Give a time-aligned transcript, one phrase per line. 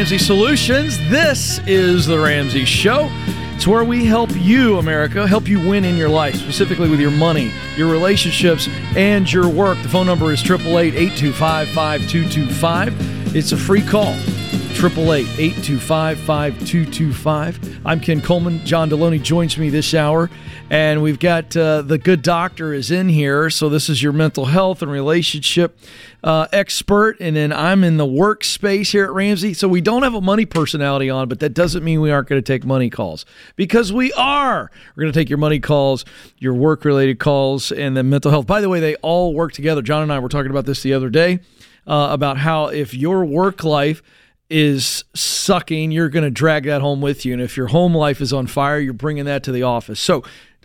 [0.00, 0.96] Ramsey Solutions.
[1.10, 3.10] This is The Ramsey Show.
[3.54, 7.10] It's where we help you, America, help you win in your life, specifically with your
[7.10, 9.76] money, your relationships, and your work.
[9.82, 13.36] The phone number is 888 825 5225.
[13.36, 14.14] It's a free call.
[14.82, 17.80] 888 825 5225.
[17.84, 18.64] I'm Ken Coleman.
[18.64, 20.30] John Delony joins me this hour.
[20.70, 23.50] And we've got uh, the good doctor is in here.
[23.50, 25.78] So this is your mental health and relationship
[26.24, 27.18] uh, expert.
[27.20, 29.52] And then I'm in the workspace here at Ramsey.
[29.52, 32.42] So we don't have a money personality on, but that doesn't mean we aren't going
[32.42, 33.26] to take money calls
[33.56, 34.70] because we are.
[34.96, 36.06] We're going to take your money calls,
[36.38, 38.46] your work related calls, and then mental health.
[38.46, 39.82] By the way, they all work together.
[39.82, 41.40] John and I were talking about this the other day
[41.86, 44.02] uh, about how if your work life
[44.50, 47.32] is sucking, you're going to drag that home with you.
[47.32, 50.00] And if your home life is on fire, you're bringing that to the office.
[50.00, 50.24] So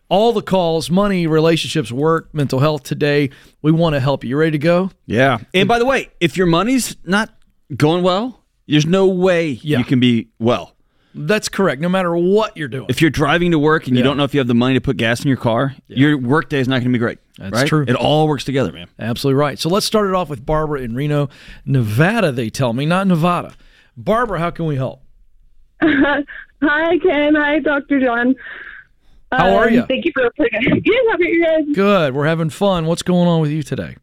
[0.09, 3.29] all the calls, money, relationships, work, mental health today.
[3.61, 4.31] We want to help you.
[4.31, 4.91] You ready to go?
[5.05, 5.39] Yeah.
[5.53, 7.33] And by the way, if your money's not
[7.75, 9.79] going well, there's no way Yeah.
[9.79, 10.73] you can be well.
[11.17, 11.81] That's correct.
[11.81, 12.87] No matter what you're doing.
[12.89, 14.81] If you're driving to work and you don't know if you have the money to
[14.81, 17.19] put gas in your car, your work day is not going to be great.
[17.37, 17.67] That's right?
[17.67, 17.85] true.
[17.87, 18.87] It all works together, man.
[18.99, 19.57] Absolutely right.
[19.57, 21.29] So let's start it off with Barbara in Reno,
[21.65, 23.53] Nevada, they tell me, not Nevada.
[23.97, 25.01] Barbara, how can we help?
[25.81, 27.35] Hi, Ken.
[27.35, 27.99] Hi, Dr.
[27.99, 28.35] John.
[29.31, 29.85] How are Um, ya?
[29.87, 30.95] Thank you for putting Good.
[31.09, 31.75] How about you guys?
[31.75, 32.13] Good.
[32.15, 32.85] We're having fun.
[32.85, 33.97] What's going on with you today?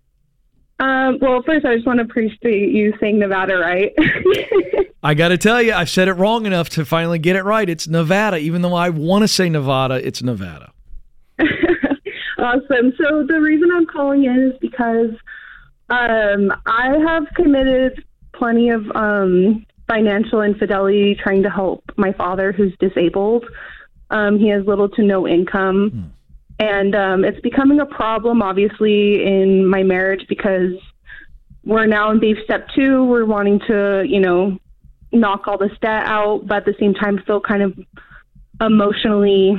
[0.81, 3.93] Um, well, first, I just want to appreciate you saying Nevada right.
[5.03, 7.69] I got to tell you, I've said it wrong enough to finally get it right.
[7.69, 8.39] It's Nevada.
[8.39, 10.73] Even though I want to say Nevada, it's Nevada.
[12.39, 12.93] awesome.
[13.01, 15.11] So the reason I'm calling in is because
[15.91, 22.75] um, I have committed plenty of um, financial infidelity trying to help my father, who's
[22.79, 23.45] disabled.
[24.11, 26.13] Um, he has little to no income.
[26.59, 30.73] And um, it's becoming a problem, obviously, in my marriage because
[31.65, 33.05] we're now in baby step two.
[33.05, 34.59] We're wanting to, you know,
[35.13, 37.79] knock all this debt out, but at the same time, still kind of
[38.61, 39.53] emotionally,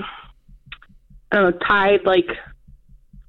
[1.31, 2.29] I don't know, tied, like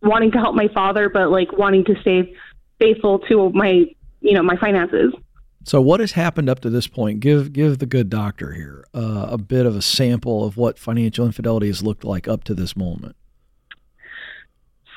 [0.03, 2.35] wanting to help my father, but like wanting to stay
[2.79, 3.85] faithful to my,
[4.21, 5.13] you know, my finances.
[5.65, 7.21] So, what has happened up to this point?
[7.21, 11.25] Give give the good doctor here uh, a bit of a sample of what financial
[11.25, 13.17] infidelity has looked like up to this moment.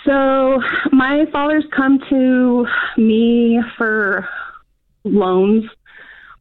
[0.06, 0.62] So
[0.92, 2.66] my father's come to
[2.98, 4.28] me for
[5.04, 5.66] loans.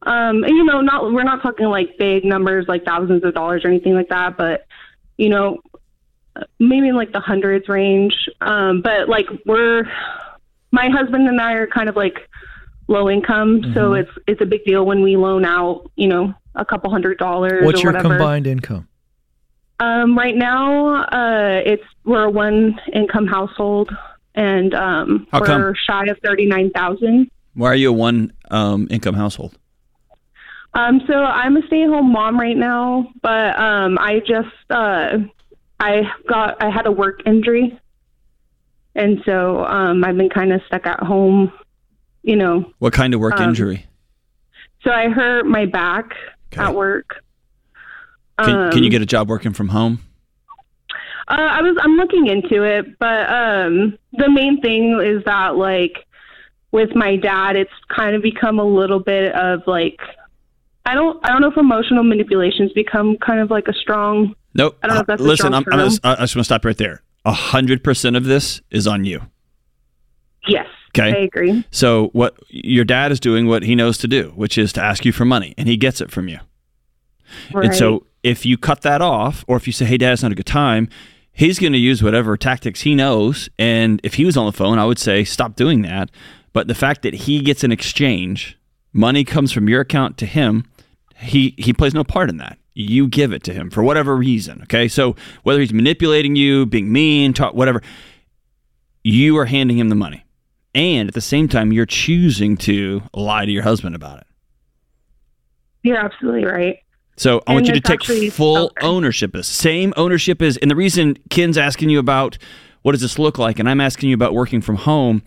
[0.03, 3.65] Um, and you know, not we're not talking like big numbers, like thousands of dollars
[3.65, 4.65] or anything like that, but
[5.17, 5.59] you know,
[6.59, 8.29] maybe in like the hundreds range.
[8.39, 9.83] Um, but like we're,
[10.71, 12.29] my husband and I are kind of like
[12.87, 16.65] low income, so it's it's a big deal when we loan out, you know, a
[16.65, 17.63] couple hundred dollars.
[17.63, 18.15] What's or your whatever.
[18.15, 18.87] combined income?
[19.79, 23.95] Um, right now, uh, it's we're a one income household,
[24.35, 25.75] and um, How we're come?
[25.75, 27.29] shy of thirty nine thousand.
[27.53, 29.57] Why are you a one um, income household?
[30.73, 35.17] Um, so I'm a stay at home mom right now, but um, I just uh,
[35.79, 37.79] I got I had a work injury,
[38.95, 41.51] and so um, I've been kind of stuck at home.
[42.27, 43.85] You know, What kind of work Um, injury?
[44.83, 46.11] so I hurt my back
[46.53, 46.61] Okay.
[46.61, 47.23] at work.
[48.43, 49.99] Can, can you um, get a job working from home?
[51.29, 56.05] Uh, I was I'm looking into it, but um, the main thing is that like
[56.71, 59.97] with my dad, it's kind of become a little bit of like
[60.85, 64.35] I don't I don't know if emotional manipulations become kind of like a strong.
[64.53, 64.77] Nope.
[64.83, 65.99] I don't know if that's a Listen, I'm, I'm gonna.
[66.03, 67.01] I just want to stop right there.
[67.25, 69.21] A hundred percent of this is on you.
[70.47, 71.13] Yes, Okay.
[71.13, 71.65] I agree.
[71.71, 75.05] So what your dad is doing, what he knows to do, which is to ask
[75.05, 76.39] you for money, and he gets it from you.
[77.53, 77.65] Right.
[77.65, 80.31] And so if you cut that off, or if you say, "Hey, Dad, it's not
[80.31, 80.89] a good time,"
[81.31, 83.49] he's going to use whatever tactics he knows.
[83.59, 86.09] And if he was on the phone, I would say, "Stop doing that."
[86.53, 88.57] But the fact that he gets an exchange,
[88.93, 90.65] money comes from your account to him,
[91.19, 92.57] he he plays no part in that.
[92.73, 94.61] You give it to him for whatever reason.
[94.63, 97.81] Okay, so whether he's manipulating you, being mean, talk, whatever,
[99.03, 100.23] you are handing him the money,
[100.77, 104.27] and at the same time, you're choosing to lie to your husband about it.
[105.83, 106.79] You're absolutely right.
[107.15, 108.85] So I And want you to take full okay.
[108.85, 109.47] ownership of this.
[109.47, 112.37] Same ownership is, and the reason Ken's asking you about
[112.83, 115.23] what does this look like, and I'm asking you about working from home,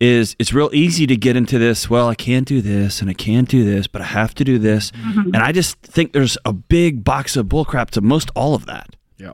[0.00, 1.88] is it's real easy to get into this.
[1.90, 4.58] Well, I can't do this, and I can't do this, but I have to do
[4.58, 5.34] this, Mm-hmm.
[5.34, 8.96] and I just think there's a big box of bullcrap to most all of that.
[9.18, 9.32] Yeah.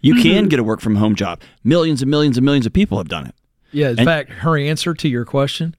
[0.00, 0.22] You Mm-hmm.
[0.22, 1.40] can get a work from home job.
[1.64, 3.34] Millions and millions and millions of people have done it.
[3.72, 3.90] Yeah.
[3.90, 5.74] In And- fact, her answer to your question,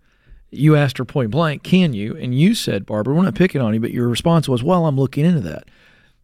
[0.51, 3.74] you asked her point blank, "Can you?" And you said, "Barbara, we're not picking on
[3.74, 5.65] you," but your response was, "Well, I'm looking into that."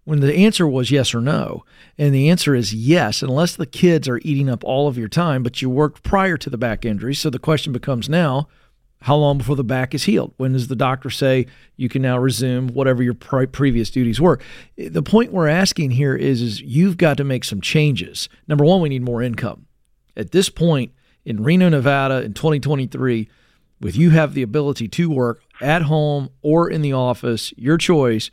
[0.03, 1.63] When the answer was yes or no,
[1.97, 5.41] and the answer is yes, unless the kids are eating up all of your time,
[5.41, 7.15] but you worked prior to the back injury.
[7.15, 8.47] So the question becomes now,
[9.01, 10.33] How long before the back is healed?
[10.37, 11.45] When does the doctor say
[11.77, 14.39] you can now resume whatever your pre- previous duties were?
[14.77, 18.29] The point we're asking here is, is you've got to make some changes.
[18.47, 19.67] Number one, we need more income.
[20.17, 20.91] At this point
[21.25, 23.27] in Reno, Nevada, in 2023,
[23.81, 28.31] with you have the ability to work at home or in the office, your choice.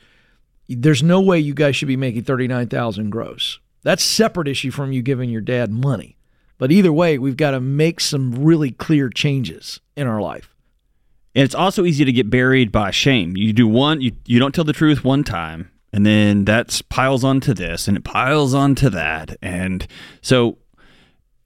[0.69, 3.59] There's no way you guys should be making 39,000 gross.
[3.83, 6.17] That's separate issue from you giving your dad money.
[6.59, 10.55] But either way, we've got to make some really clear changes in our life.
[11.35, 13.37] And it's also easy to get buried by shame.
[13.37, 17.25] You do one, you, you don't tell the truth one time, and then that piles
[17.25, 19.37] onto this and it piles onto that.
[19.43, 19.87] And
[20.21, 20.59] so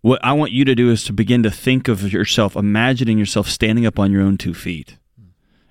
[0.02, 3.48] what I want you to do is to begin to think of yourself, imagining yourself
[3.48, 4.98] standing up on your own two feet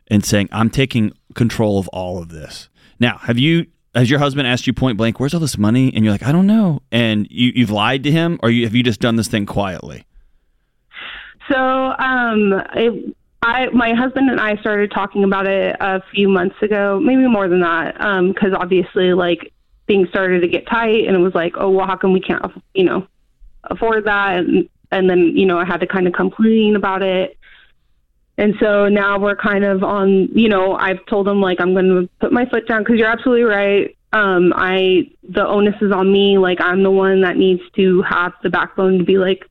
[0.07, 2.69] and saying, I'm taking control of all of this.
[3.00, 6.04] Now, have you has your husband asked you point blank, "Where's all this money?" And
[6.04, 8.83] you're like, "I don't know," and you, you've lied to him, or you, have you
[8.83, 10.06] just done this thing quietly?
[11.50, 16.56] So, um, it, I my husband and I started talking about it a few months
[16.62, 19.54] ago, maybe more than that, Um, because um, obviously, like
[19.88, 22.44] things started to get tight, and it was like, "Oh, well, how come we can't,
[22.74, 23.07] you know,
[23.66, 27.38] afford that?" And and then you know, I had to kind of complain about it.
[28.38, 31.88] And so now we're kind of on, you know, I've told them like I'm going
[31.88, 33.96] to put my foot down because you're absolutely right.
[34.12, 36.38] Um, I the onus is on me.
[36.38, 39.46] Like I'm the one that needs to have the backbone to be like,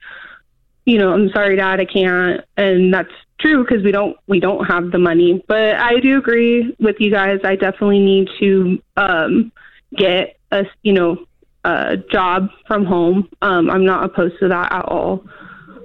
[0.84, 2.44] you know, I'm sorry, Dad, I can't.
[2.56, 5.42] And that's true because we don't we don't have the money.
[5.48, 7.40] But I do agree with you guys.
[7.44, 9.52] I definitely need to um,
[9.96, 11.24] get a you know
[11.64, 13.28] a job from home.
[13.42, 15.24] Um, I'm not opposed to that at all.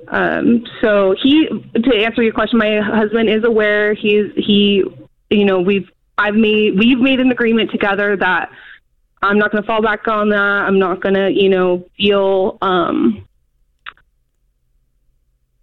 [0.09, 3.93] Um, so he, to answer your question, my husband is aware.
[3.93, 4.83] He's he,
[5.29, 8.51] you know, we've I've made we've made an agreement together that
[9.21, 10.37] I'm not going to fall back on that.
[10.37, 13.27] I'm not going to, you know, feel um,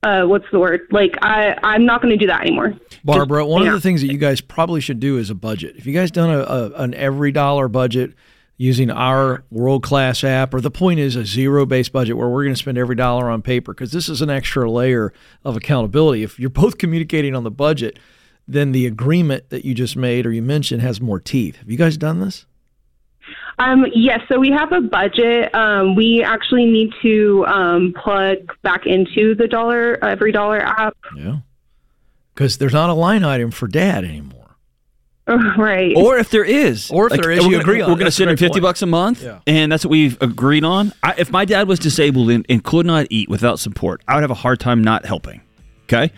[0.03, 0.83] uh, what's the word?
[0.91, 2.75] Like I, I'm not going to do that anymore.
[3.05, 3.69] Barbara, one yeah.
[3.69, 5.77] of the things that you guys probably should do is a budget.
[5.77, 8.15] If you guys done a, a an EveryDollar budget
[8.59, 12.45] using our world class app, or the point is a zero based budget where we're
[12.45, 15.13] going to spend every dollar on paper because this is an extra layer
[15.45, 16.23] of accountability.
[16.23, 17.99] If you're both communicating on the budget,
[18.49, 21.57] then the agreement that you just made or you mentioned has more teeth.
[21.57, 22.47] Have you guys done this?
[23.59, 25.55] Um, yes, so we have a budget.
[25.55, 30.97] Um, we actually need to um, plug back into the dollar EveryDollar app.
[31.17, 31.39] Yeah,
[32.35, 34.36] because there's not a line item for dad anymore.
[35.57, 35.97] Right.
[35.97, 36.91] Or if there is.
[36.91, 38.53] Or if like, there is, you gonna, agree on We're going to send him 50
[38.53, 38.63] point.
[38.63, 39.41] bucks a month, yeah.
[39.47, 40.93] and that's what we've agreed on.
[41.03, 44.23] I, if my dad was disabled and, and, could not eat without support, I would
[44.23, 45.41] have a hard time not helping.
[45.85, 46.13] Okay?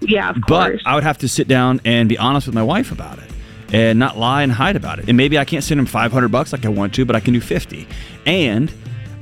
[0.00, 3.18] Yeah, But I would have to sit down and be honest with my wife about
[3.18, 3.30] it
[3.72, 5.08] and not lie and hide about it.
[5.08, 7.32] And maybe I can't send him 500 bucks like I want to, but I can
[7.32, 7.86] do 50.
[8.26, 8.72] And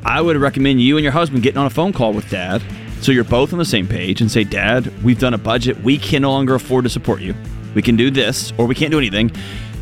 [0.05, 2.63] I would recommend you and your husband getting on a phone call with dad
[3.01, 5.81] so you're both on the same page and say, Dad, we've done a budget.
[5.83, 7.35] We can no longer afford to support you
[7.77, 9.31] we can do this, or we can't do anything.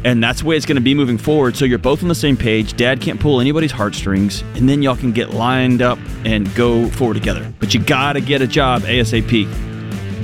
[0.04, 1.56] And that's the way it's going to be moving forward.
[1.56, 2.76] So you're both on the same page.
[2.76, 7.14] Dad can't pull anybody's heartstrings, and then y'all can get lined up and go forward
[7.14, 7.50] together.
[7.60, 9.50] But you got to get a job ASAP.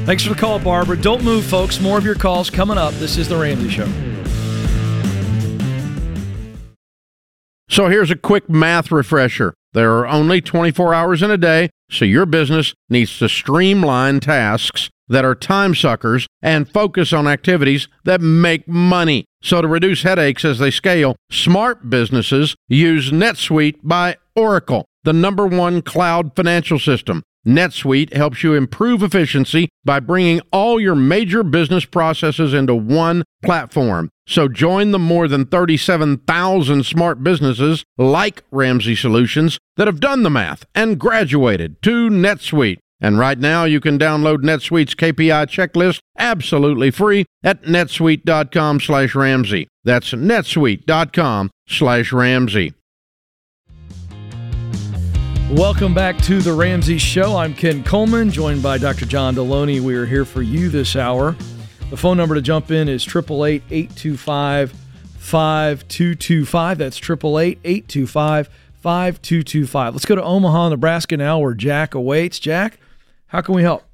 [0.04, 1.00] Thanks for the call, Barbara.
[1.00, 1.80] Don't move, folks.
[1.80, 2.92] More of your calls coming up.
[2.94, 3.86] This is The Ramsey Show.
[7.68, 9.54] So here's a quick math refresher.
[9.74, 14.90] There are only 24 hours in a day, so your business needs to streamline tasks
[15.10, 19.26] that are time suckers and focus on activities that make money.
[19.42, 25.46] So, to reduce headaches as they scale, smart businesses use NetSuite by Oracle, the number
[25.46, 27.22] one cloud financial system.
[27.46, 34.10] NetSuite helps you improve efficiency by bringing all your major business processes into one platform.
[34.26, 40.30] So join the more than 37,000 smart businesses like Ramsey Solutions that have done the
[40.30, 42.78] math and graduated to NetSuite.
[43.00, 49.68] And right now, you can download NetSuite's KPI checklist absolutely free at netsuite.com slash Ramsey.
[49.84, 52.74] That's netsuite.com slash Ramsey.
[55.50, 57.36] Welcome back to the Ramsey Show.
[57.36, 59.04] I'm Ken Coleman, joined by Dr.
[59.04, 59.80] John Delony.
[59.80, 61.34] We are here for you this hour.
[61.90, 64.72] The phone number to jump in is 888 825
[65.18, 66.78] 5225.
[66.78, 68.48] That's 888 825
[68.80, 69.94] 5225.
[69.94, 72.38] Let's go to Omaha, Nebraska now, where Jack awaits.
[72.38, 72.78] Jack,
[73.30, 73.84] how can we help?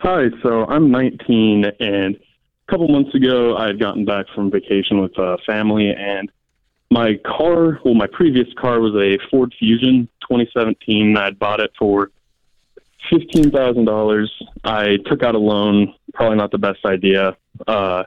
[0.00, 5.00] Hi, so I'm 19, and a couple months ago, I had gotten back from vacation
[5.00, 6.30] with a family, and
[6.90, 11.16] my car, well, my previous car was a Ford Fusion 2017.
[11.16, 12.10] I had bought it for
[13.10, 14.28] $15,000.
[14.64, 17.34] I took out a loan, probably not the best idea.
[17.66, 18.04] Uh,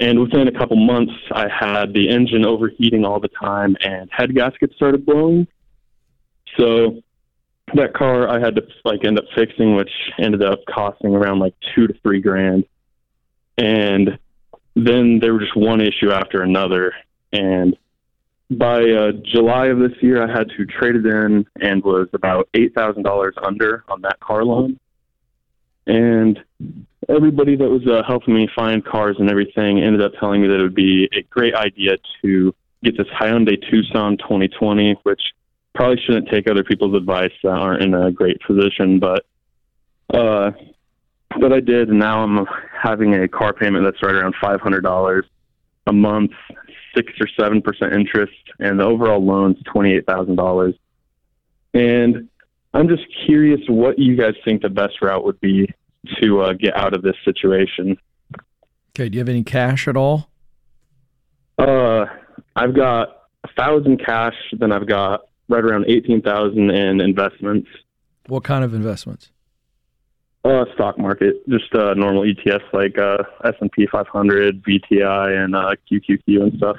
[0.00, 4.34] and within a couple months, I had the engine overheating all the time, and head
[4.34, 5.46] gaskets started blowing.
[6.58, 7.00] So
[7.74, 11.54] that car I had to like end up fixing, which ended up costing around like
[11.74, 12.64] two to three grand.
[13.58, 14.18] And
[14.74, 16.94] then there were just one issue after another.
[17.32, 17.76] And
[18.50, 22.48] by uh, July of this year, I had to trade it in and was about
[22.54, 24.78] eight thousand dollars under on that car loan.
[25.86, 26.38] And
[27.08, 30.60] everybody that was uh, helping me find cars and everything ended up telling me that
[30.60, 35.20] it would be a great idea to get this Hyundai Tucson 2020, which
[35.74, 39.24] probably shouldn't take other people's advice that aren't in a great position, but
[40.12, 40.50] uh,
[41.38, 42.46] but I did, and now I'm
[42.80, 45.24] having a car payment that's right around five hundred dollars
[45.86, 46.32] a month,
[46.94, 50.74] six or seven percent interest, and the overall loan's twenty eight thousand dollars.
[51.72, 52.28] And
[52.74, 55.72] I'm just curious what you guys think the best route would be
[56.20, 57.96] to uh, get out of this situation.
[58.90, 60.30] Okay, do you have any cash at all?
[61.58, 62.06] Uh,
[62.56, 67.68] I've got a thousand cash, then I've got right around eighteen thousand in investments.
[68.26, 69.30] What kind of investments?
[70.42, 75.54] Uh, stock market, just uh, normal ETFs like uh, S and P 500, VTI, and
[75.54, 76.76] uh, QQQ and stuff.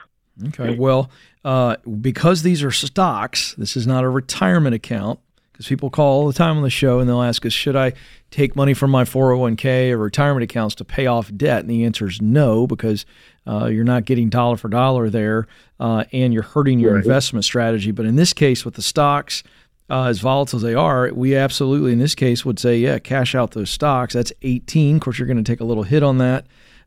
[0.47, 1.11] Okay, well,
[1.45, 5.19] uh, because these are stocks, this is not a retirement account.
[5.51, 7.93] Because people call all the time on the show and they'll ask us, should I
[8.31, 11.59] take money from my 401k or retirement accounts to pay off debt?
[11.59, 13.05] And the answer is no, because
[13.47, 15.47] uh, you're not getting dollar for dollar there,
[15.79, 17.03] uh, and you're hurting your Right.
[17.03, 17.91] investment strategy.
[17.91, 19.43] But in this case, with the stocks,
[19.89, 23.35] uh, as volatile as they are, we absolutely, in this case, would say, yeah, cash
[23.35, 24.13] out those stocks.
[24.13, 24.97] That's 18.
[24.97, 26.45] Of course, you're going to take a little hit on that,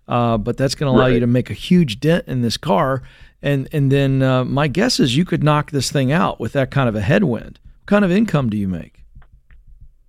[0.09, 3.03] uh, but that's going to allow you to make a huge dent in this car.
[3.43, 6.71] And and then uh, my guess is you could knock this thing out with that
[6.71, 7.59] kind of a headwind.
[7.83, 9.05] What kind of income do you make?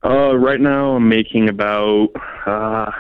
[0.06, 2.10] Uh, right now I'm making about
[2.46, 2.92] uh,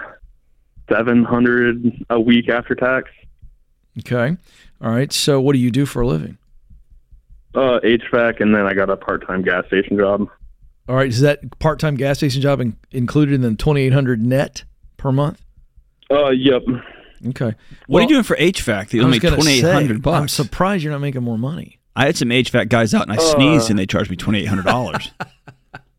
[0.89, 3.09] seven hundred a week after tax.
[3.99, 4.35] Okay,
[4.81, 5.11] all right.
[5.11, 6.37] So what do you do for a living?
[7.53, 10.27] Uh, HVAC, and then I got a part-time gas station job.
[10.89, 14.65] All right, is that part-time gas station job in, included in the 2,800 net
[14.97, 15.41] per month?
[16.11, 16.61] Uh, yep.
[17.27, 17.53] Okay.
[17.87, 18.93] What are you doing for HVAC?
[18.93, 21.37] You only was made gonna twenty eight say, hundred I'm surprised you're not making more
[21.37, 21.79] money.
[21.95, 24.41] I had some HVAC guys out and I Uh, sneezed and they charged me twenty
[24.41, 25.11] eight hundred dollars.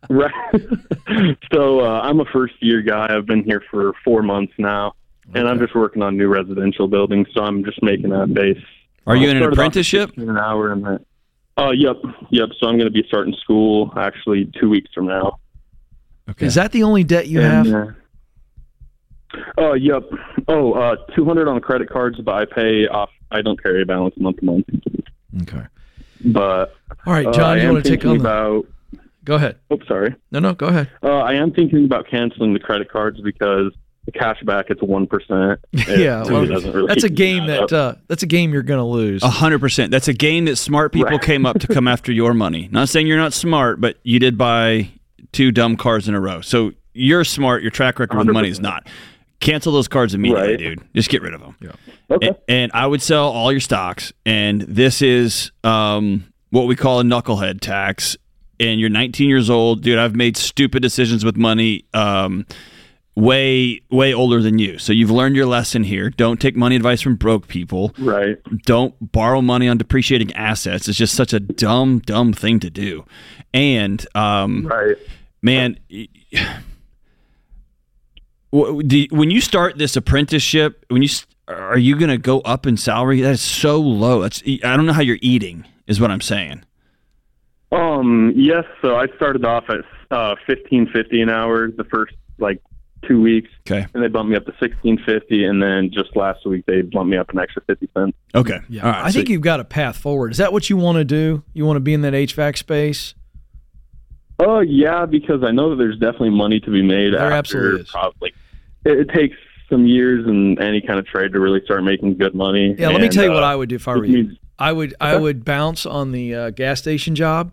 [0.09, 0.31] Right.
[1.53, 3.09] so uh, I'm a first-year guy.
[3.13, 4.95] I've been here for four months now,
[5.35, 7.29] and I'm just working on new residential buildings.
[7.35, 8.59] So I'm just making a base.
[9.07, 10.09] Are you I in an started off at apprenticeship?
[10.11, 11.01] 16 An hour and that.
[11.59, 11.97] Uh, yep,
[12.31, 12.51] yep.
[12.61, 15.39] So I'm going to be starting school actually two weeks from now.
[16.29, 16.47] Okay.
[16.47, 17.67] Is that the only debt you have?
[17.67, 17.87] And, uh,
[19.59, 20.03] Oh, yep.
[20.49, 23.11] Oh, uh, 200 on credit cards, but I pay off.
[23.31, 24.65] I don't carry a balance month to month.
[25.43, 25.65] Okay.
[26.25, 28.67] But All right, uh, John, I you am want to take thinking on the, about.
[29.25, 29.59] Go ahead.
[29.71, 30.15] Oh, sorry.
[30.31, 30.91] No, no, go ahead.
[31.03, 33.73] Uh, I am thinking about canceling the credit cards because
[34.07, 35.61] the cash back it's one percent.
[35.73, 36.47] yeah, well,
[36.87, 39.23] that's a game that uh, that's a game you're going to lose.
[39.23, 39.91] A hundred percent.
[39.91, 41.23] That's a game that smart people Right.
[41.23, 42.69] came up to come after your money.
[42.73, 44.89] Not saying you're not smart, but you did buy
[45.33, 46.41] two dumb cars in a row.
[46.41, 47.63] So you're smart.
[47.63, 48.87] Your track record with money is not.
[49.41, 50.59] Cancel those cards immediately, Right.
[50.59, 50.81] dude.
[50.95, 51.57] Just get rid of them.
[52.11, 52.29] Okay.
[52.31, 54.15] A- And, I would sell all your stocks.
[54.25, 58.17] And this is um, what we call a knucklehead tax.
[58.59, 59.99] And you're 19 years old, dude.
[59.99, 61.85] I've made stupid decisions with money.
[61.93, 62.47] Um,
[63.17, 67.01] way way older than you so you've learned your lesson here don't take money advice
[67.01, 68.37] from broke people Right.
[68.67, 70.87] don't borrow money on depreciating assets.
[70.87, 73.07] It's just such a dumb, dumb thing to do.
[73.55, 74.97] And um, Right.
[75.41, 75.79] man,
[78.53, 81.09] w- do you- when you start this apprenticeship, when you
[81.49, 83.21] are you going to go up in salary?
[83.21, 84.21] That is so low.
[84.23, 85.65] That's I don't know how you're eating.
[85.87, 86.63] Is what I'm saying.
[87.73, 88.33] Um.
[88.35, 88.65] Yes.
[88.83, 89.81] So I started off at
[90.11, 92.61] uh, fifteen fifty an hour the first like
[93.07, 93.87] two weeks, Okay.
[93.95, 97.11] and they bumped me up to sixteen fifty, and then just last week they bumped
[97.11, 98.17] me up an extra fifty cents.
[98.35, 98.59] Okay.
[98.69, 99.05] Yeah, All right.
[99.05, 100.33] I so- think you've got a path forward.
[100.33, 101.43] Is that what you want to do?
[101.55, 103.15] You want to be in that HVAC space?
[104.39, 107.13] Oh yeah, because I know that there's definitely money to be made.
[107.15, 107.91] There after absolutely is.
[107.91, 108.33] Probably,
[108.85, 109.37] it, it takes
[109.71, 112.75] some years in any kind of trade to really start making good money.
[112.79, 114.23] Yeah, let me tell you uh, what I would do if I were you.
[114.25, 117.51] needs- I would I would bounce on the uh, gas station job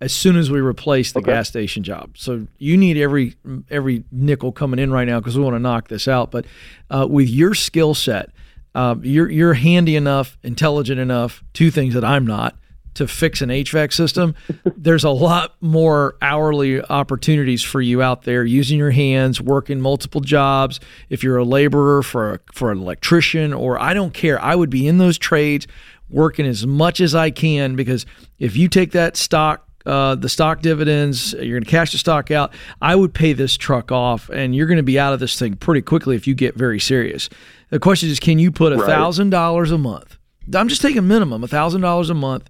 [0.00, 1.32] as soon as we replace the Okay.
[1.32, 2.10] gas station job.
[2.18, 3.34] So you need every
[3.70, 6.30] every nickel coming in right now because we want to knock this out.
[6.30, 6.44] But
[6.90, 8.30] uh, with your skill set,
[8.74, 11.42] uh, you're you're handy enough, intelligent enough.
[11.54, 12.56] Two things that I'm not
[12.94, 14.34] to fix an HVAC system.
[14.76, 20.22] There's a lot more hourly opportunities for you out there using your hands, working multiple
[20.22, 20.80] jobs.
[21.10, 24.70] If you're a laborer for a, for an electrician, or I don't care, I would
[24.70, 25.66] be in those trades
[26.08, 28.06] working as much as I can because
[28.38, 32.30] if you take that stock, uh, the stock dividends, you're going to cash the stock
[32.30, 32.52] out.
[32.82, 35.54] I would pay this truck off, and you're going to be out of this thing
[35.54, 37.28] pretty quickly if you get very serious.
[37.70, 40.18] The question is, can you put a thousand dollars a month?
[40.54, 42.48] I'm just taking minimum a thousand dollars a month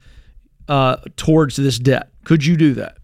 [0.69, 2.11] uh, towards this debt.
[2.25, 2.99] Could you do that?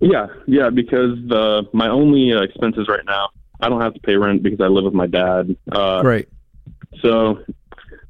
[0.00, 3.28] Yeah, yeah, because the my only uh, expenses right now,
[3.60, 5.56] I don't have to pay rent because I live with my dad.
[5.70, 6.28] Uh, Great.
[7.02, 7.44] So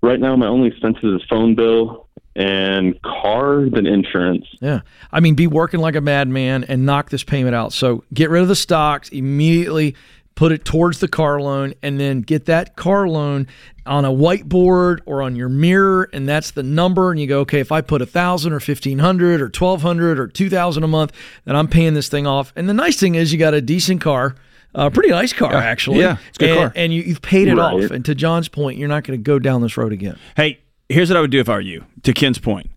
[0.00, 4.47] right now, my only expenses is phone bill and car, then insurance.
[4.61, 4.81] Yeah.
[5.13, 7.73] I mean, be working like a madman and knock this payment out.
[7.73, 9.97] So get rid of the stocks immediately,
[10.37, 13.47] put it towards the car loan, and then get that car loan
[13.85, 16.09] on a whiteboard or on your mirror.
[16.13, 17.11] And that's the number.
[17.11, 20.19] And you go, okay, if I put a thousand or fifteen hundred or twelve hundred
[20.21, 21.13] or two thousand a month,
[21.45, 22.53] then I'm paying this thing off.
[22.55, 24.37] And the nice thing is you got a decent car.
[24.73, 25.99] A pretty nice car, actually.
[25.99, 26.73] yeah, it's a good and, car.
[26.77, 27.85] And you, you've paid it Right.
[27.85, 27.91] off.
[27.91, 30.17] And to John's point, you're not going to go down this road again.
[30.37, 30.61] Hey,
[30.91, 31.85] here's what I would do if I were you.
[32.03, 32.71] To Ken's point,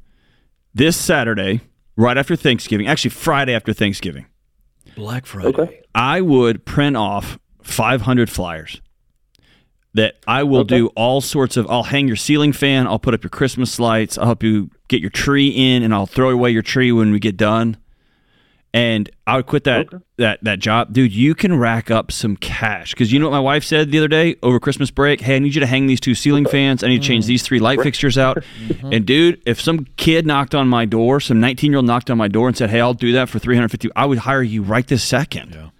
[0.73, 1.61] this Saturday,
[1.95, 4.25] right after Thanksgiving, actually Friday after Thanksgiving,
[4.95, 5.49] Black Friday.
[5.49, 5.81] Okay.
[5.95, 8.81] I would print off 500 flyers
[9.95, 11.69] that I will do all sorts of.
[11.69, 12.87] I'll hang your ceiling fan.
[12.87, 14.17] I'll put up your Christmas lights.
[14.17, 17.19] I'll help you get your tree in, and I'll throw away your tree when we
[17.19, 17.77] get done.
[18.75, 19.87] And I would quit that
[20.17, 21.13] that that job, dude.
[21.13, 24.07] You can rack up some cash because you know what my wife said the other
[24.07, 25.21] day over Christmas break.
[25.21, 26.83] Hey, I need you to hang these two ceiling fans.
[26.83, 27.27] I need to change mm.
[27.27, 28.43] these three light fixtures out.
[28.63, 28.93] Mm-hmm.
[28.93, 32.17] And dude, if some kid knocked on my door, some 19 year old knocked on
[32.17, 34.85] my door and said, "Hey, I'll do that for 350," I would hire you right
[34.85, 35.71] this second.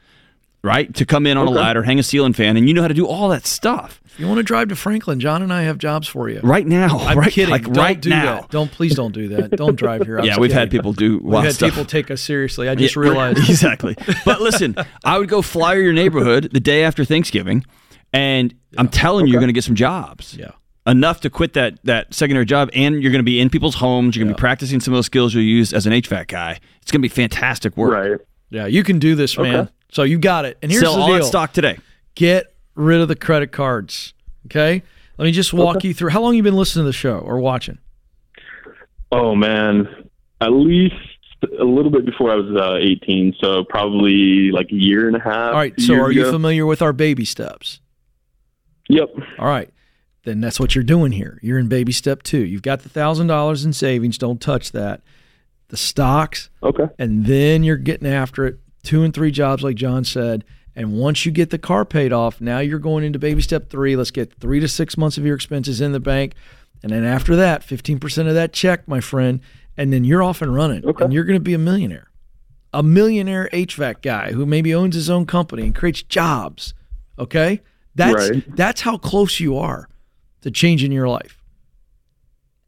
[0.65, 2.87] Right to come in on a ladder, hang a ceiling fan, and you know how
[2.87, 5.63] to do all that stuff If you want to drive to Franklin, John and I
[5.63, 6.39] have jobs for you.
[6.41, 6.99] right now.
[6.99, 7.51] I'm right, kidding.
[7.51, 8.41] Like don't right do now.
[8.41, 8.49] that.
[8.49, 9.51] Don't please don't do that.
[9.51, 10.21] Don't drive here.
[10.21, 11.71] I Yeah, was we've had people do We've had stuff.
[11.71, 12.69] people take us seriously.
[12.69, 13.39] I just Yeah, realized.
[13.49, 13.97] exactly.
[14.23, 17.65] But listen, I would go flyer your neighborhood the day after Thanksgiving,
[18.13, 20.33] and I'm telling you, you're going to get some jobs.
[20.37, 20.51] Yeah.
[20.87, 24.15] Enough to quit that that secondary job, and you're going to be in people's homes.
[24.15, 26.59] You're going to be practicing some of those skills you'll use as an HVAC guy.
[26.81, 27.91] It's going to be fantastic work.
[27.91, 28.19] Right.
[28.49, 29.55] Yeah, you can do this, man.
[29.55, 29.71] Okay.
[29.93, 30.57] So you got it.
[30.61, 31.77] And here's Sell the all deal: that stock today.
[32.15, 34.13] get rid of the credit cards.
[34.47, 34.83] Okay.
[35.17, 36.09] Let me just walk you through.
[36.09, 37.77] How long you been listening to the show or watching?
[39.11, 39.87] Oh man,
[40.41, 40.95] at least
[41.59, 45.19] a little bit before I was uh, 18, so probably like a year and a
[45.19, 45.49] half.
[45.49, 45.79] All right.
[45.79, 47.79] So years are you familiar with our baby steps?
[48.89, 49.09] Yep.
[49.37, 49.69] All right.
[50.23, 51.37] Then that's what you're doing here.
[51.43, 52.39] You're in baby step two.
[52.43, 54.17] You've got the thousand dollars in savings.
[54.17, 55.01] Don't touch that.
[55.67, 56.85] The stocks, Okay.
[56.99, 58.59] and then you're getting after it.
[58.83, 60.43] Two and three jobs, like John said.
[60.75, 63.95] And once you get the car paid off, now you're going into baby step three.
[63.95, 66.33] Let's get three to six months of your expenses in the bank.
[66.81, 69.39] And then after that, 15% of that check, my friend,
[69.77, 70.85] and then you're off and running.
[70.85, 71.03] Okay.
[71.03, 72.09] And you're going to be a millionaire.
[72.73, 76.73] A millionaire HVAC guy who maybe owns his own company and creates jobs.
[77.19, 77.61] Okay?
[77.95, 78.55] That's Right.
[78.55, 79.87] that's how close you are
[80.41, 81.41] to changing your life.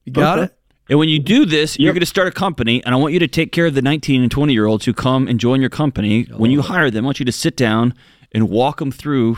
[0.06, 0.46] You got Okay.
[0.46, 0.58] it?
[0.90, 3.20] And when you do this, you're going to start a company, and I want you
[3.20, 5.70] to take care of the 19 and 20 year olds who come and join your
[5.70, 6.24] company.
[6.26, 7.94] When you hire them, I want you to sit down
[8.32, 9.38] and walk them through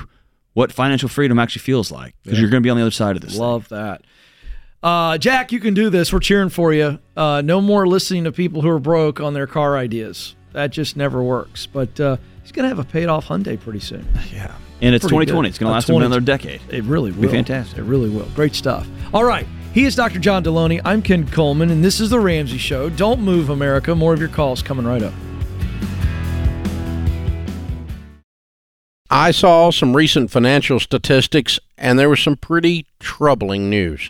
[0.53, 3.15] what financial freedom actually feels like because you're going to be on the other side
[3.15, 3.33] of this.
[3.33, 3.41] thing.
[3.41, 4.01] Love that.
[4.83, 6.11] Uh, Jack, you can do this.
[6.11, 6.99] We're cheering for you.
[7.15, 10.35] Uh, no more listening to people who are broke on their car ideas.
[10.53, 11.65] That just never works.
[11.65, 14.05] But uh, he's going to have a paid off Hyundai pretty soon.
[14.33, 14.53] Yeah.
[14.79, 15.41] And it's Pretty 2020.
[15.41, 15.49] good.
[15.49, 16.61] It's going to last 20 another decade.
[16.69, 17.23] It really will.
[17.23, 17.79] Be fantastic.
[17.79, 18.27] It really will.
[18.35, 18.87] Great stuff.
[19.11, 19.47] All right.
[19.77, 20.17] He is Dr.
[20.17, 20.81] John Delony.
[20.83, 22.89] I'm Ken Coleman, and this is The Ramsey Show.
[22.89, 23.93] Don't move, America.
[23.93, 25.13] More of your calls coming right up.
[29.11, 34.09] I saw some recent financial statistics, and there was some pretty troubling news.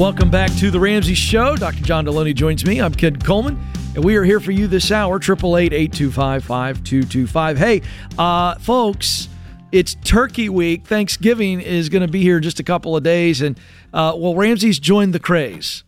[0.00, 1.56] Welcome back to the Ramsey Show.
[1.56, 1.82] Dr.
[1.82, 2.80] John Delony joins me.
[2.80, 3.62] I'm Ken Coleman,
[3.94, 5.18] and we are here for you this hour.
[5.18, 7.58] Triple eight eight two five five two two five.
[7.58, 7.82] Hey,
[8.16, 9.28] uh, folks,
[9.72, 10.86] it's Turkey Week.
[10.86, 13.60] Thanksgiving is going to be here in just a couple of days, and
[13.92, 15.84] uh, well, Ramsey's joined the craze.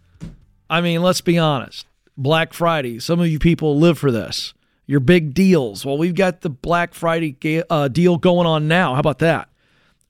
[0.69, 1.87] I mean, let's be honest.
[2.15, 2.99] Black Friday.
[2.99, 4.53] Some of you people live for this.
[4.85, 5.87] Your big deals.
[5.87, 8.93] Well, we've got the Black Friday uh, deal going on now.
[8.93, 9.49] How about that?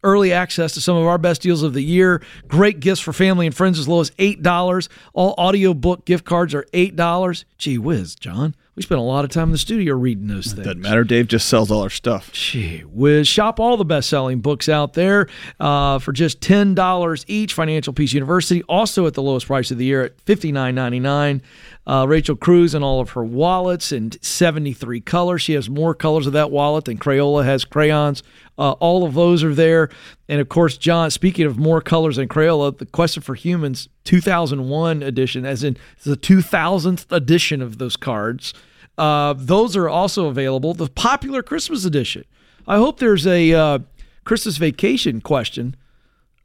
[0.02, 2.22] Early access to some of our best deals of the year.
[2.48, 4.88] Great gifts for family and friends as low as $8.
[5.12, 7.44] All audiobook gift cards are $8.
[7.58, 8.54] Gee whiz, John.
[8.74, 10.64] We spent a lot of time in the studio reading those things.
[10.66, 11.04] Doesn't matter.
[11.04, 12.32] Dave just sells all our stuff.
[12.32, 13.28] Gee whiz.
[13.28, 15.28] Shop all the best selling books out there
[15.60, 17.52] uh, for just $10 each.
[17.52, 21.42] Financial Peace University, also at the lowest price of the year at $59.99.
[21.86, 25.42] Uh, Rachel Cruz and all of her wallets in 73 colors.
[25.42, 28.22] She has more colors of that wallet than Crayola has crayons.
[28.56, 29.88] Uh, all of those are there.
[30.28, 35.02] And of course, John, speaking of more colors than Crayola, the Question for Humans 2001
[35.02, 38.54] edition, as in the 2000th edition of those cards.
[38.96, 40.74] Uh, those are also available.
[40.74, 42.24] The popular Christmas edition.
[42.68, 43.78] I hope there's a uh,
[44.24, 45.74] Christmas vacation question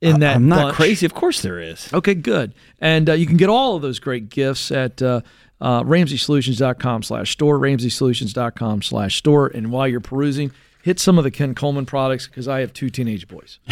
[0.01, 0.35] in that.
[0.35, 0.75] I'm not bunch.
[0.75, 1.05] crazy.
[1.05, 1.91] Of course there is.
[1.93, 2.53] Okay, good.
[2.79, 5.21] And uh, you can get all of those great gifts at uh,
[5.59, 9.47] uh, RamseySolutions.com slash store, RamseySolutions.com slash store.
[9.47, 10.51] And while you're perusing,
[10.83, 13.59] hit some of the Ken Coleman products because I have two teenage boys.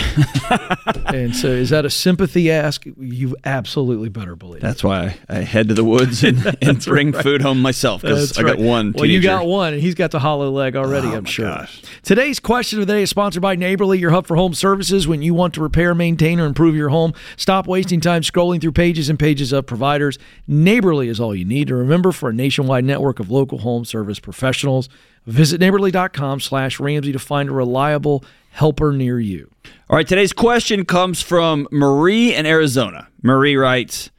[1.13, 2.85] and so is that a sympathy ask?
[2.99, 4.61] You absolutely better believe it.
[4.61, 8.41] That's why I head to the woods and, and bring food home myself because I
[8.43, 8.59] got right.
[8.59, 8.93] one.
[8.93, 11.45] Well, you got one, and he's got the hollow leg already, Oh, I'm sure.
[11.45, 11.81] gosh.
[12.03, 15.07] Today's question of the day is sponsored by Neighborly, your hub for home services.
[15.07, 18.73] When you want to repair, maintain, or improve your home, stop wasting time scrolling through
[18.73, 20.17] pages and pages of providers.
[20.47, 21.67] Neighborly is all you need.
[21.69, 24.89] to remember, for a nationwide network of local home service professionals,
[25.25, 29.49] visit neighborly.com slash Ramsey to find a reliable helper near you.
[29.89, 33.07] All right, today's question comes from Marie in Arizona.
[33.21, 34.09] Marie writes,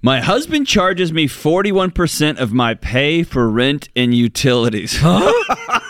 [0.00, 5.30] "My husband charges me 41% of my pay for rent and utilities." Huh?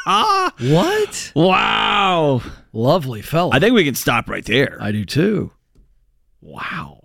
[0.60, 1.32] What?
[1.34, 2.42] wow.
[2.72, 3.50] Lovely fella.
[3.54, 4.76] I think we can stop right there.
[4.80, 5.52] I do too.
[6.40, 7.04] Wow.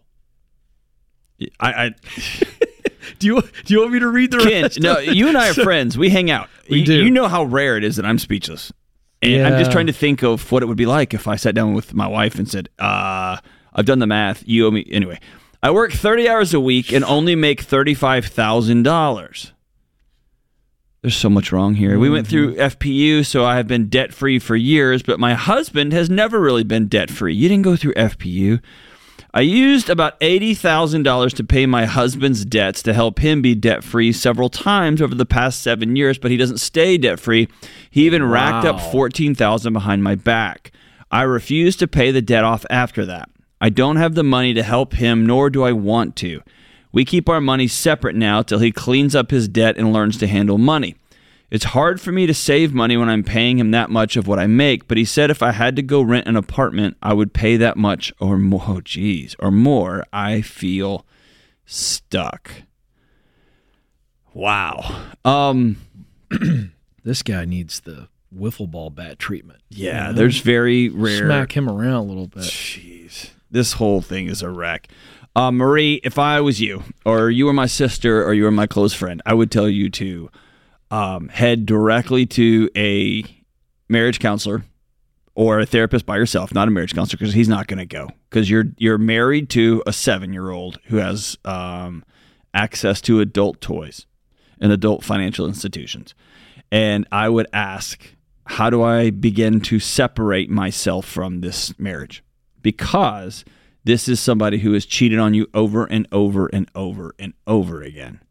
[1.60, 1.92] I, I
[3.20, 4.80] Do you do you want me to read the Ken, rest?
[4.80, 5.98] no, you and I are friends.
[5.98, 6.50] We hang out.
[6.70, 7.04] We you, do.
[7.06, 8.72] You know how rare it is that I'm speechless.
[9.22, 11.56] And I'm just trying to think of what it would be like if I sat
[11.56, 13.38] down with my wife and said, uh,
[13.74, 14.44] I've done the math.
[14.48, 14.86] You owe me.
[14.92, 15.20] Anyway,
[15.64, 19.52] I work 30 hours a week and only make $35,000.
[21.02, 21.98] There's so much wrong here.
[21.98, 25.94] We went through FPU, so I have been debt free for years, but my husband
[25.94, 27.34] has never really been debt free.
[27.34, 28.62] You didn't go through FPU.
[29.38, 34.12] I used about $80,000 to pay my husband's debts to help him be debt free
[34.12, 37.48] several times over the past seven years, but he doesn't stay debt free.
[37.92, 38.90] He even racked up Wow.
[38.90, 40.72] 14000 behind my back.
[41.12, 43.30] I refuse to pay the debt off after that.
[43.62, 46.42] I don't have the money to help him, nor do I want to.
[46.92, 50.26] We keep our money separate now till he cleans up his debt and learns to
[50.26, 50.96] handle money.
[51.50, 54.38] It's hard for me to save money when I'm paying him that much of what
[54.38, 57.34] I make, but he said if I had to go rent an apartment, I would
[57.34, 58.64] pay that much or more.
[58.68, 60.06] Oh, geez, or more.
[60.12, 61.06] I feel
[61.66, 62.52] stuck.
[64.34, 65.10] Wow.
[65.24, 65.78] Um.
[67.08, 69.62] This guy needs the wiffle ball bat treatment.
[69.70, 70.08] Yeah.
[70.08, 70.18] You know?
[70.18, 71.26] There's very rare.
[71.26, 72.44] smack him around a little bit.
[72.44, 74.90] Jeez, this whole thing is a wreck.
[75.34, 78.68] Uh, Marie, if I was you, or you were my sister, or you were my
[78.68, 80.30] close friend, I would tell you to
[80.92, 83.24] um, head directly to a
[83.90, 84.64] marriage counselor
[85.36, 88.10] or a therapist by yourself, not a marriage counselor, because he's not going to go.
[88.30, 92.04] Because you're you're married to a seven year old who has um,
[92.54, 94.06] access to adult toys
[94.60, 96.16] and adult financial institutions,
[96.72, 102.24] and I would ask, how do I begin to separate myself from this marriage?
[102.62, 103.46] Because
[103.84, 107.84] this is somebody who has cheated on you over and over and over and over
[107.84, 108.22] again,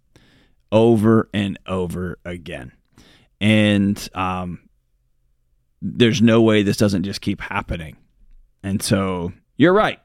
[0.72, 2.72] over and over again,
[3.40, 4.68] and um,
[5.80, 7.96] there's no way this doesn't just keep happening.
[8.62, 10.00] And so you're right.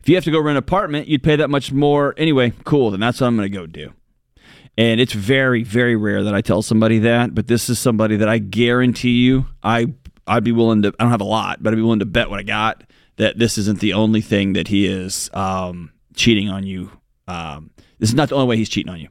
[0.00, 2.52] If you have to go rent an apartment, you'd pay that much more anyway.
[2.64, 3.92] Cool, then that's what I'm going to go do.
[4.76, 8.28] And it's very, very rare that I tell somebody that, but this is somebody that
[8.28, 9.92] I guarantee you, I
[10.26, 10.94] I'd be willing to.
[10.98, 12.84] I don't have a lot, but I'd be willing to bet what I got
[13.16, 16.90] that this isn't the only thing that he is um, cheating on you.
[17.28, 19.08] Um, this is not the only way he's cheating on you.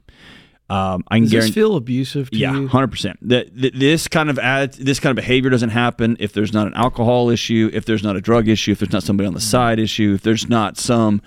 [0.72, 1.52] Um, I can Does this guarantee.
[1.54, 2.68] feel abusive to Yeah, you?
[2.68, 3.18] hundred percent.
[3.28, 6.66] That th- this kind of ad, this kind of behavior doesn't happen if there's not
[6.66, 9.40] an alcohol issue, if there's not a drug issue, if there's not somebody on the
[9.40, 9.54] Mm.
[9.54, 11.20] side issue, if there's not some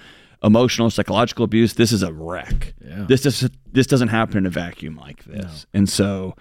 [0.44, 1.74] emotional, psychological abuse.
[1.74, 2.74] This is a wreck.
[2.86, 3.06] Yeah.
[3.08, 5.66] This just this doesn't happen in a vacuum like this.
[5.74, 6.36] And so,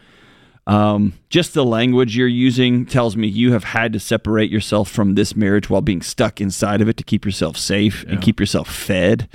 [0.66, 5.14] um, just the language you're using tells me you have had to separate yourself from
[5.14, 8.68] this marriage while being stuck inside of it to keep yourself safe and keep yourself
[8.72, 9.28] fed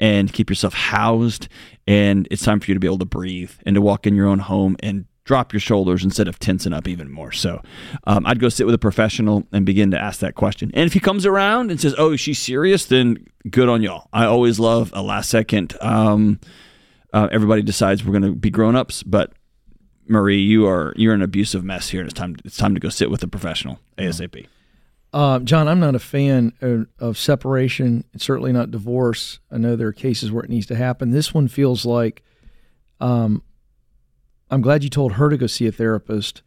[0.00, 1.48] and keep yourself housed.
[1.86, 4.26] And it's time for you to be able to breathe and to walk in your
[4.26, 7.30] own home and drop your shoulders instead of tensing up even more.
[7.30, 7.62] So
[8.04, 10.70] um, I'd go sit with a professional and begin to ask that question.
[10.74, 14.08] And if he comes around and says, "Oh, is she serious?" Then good on y'all.
[14.12, 15.76] I always love a last second.
[15.80, 16.40] Um,
[17.12, 19.32] uh, everybody decides we're going to be grown ups, but
[20.08, 22.88] Marie, you are you're an abusive mess here, and it's time it's time to go
[22.88, 24.46] sit with a professional asap.
[25.12, 29.40] Uh, John, I'm not a fan of, of separation, certainly not divorce.
[29.50, 31.10] I know there are cases where it needs to happen.
[31.10, 32.22] This one feels like
[33.00, 33.42] um,
[34.50, 36.42] I'm glad you told her to go see a therapist.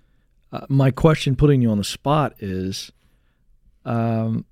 [0.52, 2.92] Uh, my question, putting you on the spot, is
[3.86, 4.46] um,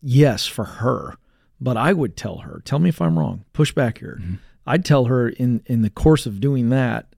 [0.00, 1.16] yes, for her,
[1.60, 4.20] but I would tell her, tell me if I'm wrong, push back here.
[4.22, 4.34] Mm-hmm.
[4.66, 7.14] I'd tell her in, in the course of doing that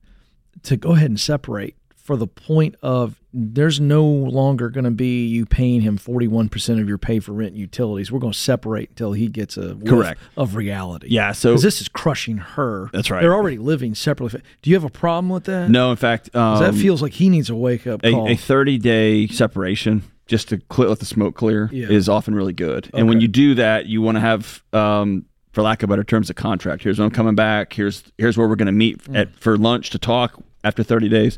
[0.63, 5.25] to go ahead and separate for the point of there's no longer going to be
[5.25, 8.11] you paying him 41% of your pay for rent and utilities.
[8.11, 11.07] We're going to separate until he gets a correct of reality.
[11.09, 12.89] Yeah, so this is crushing her.
[12.91, 13.21] That's right.
[13.21, 14.41] They're already living separately.
[14.61, 15.69] Do you have a problem with that?
[15.69, 18.29] No, in fact, um, that feels like he needs a wake up call.
[18.29, 21.87] A, 30 day separation just to clear, let the smoke clear yeah.
[21.87, 22.87] is often really good.
[22.87, 22.99] Okay.
[22.99, 26.29] And when you do that, you want to have um, for lack of better terms,
[26.29, 26.83] a contract.
[26.83, 27.73] Here's when I'm coming back.
[27.73, 29.17] Here's here's where we're going to meet mm.
[29.17, 31.37] at for lunch to talk after 30 days.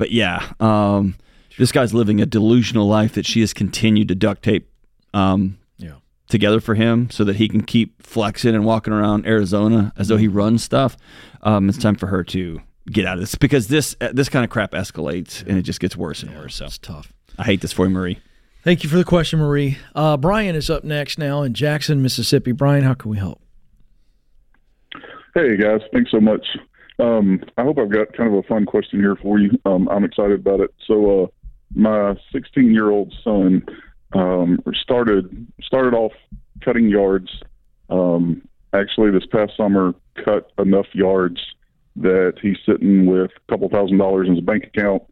[0.00, 1.14] But yeah, um,
[1.58, 4.66] this guy's living a delusional life that she has continued to duct tape
[5.12, 5.96] um, yeah.
[6.26, 10.16] together for him so that he can keep flexing and walking around Arizona as though
[10.16, 10.96] he runs stuff.
[11.42, 14.42] Um, it's time for her to get out of this because this uh, this kind
[14.42, 16.54] of crap escalates and it just gets worse and yeah, worse.
[16.54, 17.12] So it's tough.
[17.36, 18.20] I hate this for you, Marie.
[18.64, 19.76] Thank you for the question, Marie.
[19.94, 22.52] Uh, Brian is up next now in Jackson, Mississippi.
[22.52, 23.42] Brian, how can we help?
[25.34, 26.46] Hey guys, thanks so much.
[27.00, 29.50] Um, I hope I've got kind of a fun question here for you.
[29.64, 30.74] Um, I'm excited about it.
[30.86, 31.26] So, uh,
[31.74, 33.64] my 16 year old son
[34.12, 36.12] um, started started off
[36.64, 37.30] cutting yards.
[37.88, 41.40] Um, actually, this past summer, cut enough yards
[41.96, 45.02] that he's sitting with a couple thousand dollars in his bank account.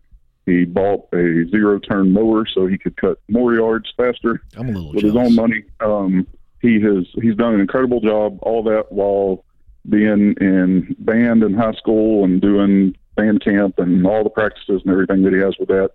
[0.46, 4.72] He bought a zero turn mower so he could cut more yards faster I'm a
[4.72, 5.14] little with jealous.
[5.14, 5.64] his own money.
[5.80, 6.26] Um,
[6.60, 8.38] he has he's done an incredible job.
[8.42, 9.44] All that while
[9.88, 14.90] being in band in high school and doing band camp and all the practices and
[14.90, 15.90] everything that he has with that.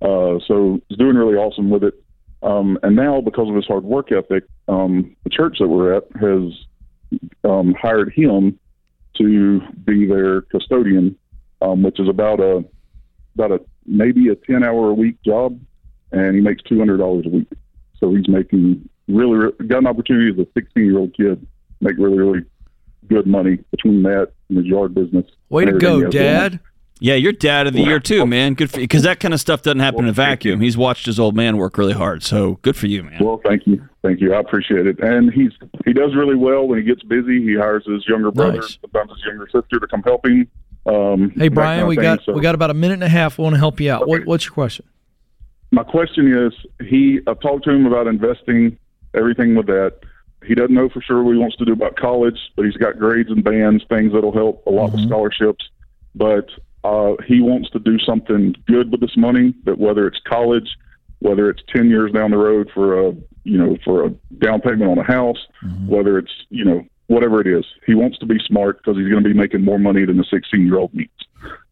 [0.00, 1.94] Uh, so he's doing really awesome with it.
[2.42, 6.04] Um, and now, because of his hard work ethic, um, the church that we're at
[6.20, 6.52] has
[7.42, 8.58] um, hired him
[9.16, 11.16] to be their custodian,
[11.60, 12.64] um, which is about a
[13.34, 15.58] about a maybe a ten hour a week job,
[16.12, 17.48] and he makes two hundred dollars a week.
[17.98, 21.44] So he's making really got an opportunity as a sixteen year old kid
[21.80, 22.44] make really really
[23.06, 25.26] good money between that and his yard business.
[25.48, 26.60] Way to go, Dad.
[27.00, 28.54] Yeah, you're dad of the year too, man.
[28.54, 30.60] Good for you, because that kind of stuff doesn't happen well, in a vacuum.
[30.60, 33.22] He's watched his old man work really hard, so good for you, man.
[33.22, 34.34] Well, thank you, thank you.
[34.34, 34.98] I appreciate it.
[34.98, 35.52] And he's
[35.84, 37.40] he does really well when he gets busy.
[37.42, 38.78] He hires his younger brother, nice.
[38.80, 40.48] sometimes his younger sister, to come help him.
[40.86, 42.32] Um, hey, Brian, we got so.
[42.32, 43.38] we got about a minute and a half.
[43.38, 44.02] We want to help you out.
[44.02, 44.10] Okay.
[44.10, 44.84] What, what's your question?
[45.70, 46.52] My question is,
[46.88, 48.76] he I've talked to him about investing
[49.14, 49.98] everything with that
[50.46, 52.98] he doesn't know for sure what he wants to do about college, but he's got
[52.98, 54.96] grades and bands, things that'll help a lot mm-hmm.
[54.96, 55.68] with scholarships.
[56.14, 56.48] But
[56.84, 59.54] uh, he wants to do something good with this money.
[59.64, 60.68] That whether it's college,
[61.18, 63.12] whether it's ten years down the road for a
[63.44, 65.88] you know for a down payment on a house, mm-hmm.
[65.88, 69.22] whether it's you know whatever it is, he wants to be smart because he's going
[69.22, 71.10] to be making more money than the sixteen year old needs.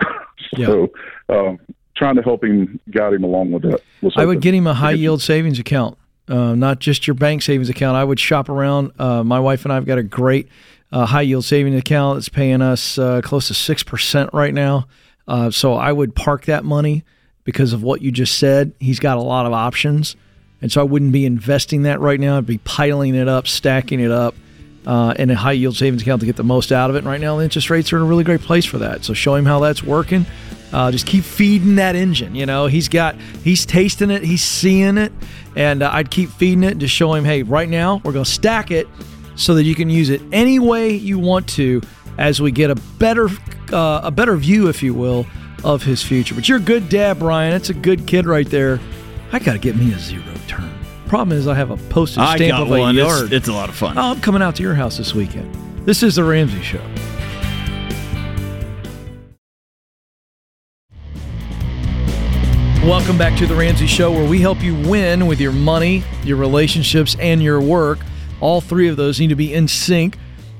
[0.57, 0.93] so.
[1.29, 1.37] Yeah.
[1.37, 1.59] Um,
[1.97, 3.81] trying to help him guide him along with that.
[4.17, 5.97] I would get him a high yield savings account
[6.29, 7.97] uh, not just your bank savings account.
[7.97, 8.93] I would shop around.
[8.99, 10.49] Uh, my wife and I have got a great
[10.93, 14.87] uh, high yield savings account that's paying us uh, close to 6% right now.
[15.29, 17.05] Uh, so I would park that money
[17.45, 18.73] because of what you just said.
[18.81, 20.17] He's got a lot of options.
[20.63, 22.39] And so I wouldn't be investing that right now.
[22.39, 24.35] I'd be piling it up, stacking it up
[24.87, 27.01] uh, in a high yield savings account to get the most out of it.
[27.01, 29.05] And right now, the interest rates are in a really great place for that.
[29.05, 30.25] So show him how that's working.
[30.73, 32.35] Uh, just keep feeding that engine.
[32.35, 35.13] You know, he's got, he's tasting it, he's seeing it,
[35.57, 38.31] and uh, I'd keep feeding it to show him, hey, right now we're going to
[38.31, 38.87] stack it
[39.35, 41.81] so that you can use it any way you want to
[42.19, 43.29] as we get a better,
[43.73, 45.27] uh, a better view, if you will,
[45.65, 46.35] of his future.
[46.35, 47.55] But you're a good dad, Brian.
[47.55, 48.79] It's a good kid right there.
[49.33, 50.73] I got to get me a zero turn.
[51.09, 52.97] Problem is, I have a postage stamp of one.
[52.97, 53.25] a yard.
[53.25, 53.97] It's, it's a lot of fun.
[53.99, 55.55] Oh, I'm coming out to your house this weekend.
[55.85, 56.83] This is the Ramsey Show.
[62.87, 66.37] Welcome back to the Ramsey Show, where we help you win with your money, your
[66.37, 67.99] relationships, and your work.
[68.41, 70.17] All three of those need to be in sync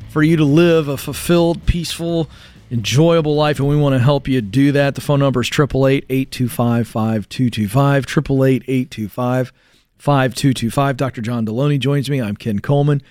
[0.09, 2.29] for you to live a fulfilled, peaceful,
[2.69, 4.97] enjoyable life, and we want to help you do that.
[4.97, 8.03] The phone number is 888 825 5225.
[8.03, 9.53] 888 825
[9.97, 10.97] 5225.
[10.97, 11.23] Dr.
[11.23, 12.21] John Delony joins me.
[12.21, 13.03] I'm Ken Coleman,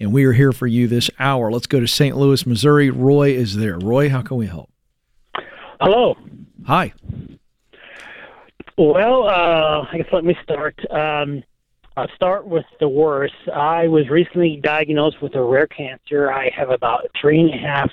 [0.00, 1.52] and we are here for you this hour.
[1.52, 2.16] Let's go to St.
[2.16, 2.90] Louis, Missouri.
[2.90, 3.78] Roy is there.
[3.78, 4.68] Roy, how can we help?
[5.80, 6.16] Hello.
[6.66, 6.92] Hi.
[8.76, 10.78] Well, uh, I guess let me start.
[10.90, 11.42] Um,
[11.96, 13.34] I'll start with the worst.
[13.52, 16.32] I was recently diagnosed with a rare cancer.
[16.32, 17.90] I have about three and a half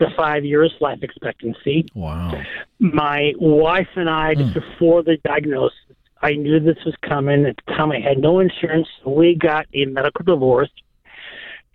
[0.00, 1.86] to five years life expectancy.
[1.94, 2.32] Wow.
[2.80, 4.60] My wife and I, just hmm.
[4.60, 5.76] before the diagnosis,
[6.20, 7.46] I knew this was coming.
[7.46, 8.88] At the time, I had no insurance.
[9.06, 10.70] We got a medical divorce,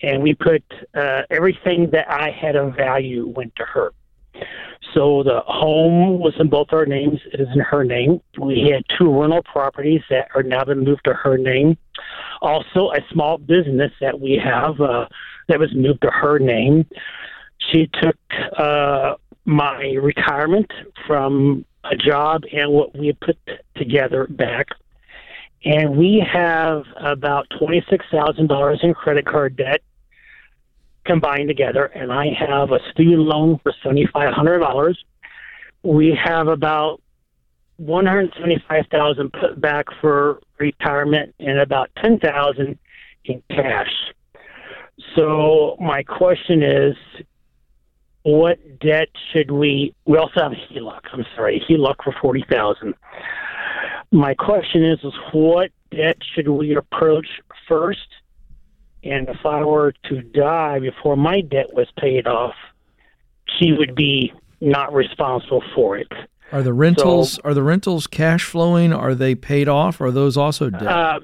[0.02, 3.94] and we put uh, everything that I had of value went to her.
[4.94, 7.20] So the home was in both our names.
[7.32, 8.22] It is in her name.
[8.40, 11.78] We had two rental properties that are now been moved to her name.
[12.42, 15.08] Also, a small business that we have uh,
[15.48, 16.86] that was moved to her name.
[17.72, 18.18] She took
[18.58, 20.72] uh, my retirement
[21.08, 23.38] from a job and what we put
[23.76, 24.68] together back.
[25.66, 29.82] And we have about $26,000 in credit card debt
[31.06, 31.86] combined together.
[31.86, 34.96] And I have a student loan for $7,500.
[35.84, 37.02] We have about
[37.78, 42.78] 175,000 put back for retirement and about 10,000
[43.26, 43.92] in cash.
[45.16, 46.96] So my question is,
[48.24, 49.94] what debt should we?
[50.06, 51.02] We also have HELOC.
[51.12, 52.94] I'm sorry, HELOC for forty thousand.
[54.12, 57.28] My question is, is what debt should we approach
[57.68, 58.08] first?
[59.04, 62.56] And if I were to die before my debt was paid off,
[63.60, 66.12] she would be not responsible for it.
[66.52, 68.94] Are the rentals so, are the rentals cash flowing?
[68.94, 70.00] Are they paid off?
[70.00, 70.84] Or are those also debt?
[70.88, 71.20] Uh,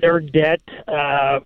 [0.00, 0.60] their debt.
[0.86, 1.40] Uh,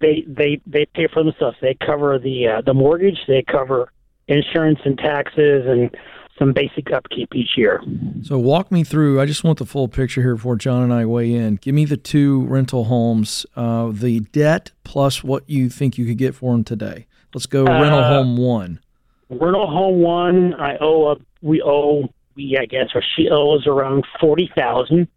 [0.00, 1.56] they they they pay for themselves.
[1.60, 3.18] They cover the uh, the mortgage.
[3.28, 3.92] They cover
[4.28, 5.94] insurance and taxes and
[6.40, 7.82] some basic upkeep each year.
[8.22, 9.20] So walk me through.
[9.20, 11.56] I just want the full picture here before John and I weigh in.
[11.56, 16.16] Give me the two rental homes, uh, the debt plus what you think you could
[16.16, 17.06] get for them today.
[17.34, 18.80] Let's go rental uh, home one.
[19.28, 24.06] Rental home one, I owe a, we owe we I guess or she owes around
[24.18, 25.08] forty thousand,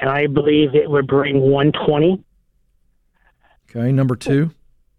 [0.00, 2.22] and I believe it would bring one twenty.
[3.68, 4.50] Okay, number two.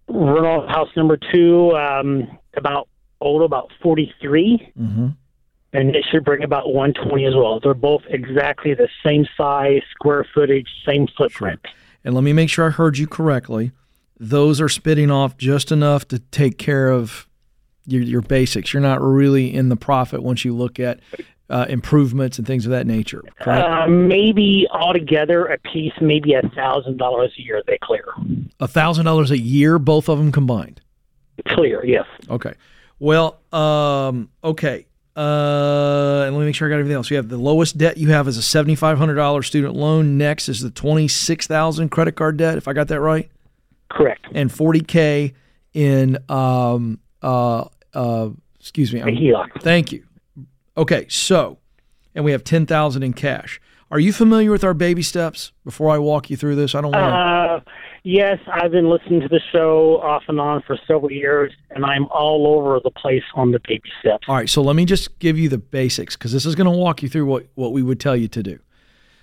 [0.07, 2.89] Rental house number two, um, about
[3.21, 5.07] old about 43, mm-hmm.
[5.73, 7.59] And it should bring about 120 as well.
[7.59, 11.59] They're both exactly the same size, square footage, same footprint.
[11.63, 11.75] Sure.
[12.03, 13.71] And let me make sure I heard you correctly.
[14.19, 17.27] Those are spitting off just enough to take care of
[17.85, 18.73] your, your basics.
[18.73, 20.99] You're not really in the profit once you look at
[21.49, 23.23] uh, improvements and things of that nature.
[23.45, 28.05] Uh, maybe altogether a piece, maybe a thousand dollars a year they clear.
[28.59, 30.81] A thousand dollars a year, both of them combined.
[31.47, 32.05] Clear, yes.
[32.29, 32.53] Okay.
[32.99, 34.85] Well, um, okay.
[35.15, 37.09] Uh, and let me make sure I got everything else.
[37.09, 40.17] You have the lowest debt you have is a seventy five hundred dollars student loan.
[40.17, 42.57] Next is the twenty six thousand credit card debt.
[42.57, 43.29] If I got that right.
[43.89, 44.25] Correct.
[44.33, 45.33] And forty k
[45.73, 49.01] in um uh uh excuse me.
[49.59, 50.05] Thank you.
[50.77, 51.57] Okay, so
[52.15, 53.59] and we have ten thousand in cash.
[53.91, 55.51] Are you familiar with our baby steps?
[55.65, 57.69] Before I walk you through this, I don't want to.
[57.69, 61.85] Uh, yes, I've been listening to the show off and on for several years, and
[61.85, 64.25] I'm all over the place on the baby steps.
[64.27, 66.77] All right, so let me just give you the basics because this is going to
[66.77, 68.59] walk you through what what we would tell you to do.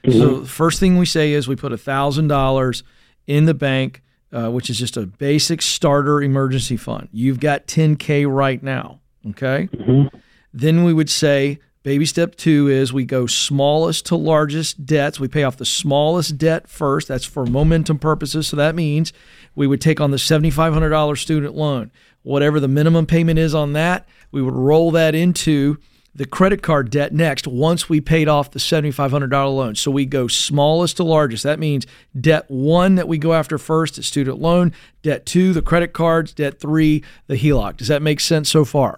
[0.05, 0.19] Mm-hmm.
[0.19, 2.83] So, the first thing we say is we put a thousand dollars
[3.27, 7.09] in the bank, uh, which is just a basic starter emergency fund.
[7.13, 9.01] You've got 10k right now.
[9.31, 9.69] Okay.
[9.73, 10.17] Mm-hmm.
[10.53, 15.19] Then we would say Baby step two is we go smallest to largest debts.
[15.19, 17.09] We pay off the smallest debt first.
[17.09, 18.47] That's for momentum purposes.
[18.47, 19.15] So that means
[19.55, 21.91] we would take on the $7,500 student loan.
[22.25, 25.79] Whatever the minimum payment is on that, we would roll that into
[26.15, 29.75] the credit card debt next once we paid off the $7,500 loan.
[29.75, 31.43] So we go smallest to largest.
[31.45, 31.87] That means
[32.21, 36.35] debt one that we go after first is student loan, debt two, the credit cards,
[36.35, 37.79] debt three, the HELOC.
[37.79, 38.97] Does that make sense so far?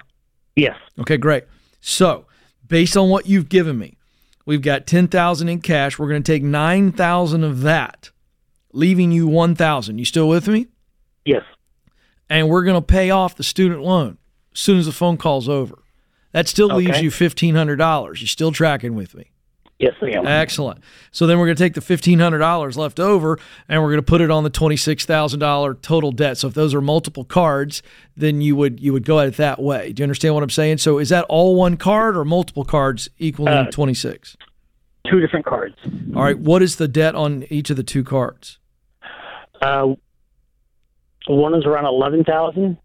[0.56, 0.76] Yes.
[0.98, 1.44] Okay, great.
[1.80, 2.26] So
[2.70, 3.98] based on what you've given me,
[4.46, 5.98] we've got 10,000 in cash.
[5.98, 8.10] We're going to take 9,000 of that,
[8.72, 9.98] leaving you 1,000.
[9.98, 10.68] You still with me?
[11.26, 11.42] Yes.
[12.30, 14.16] And we're going to pay off the student loan
[14.54, 15.82] as soon as the phone call's over.
[16.32, 16.86] That still okay.
[16.86, 18.20] leaves you $1,500.
[18.20, 19.32] You still tracking with me?
[19.80, 20.26] Yes, I am.
[20.26, 20.80] Excellent.
[21.10, 24.20] So then we're going to take the $1,500 left over and we're going to put
[24.20, 26.36] it on the $26,000 total debt.
[26.36, 27.82] So if those are multiple cards,
[28.14, 29.92] then you would you would go at it that way.
[29.92, 30.78] Do you understand what I'm saying?
[30.78, 34.36] So is that all one card or multiple cards equaling uh, 26?
[35.10, 35.76] Two different cards.
[36.14, 36.38] All right.
[36.38, 38.58] What is the debt on each of the two cards?
[39.62, 39.94] Uh,
[41.26, 42.76] one is around 11,000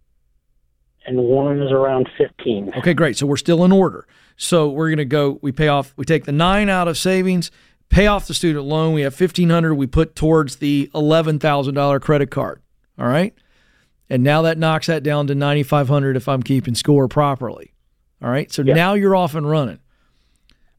[1.06, 2.74] and one is around 15.
[2.78, 3.18] Okay, great.
[3.18, 4.08] So we're still in order.
[4.38, 7.52] So we're going to go, we pay off, we take the nine out of savings,
[7.90, 8.94] pay off the student loan.
[8.94, 12.62] We have 1500 we put towards the $11,000 credit card.
[13.00, 13.34] All right.
[14.10, 17.74] And now that knocks that down to 9,500 if I'm keeping score properly.
[18.22, 18.52] All right.
[18.52, 18.74] So yeah.
[18.74, 19.80] now you're off and running.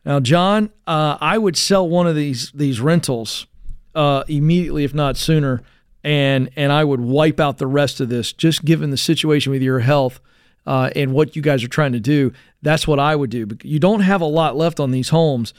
[0.05, 3.49] Now, John, uh, I would sell one of these these rentals
[3.93, 5.63] uh, immediately, if not sooner,
[6.05, 9.63] and and I would wipe out the rest of this, just given the situation with
[9.63, 10.21] your health
[10.67, 13.47] uh, and what you guys are trying to do, that's what I would do.
[13.63, 15.55] You don't have a lot left on these homes,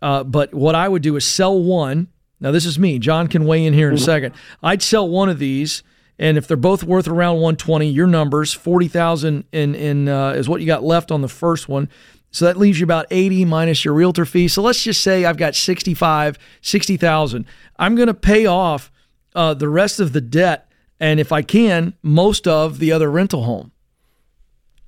[0.00, 2.08] uh, but what I would do is sell one.
[2.40, 2.98] Now, this is me.
[2.98, 4.04] John can weigh in here in a mm-hmm.
[4.04, 4.34] second.
[4.62, 5.82] I'd sell one of these
[6.22, 10.60] and if they're both worth around 120, your numbers 40,000 in in uh, is what
[10.60, 11.88] you got left on the first one.
[12.30, 14.46] So that leaves you about 80 minus your realtor fee.
[14.46, 17.44] So let's just say I've got 65, 60,000.
[17.76, 18.92] I'm going to pay off
[19.34, 23.42] uh, the rest of the debt, and if I can, most of the other rental
[23.42, 23.71] home.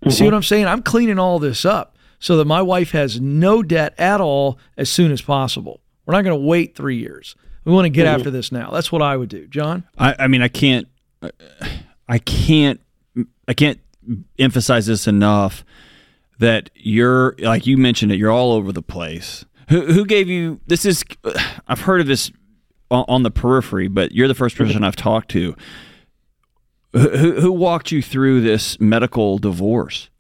[0.05, 0.11] Mm-hmm.
[0.11, 0.67] See what I'm saying?
[0.67, 4.91] I'm cleaning all this up so that my wife has no debt at all as
[4.91, 5.81] soon as possible.
[6.07, 7.37] We're not going to wait three years.
[7.65, 8.15] We want to get mm-hmm.
[8.17, 8.71] after this now.
[8.71, 9.85] That's what I would do, John.
[9.99, 10.87] I, I mean, I can't,
[12.09, 12.81] I can't,
[13.49, 13.81] I can't
[14.39, 15.65] emphasize this enough
[16.39, 18.19] that you're like you mentioned it.
[18.19, 19.45] You're all over the place.
[19.71, 20.85] Who, who gave you this?
[20.85, 21.05] Is
[21.67, 22.31] I've heard of this
[22.91, 25.57] on, on the periphery, but you're the first person I've talked to.
[26.95, 30.11] Who, who walked you through this medical divorce?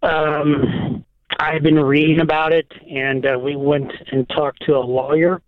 [0.00, 1.04] Um,
[1.40, 5.42] I've been reading about it, and uh, we went and talked to a lawyer,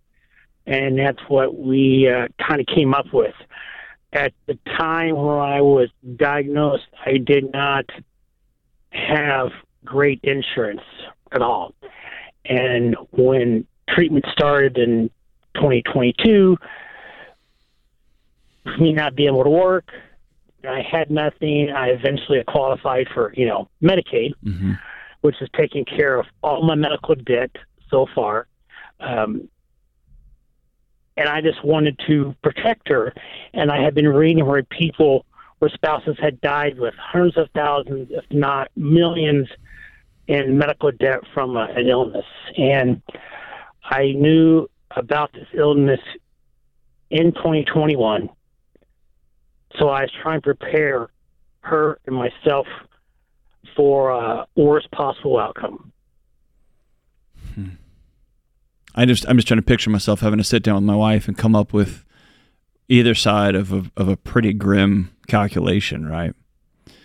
[0.67, 3.33] and that's what we uh, kind of came up with.
[4.11, 7.85] At the time when I was diagnosed, I did not
[8.89, 9.51] have
[9.85, 10.81] great insurance
[11.31, 11.73] at all.
[12.43, 15.09] And when treatment started in
[15.55, 16.57] 2022,
[18.79, 19.89] me not being able to work,
[20.67, 21.69] I had nothing.
[21.75, 24.73] I eventually qualified for, you know, Medicaid, mm-hmm.
[25.21, 27.51] which is taking care of all my medical debt
[27.89, 28.47] so far.
[28.99, 29.49] Um,
[31.17, 33.13] and I just wanted to protect her.
[33.53, 35.25] And I had been reading where people,
[35.59, 39.47] where spouses had died with hundreds of thousands, if not millions,
[40.27, 42.25] in medical debt from uh, an illness.
[42.57, 43.01] And
[43.83, 45.99] I knew about this illness
[47.09, 48.29] in 2021.
[49.79, 51.09] So I was trying to prepare
[51.61, 52.67] her and myself
[53.75, 55.91] for uh, worst possible outcome.
[57.55, 57.69] Hmm.
[58.95, 61.27] I just I'm just trying to picture myself having to sit down with my wife
[61.27, 62.05] and come up with
[62.89, 66.35] either side of a, of a pretty grim calculation, right?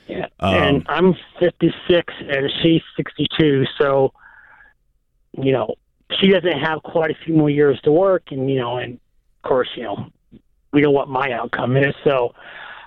[0.06, 4.12] Yeah, um, and I'm 56 and she's 62, so
[5.32, 5.74] you know
[6.18, 9.48] she doesn't have quite a few more years to work, and you know, and of
[9.48, 10.10] course, you know,
[10.72, 11.94] we know what my outcome is.
[12.04, 12.34] So,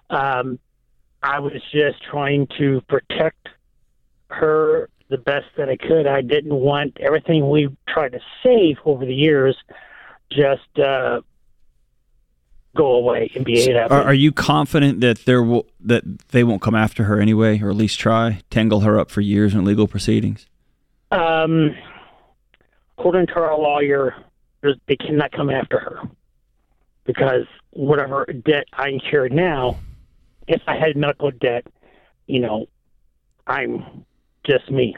[0.10, 0.60] um,
[1.24, 3.50] I was just trying to protect
[4.30, 6.08] her the best that I could.
[6.08, 9.56] I didn't want everything we tried to save over the years
[10.32, 11.22] just uh,
[12.76, 13.92] go away and be ate up.
[13.92, 17.70] Are, are you confident that there will that they won't come after her anyway, or
[17.70, 20.48] at least try tangle her up for years in legal proceedings?
[21.12, 21.76] Um,
[22.98, 24.16] according to our lawyer,
[24.62, 26.00] they cannot come after her
[27.06, 29.80] because whatever debt I incur now,
[30.48, 31.66] if I had medical debt,
[32.28, 32.68] you know,
[33.48, 34.06] I'm
[34.46, 34.96] just me.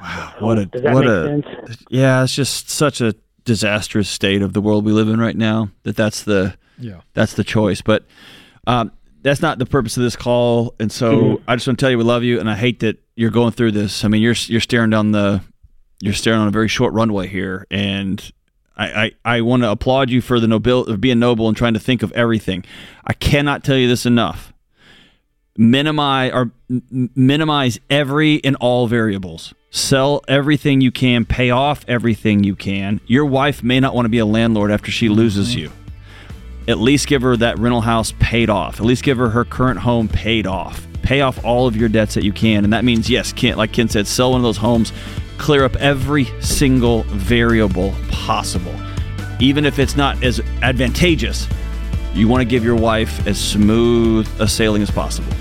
[0.00, 1.84] Wow, what a what a sense?
[1.88, 2.22] yeah!
[2.22, 5.70] It's just such a disastrous state of the world we live in right now.
[5.84, 7.80] That that's the yeah that's the choice.
[7.80, 8.04] But
[8.66, 8.92] um,
[9.22, 10.74] that's not the purpose of this call.
[10.78, 11.50] And so mm-hmm.
[11.50, 13.52] I just want to tell you we love you, and I hate that you're going
[13.52, 14.04] through this.
[14.04, 15.42] I mean, you're you're staring down the
[16.00, 18.22] you're staring on a very short runway here, and
[18.76, 20.46] I, I, I want to applaud you for the
[20.88, 22.64] of being noble and trying to think of everything.
[23.06, 24.52] I cannot tell you this enough.
[25.58, 26.50] Minimize or
[26.90, 29.54] minimize every and all variables.
[29.70, 31.24] Sell everything you can.
[31.24, 33.00] Pay off everything you can.
[33.06, 35.60] Your wife may not want to be a landlord after she loses mm-hmm.
[35.60, 35.72] you.
[36.68, 38.80] At least give her that rental house paid off.
[38.80, 40.86] At least give her her current home paid off.
[41.02, 43.72] Pay off all of your debts that you can, and that means yes, Ken, like
[43.72, 44.92] Ken said, sell one of those homes
[45.38, 48.74] clear up every single variable possible.
[49.40, 51.48] Even if it's not as advantageous,
[52.14, 55.32] you want to give your wife as smooth a sailing as possible.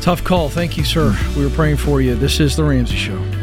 [0.00, 0.48] Tough call.
[0.48, 1.16] Thank you, sir.
[1.36, 2.14] We were praying for you.
[2.14, 3.39] This is The Ramsey Show.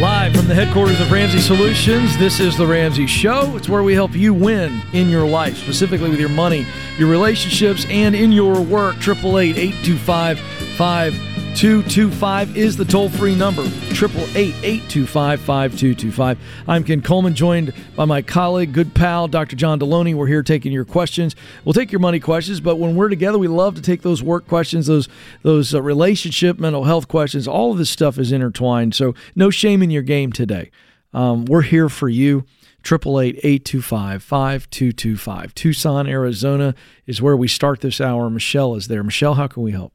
[0.00, 3.54] Live from the headquarters of Ramsey Solutions, this is The Ramsey Show.
[3.54, 6.64] It's where we help you win in your life, specifically with your money,
[6.96, 8.96] your relationships, and in your work.
[8.96, 13.62] 888 825 5225 is the toll free number.
[13.62, 16.38] 888 825 5225.
[16.68, 19.56] I'm Ken Coleman, joined by my colleague, good pal, Dr.
[19.56, 20.14] John Delony.
[20.14, 21.34] We're here taking your questions.
[21.64, 24.46] We'll take your money questions, but when we're together, we love to take those work
[24.46, 25.08] questions, those,
[25.42, 27.48] those uh, relationship, mental health questions.
[27.48, 28.94] All of this stuff is intertwined.
[28.94, 30.70] So, no shame in your game today.
[31.12, 32.44] Um, we're here for you.
[32.84, 35.54] 888-825-5225.
[35.54, 36.76] Tucson, Arizona
[37.06, 38.30] is where we start this hour.
[38.30, 39.02] Michelle is there.
[39.02, 39.92] Michelle, how can we help?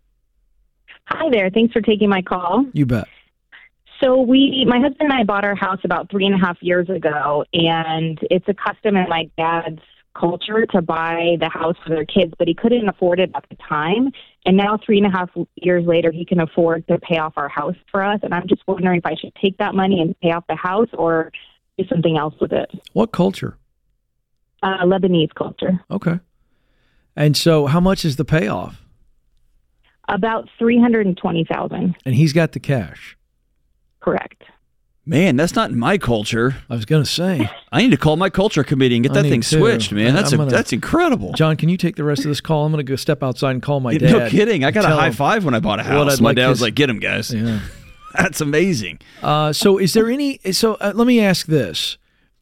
[1.08, 1.50] Hi there.
[1.50, 2.66] Thanks for taking my call.
[2.74, 3.08] You bet.
[4.04, 6.90] So we, my husband and I bought our house about three and a half years
[6.90, 9.80] ago, and it's a custom in my dad's
[10.20, 13.56] culture to buy the house for their kids, but he couldn't afford it at the
[13.68, 14.12] time.
[14.46, 17.50] And now, three and a half years later, he can afford to pay off our
[17.50, 18.20] house for us.
[18.24, 20.90] And I'm just wondering if I should take that money and pay off the house
[20.94, 21.32] or
[21.78, 22.72] do something else with it.
[22.94, 23.58] What culture?
[24.64, 25.80] Uh, Lebanese culture.
[25.92, 26.20] Okay.
[27.16, 28.85] And so, how much is the payoff?
[30.08, 31.96] About three hundred and twenty thousand.
[32.06, 33.18] And he's got the cash.
[34.00, 34.44] Correct.
[35.08, 36.56] Man, that's not in my culture.
[36.68, 39.22] I was going to say, I need to call my culture committee and get I
[39.22, 39.48] that thing to.
[39.48, 40.16] switched, man.
[40.16, 41.32] That's I'm a, gonna- that's incredible.
[41.34, 42.66] John, can you take the rest of this call?
[42.66, 44.12] I'm going to go step outside and call my Yeah, dad.
[44.12, 44.64] no kidding.
[44.64, 46.20] I got a high five when I bought a house.
[46.20, 47.60] My like dad was his- like, "Get him, guys." Yeah.
[48.18, 48.98] That's amazing.
[49.22, 50.40] Uh, so, is there any?
[50.52, 51.98] So, uh, let me ask this.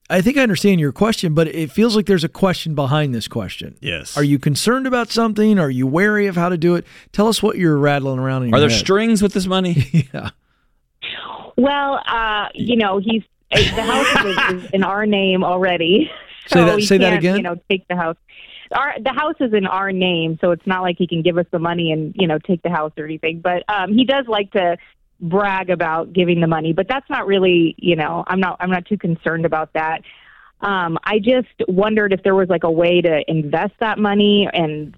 [0.10, 3.28] I think I understand your question, but it feels like there's a question behind this
[3.28, 3.78] question.
[3.82, 4.18] Yes.
[4.18, 5.58] Are you concerned about something?
[5.58, 6.86] Are you wary of how to do it?
[7.14, 8.78] Tell us what you're rattling around in your Are there head.
[8.80, 10.10] strings with this money?
[10.14, 10.32] yeah.
[11.58, 14.26] Well, uh, you know, he's uh, the house
[14.56, 16.10] is, is in our name already.
[16.47, 17.38] Say that- say that again?
[17.38, 18.18] You know, take the house.
[18.74, 21.45] Our the house is in our name, so it's not like he can give us
[21.51, 23.39] the money and you know take the house or anything.
[23.39, 24.76] But um, he does like to
[25.24, 28.86] brag about giving the money, but that's not really you know I'm not I'm not
[28.86, 30.01] too concerned about that.
[30.61, 34.95] Um, I just wondered if there was like a way to invest that money and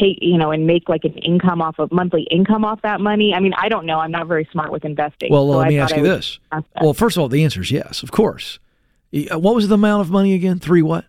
[0.00, 3.34] take you know and make like an income off of monthly income off that money.
[3.34, 3.98] I mean, I don't know.
[3.98, 5.30] I'm not very smart with investing.
[5.32, 6.38] Well, so let I me ask you this.
[6.52, 6.64] ask.
[6.80, 8.58] Well, first of all, the answer is yes, of course.
[9.14, 10.58] Uh, What was the amount of money again?
[10.58, 11.04] Three what?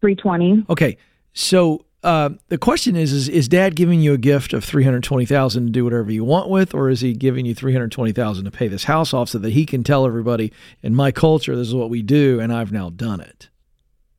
[0.00, 0.64] three twenty.
[0.68, 0.96] Okay,
[1.32, 5.04] so uh, the question is: Is is Dad giving you a gift of three hundred
[5.04, 7.92] twenty thousand to do whatever you want with, or is he giving you three hundred
[7.92, 11.12] twenty thousand to pay this house off so that he can tell everybody in my
[11.12, 13.48] culture this is what we do, and I've now done it?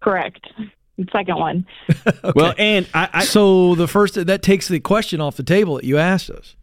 [0.01, 0.47] Correct.
[0.97, 1.65] The second one.
[2.36, 5.84] Well, and I, I so the first that takes the question off the table that
[5.84, 6.55] you asked us.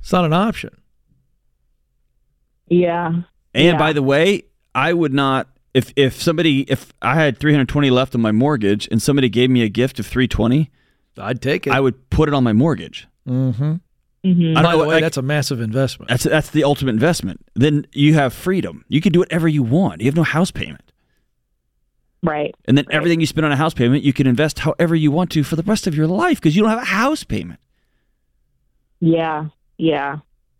[0.00, 0.76] It's not an option.
[2.68, 3.06] Yeah.
[3.08, 3.24] and
[3.54, 3.78] Yeah.
[3.78, 8.20] by the way, I would not if if somebody if I had 320 left on
[8.20, 10.70] my mortgage and somebody gave me a gift of 320,
[11.18, 11.72] I'd take it.
[11.72, 13.06] I would put it on my mortgage.
[13.28, 13.74] mm-hmm.
[14.24, 16.08] hmm I By the way, like- that's a massive investment.
[16.08, 17.40] That's that's the ultimate investment.
[17.54, 18.84] Then you have freedom.
[18.88, 20.00] You can do whatever you want.
[20.00, 20.82] You have no house payment.
[22.22, 22.54] Right.
[22.64, 22.96] And then Right.
[22.96, 25.54] everything you spend on a house payment, you can invest however you want to for
[25.54, 27.60] the rest of your life because you don't have a house payment.
[29.00, 29.46] Yeah.
[29.78, 30.16] Yeah.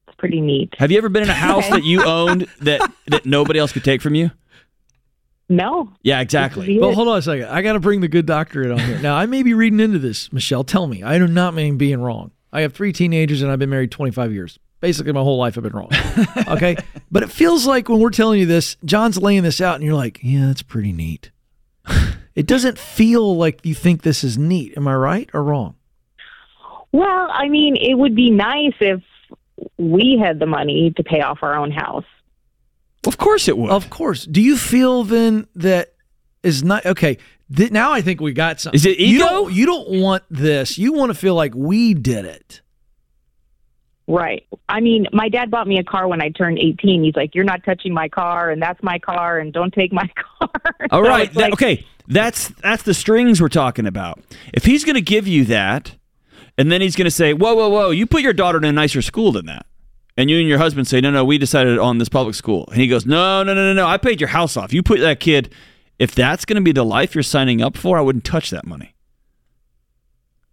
[0.06, 0.74] It's pretty neat.
[0.78, 1.74] Have you ever been in a house Okay.
[1.76, 4.30] that you owned that that nobody else could take from you?
[5.48, 5.92] No.
[6.02, 6.78] Yeah, exactly.
[6.78, 7.46] Well, hold on a second.
[7.46, 8.98] I got to bring the good doctor in on here.
[8.98, 10.64] Now, I may be reading into this, Michelle.
[10.64, 11.02] Tell me.
[11.02, 12.32] I do not mean being wrong.
[12.52, 14.58] I have three teenagers and I've been married 25 years.
[14.80, 15.90] Basically, my whole life I've been wrong.
[16.48, 16.76] Okay.
[17.10, 19.94] but it feels like when we're telling you this, John's laying this out and you're
[19.94, 21.30] like, yeah, that's pretty neat.
[22.34, 24.74] it doesn't feel like you think this is neat.
[24.76, 25.74] Am I right or wrong?
[26.92, 29.02] Well, I mean, it would be nice if
[29.76, 32.04] we had the money to pay off our own house.
[33.06, 33.70] Of course it would.
[33.70, 34.24] Of course.
[34.24, 35.94] Do you feel then that
[36.42, 37.18] is not okay?
[37.54, 38.76] Th- now I think we got something.
[38.76, 39.24] Is it You ego?
[39.26, 40.78] don't, you don't want this.
[40.78, 42.60] You want to feel like we did it.
[44.08, 44.44] Right.
[44.68, 47.02] I mean, my dad bought me a car when I turned 18.
[47.02, 50.08] He's like, "You're not touching my car, and that's my car, and don't take my
[50.40, 50.48] car."
[50.92, 51.32] All So right.
[51.34, 51.84] that- like- okay.
[52.08, 54.20] That's that's the strings we're talking about.
[54.54, 55.96] If he's going to give you that,
[56.56, 57.90] and then he's going to say, "Whoa, whoa, whoa!
[57.90, 59.66] You put your daughter in a nicer school than that,"
[60.16, 62.80] and you and your husband say, "No, no, we decided on this public school," and
[62.80, 63.86] he goes, "No, no, no, no, no!
[63.86, 64.72] I paid your house off.
[64.72, 65.52] You put that kid.
[65.98, 68.66] If that's going to be the life you're signing up for, I wouldn't touch that
[68.66, 68.94] money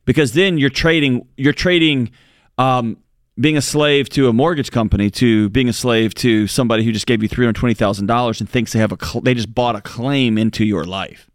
[0.05, 1.27] because then you're trading.
[1.37, 2.11] You're trading."
[2.57, 2.97] Um,
[3.39, 7.07] being a slave to a mortgage company to being a slave to somebody who just
[7.07, 9.53] gave you three hundred twenty thousand dollars and thinks they have a cl- they just
[9.53, 11.29] bought a claim into your life.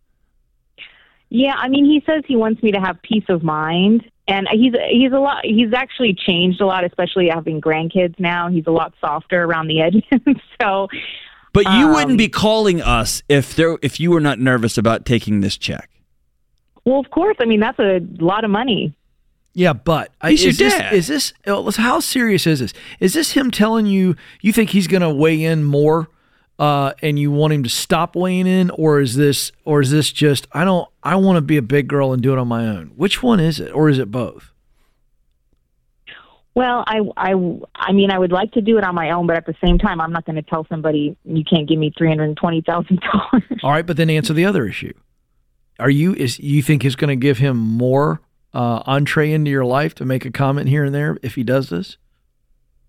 [1.31, 4.75] Yeah, I mean, he says he wants me to have peace of mind, and he's
[4.91, 5.45] he's a lot.
[5.45, 8.49] He's actually changed a lot, especially having grandkids now.
[8.49, 10.03] He's a lot softer around the edges.
[10.63, 10.89] so,
[11.53, 15.05] But you Um, wouldn't be calling us if there if you were not nervous about
[15.05, 15.89] taking this check.
[16.85, 17.37] well, of course.
[17.41, 18.95] I mean, that's a lot of money.
[19.55, 20.93] Yeah, but I- He's your is this, dad.
[20.93, 22.73] is this uh, how serious is this?
[23.01, 26.09] Is this him telling you you think he's going to weigh in more,
[26.59, 30.11] uh, and you want him to stop weighing in, or is this or is this
[30.13, 32.67] just I don't I want to be a big girl and do it on my
[32.67, 32.93] own?
[32.97, 34.53] Which one is it, or is it both?
[36.55, 37.35] Well, I, I,
[37.77, 39.79] I mean, I would like to do it on my own, but at the same
[39.79, 43.01] time, I'm not going to tell somebody you can't give me three hundred twenty thousand
[43.01, 43.61] dollars.
[43.63, 44.93] All right, but then answer the other issue.
[45.79, 48.21] Are you is you think it's going to give him more
[48.53, 51.69] uh, entree into your life to make a comment here and there if he does
[51.69, 51.97] this?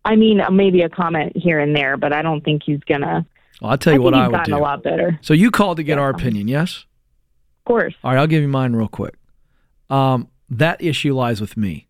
[0.04, 3.24] I mean, maybe a comment here and there, but I don't think he's gonna.
[3.62, 4.56] Well, I'll tell you think what I would do.
[4.56, 5.20] a lot better.
[5.22, 6.04] So you called to get Yeah.
[6.04, 6.86] our opinion, yes?
[7.60, 7.94] Of course.
[8.04, 9.16] All right, I'll give you mine real quick.
[9.90, 11.88] Um, that issue lies with me.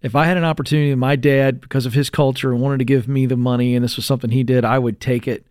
[0.00, 3.26] If I had an opportunity, my dad, because of his culture, wanted to give me
[3.26, 5.44] the money, and this was something he did, I would take it.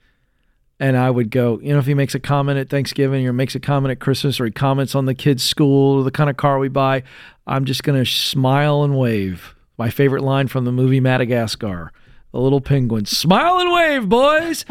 [0.80, 3.56] and I would go, you know, if he makes a comment at Thanksgiving or makes
[3.56, 6.38] a comment at Christmas or he comments on the kids' school or the kind of
[6.38, 7.02] car we buy,
[7.48, 9.56] I'm just going to smile and wave.
[9.80, 11.92] My favorite line from the movie Madagascar
[12.32, 14.66] the little penguin, smile and wave, boys.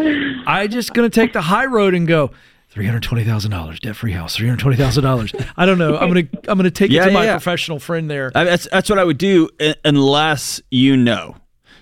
[0.47, 2.31] I just to take the high road and go,
[2.69, 4.37] Three hundred twenty thousand dollars, debt free house.
[4.37, 5.33] Three hundred twenty thousand dollars.
[5.57, 5.97] I don't know.
[5.97, 7.33] I'm gonna I'm gonna take Yeah, it to yeah, my yeah.
[7.33, 8.31] professional friend there.
[8.35, 9.49] I, that's that's what I would do
[9.83, 11.37] unless you know.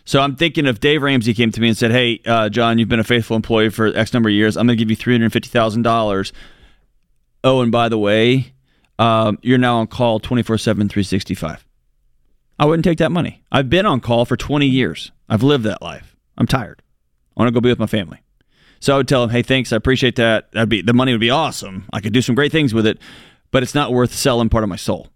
[0.05, 2.89] So I'm thinking if Dave Ramsey came to me and said, "Hey, uh, John, you've
[2.89, 4.57] been a faithful employee for X number of years.
[4.57, 6.33] I'm to give you three hundred fifty thousand dollars.
[7.43, 8.53] Oh, and by the way,
[9.01, 11.67] um, you're now on call 24/7, 365."
[12.57, 13.43] I wouldn't take that money.
[13.51, 15.11] I've been on call for 20 years.
[15.29, 16.17] I've lived that life.
[16.39, 16.83] I'm tired.
[17.37, 18.19] I want to go be with my family.
[18.81, 19.73] So I would tell him, "Hey, thanks.
[19.73, 20.53] I appreciate that.
[20.53, 21.85] That'd be the money would be awesome.
[21.93, 22.99] I could do some great things with it,
[23.51, 25.09] but it's not worth selling part of my soul."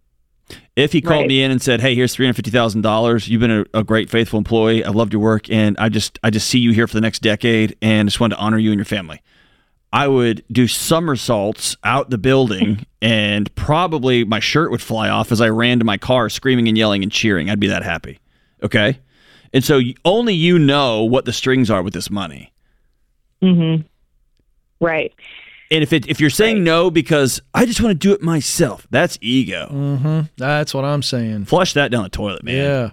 [0.77, 1.29] If he called Right.
[1.29, 3.29] me in and said, "Hey, here's three hundred fifty thousand dollars.
[3.29, 4.83] You've been a, a great, faithful employee.
[4.85, 7.21] I've loved your work, and I just, I just see you here for the next
[7.21, 9.21] decade, and just wanted to honor you and your family."
[9.93, 15.41] I would do somersaults out the building, and probably my shirt would fly off as
[15.41, 17.49] I ran to my car, screaming and yelling and cheering.
[17.51, 18.19] I'd be that happy.
[18.63, 18.99] Okay,
[19.53, 22.53] and so only you know what the strings are with this money.
[23.43, 23.87] Mm-hmm.
[24.81, 25.13] Right.
[25.71, 28.87] And if it, if you're saying no because I just want to do it myself,
[28.91, 29.69] that's ego.
[29.71, 30.21] Mm-hmm.
[30.39, 31.45] That's what I'm saying.
[31.45, 32.93] Flush that down the toilet, man.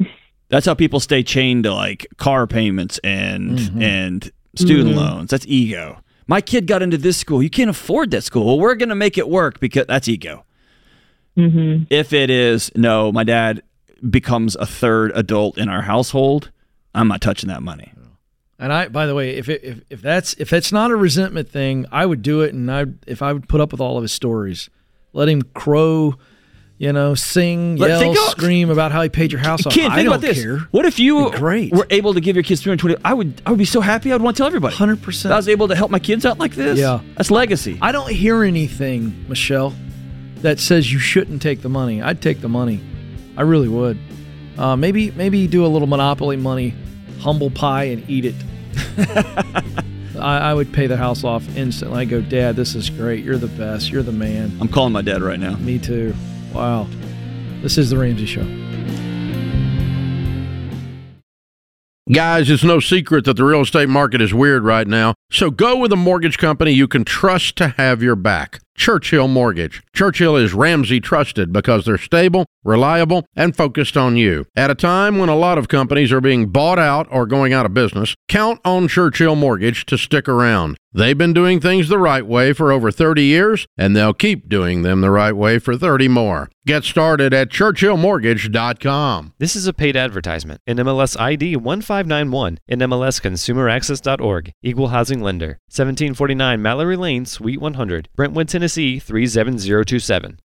[0.00, 0.06] Yeah.
[0.48, 3.82] That's how people stay chained to like car payments and Mm-hmm.
[3.82, 5.30] and student loans.
[5.30, 5.98] That's ego.
[6.26, 7.42] My kid got into this school.
[7.42, 8.46] You can't afford that school.
[8.46, 10.44] Well, we're going to make it work because that's ego.
[11.36, 11.84] Mm-hmm.
[11.90, 13.62] If it is no, my dad
[14.08, 16.50] becomes a third adult in our household,
[16.94, 17.92] I'm not touching that money.
[18.60, 21.48] And I, by the way, if it, if if that's if it's not a resentment
[21.48, 24.02] thing, I would do it, and I if I would put up with all of
[24.02, 24.68] his stories,
[25.12, 26.16] let him crow,
[26.76, 29.72] you know, sing, yell, think scream about how he paid your house off.
[29.72, 30.42] Kid, I think don't about this.
[30.42, 30.58] care.
[30.72, 31.72] What if you be great.
[31.72, 33.00] were able to give your kids 320?
[33.04, 34.12] I would I would be so happy.
[34.12, 34.74] I'd want to tell everybody.
[34.74, 35.32] Hundred percent.
[35.32, 36.80] I was able to help my kids out like this.
[36.80, 37.00] Yeah.
[37.16, 37.78] That's legacy.
[37.80, 39.72] I don't hear anything, Michelle,
[40.38, 42.02] that says you shouldn't take the money.
[42.02, 42.80] I'd take the money.
[43.38, 43.96] I really would.
[44.58, 46.74] Uh, maybe maybe do a little monopoly money,
[47.20, 48.34] humble pie, and eat it.
[50.18, 52.00] I, I would pay the house off instantly.
[52.00, 53.24] I go, Dad, this is great.
[53.24, 53.90] You're the best.
[53.90, 54.58] You're the man.
[54.60, 55.54] I'm calling my dad right now.
[55.58, 56.12] Me too.
[56.52, 56.88] Wow.
[57.62, 58.42] This is the Ramsey Show.
[62.12, 65.14] Guys, it's no secret that the real estate market is weird right now.
[65.30, 68.60] So go with a mortgage company you can trust to have your back.
[68.78, 69.82] Churchill Mortgage.
[69.92, 74.46] Churchill is Ramsey trusted because they're stable, reliable, and focused on you.
[74.56, 77.66] At a time when a lot of companies are being bought out or going out
[77.66, 80.78] of business, count on Churchill Mortgage to stick around.
[80.92, 84.82] They've been doing things the right way for over 30 years, and they'll keep doing
[84.82, 86.48] them the right way for 30 more.
[86.66, 89.32] Get started at churchillmortgage.com.
[89.38, 90.60] This is a paid advertisement.
[90.68, 92.58] NMLS ID 1591.
[92.70, 94.52] NMLSConsumerAccess.org.
[94.62, 95.58] Equal Housing Lender.
[95.68, 98.08] 1749 Mallory Lane, Suite 100.
[98.14, 100.38] Brentwood, Tennessee 37027.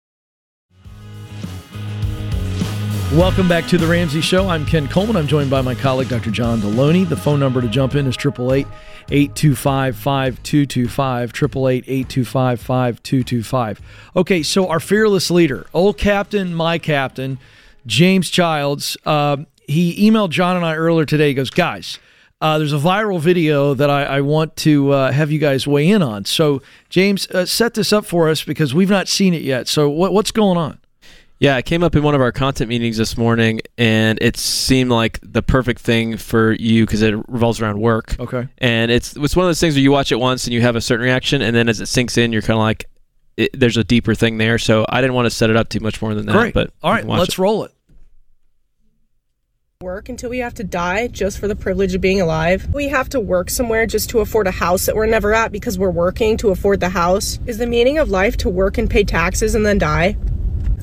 [3.14, 4.48] Welcome back to the Ramsey Show.
[4.48, 5.18] I'm Ken Coleman.
[5.18, 6.32] I'm joined by my colleague, Dr.
[6.32, 7.08] John Delony.
[7.08, 8.66] The phone number to jump in is 888
[9.10, 11.30] 825 5225.
[11.30, 13.82] 888 825 5225.
[14.16, 17.38] Okay, so our fearless leader, old captain, my captain,
[17.86, 21.28] James Childs, uh, he emailed John and I earlier today.
[21.28, 22.00] He goes, Guys,
[22.42, 25.90] uh, there's a viral video that I, I want to uh, have you guys weigh
[25.90, 26.26] in on.
[26.26, 29.68] So, James, uh, set this up for us because we've not seen it yet.
[29.68, 30.80] So, what, what's going on?
[31.40, 34.92] Yeah, it came up in one of our content meetings this morning, and it seemed
[34.92, 38.16] like the perfect thing for you because it revolves around work.
[38.20, 38.48] Okay.
[38.60, 40.76] And it's it's one of those things where you watch it once and you have
[40.76, 42.86] a certain reaction, and then as it sinks in, you're kind of like,
[43.38, 44.60] it, there's a deeper thing there.
[44.60, 46.34] So I didn't want to set it up too much more than that.
[46.34, 46.54] Great.
[46.54, 47.40] But All right, let's it.
[47.40, 47.72] roll it.
[49.82, 52.72] Work until we have to die just for the privilege of being alive.
[52.74, 55.80] We have to work somewhere just to afford a house that we're never at because
[55.80, 57.40] we're working to afford the house.
[57.48, 60.18] Is the meaning of life to work and pay taxes and then die?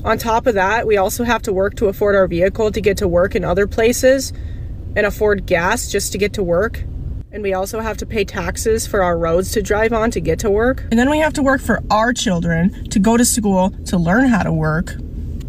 [0.03, 2.97] On top of that, we also have to work to afford our vehicle to get
[2.97, 4.33] to work in other places
[4.95, 6.83] and afford gas just to get to work.
[7.31, 10.39] And we also have to pay taxes for our roads to drive on to get
[10.39, 10.83] to work.
[10.89, 14.27] And then we have to work for our children to go to school to learn
[14.27, 14.95] how to work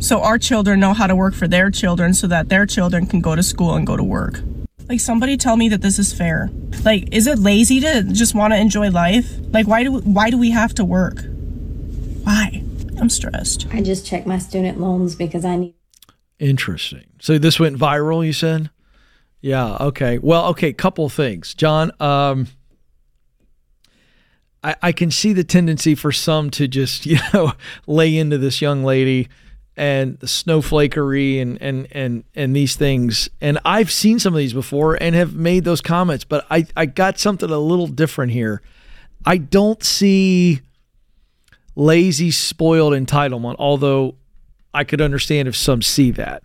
[0.01, 3.20] so our children know how to work for their children so that their children can
[3.20, 4.40] go to school and go to work.
[4.88, 6.51] Like somebody tell me that this is fair.
[6.84, 9.30] Like is it lazy to just want to enjoy life?
[9.53, 11.22] Like why do why do we have to work?
[12.24, 12.64] Why?
[12.98, 13.66] I'm stressed.
[13.72, 15.74] I just check my student loans because I need
[16.40, 17.05] Interesting.
[17.20, 18.70] So this went viral, you said?
[19.42, 19.76] Yeah.
[19.78, 20.18] Okay.
[20.18, 20.72] Well, okay.
[20.72, 21.92] Couple things, John.
[22.01, 22.46] Um,
[24.64, 27.53] I, I can see the tendency for some to just you know
[27.86, 29.28] lay into this young lady
[29.81, 33.31] and the snowflakery and and and and these things.
[33.41, 36.85] And I've seen some of these before and have made those comments, but I I
[36.85, 38.61] got something a little different here.
[39.24, 40.61] I don't see
[41.74, 44.16] lazy, spoiled entitlement, although
[44.74, 46.43] I could understand if some see that.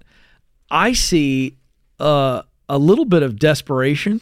[0.71, 1.57] I see
[1.99, 4.21] uh, a little bit of desperation,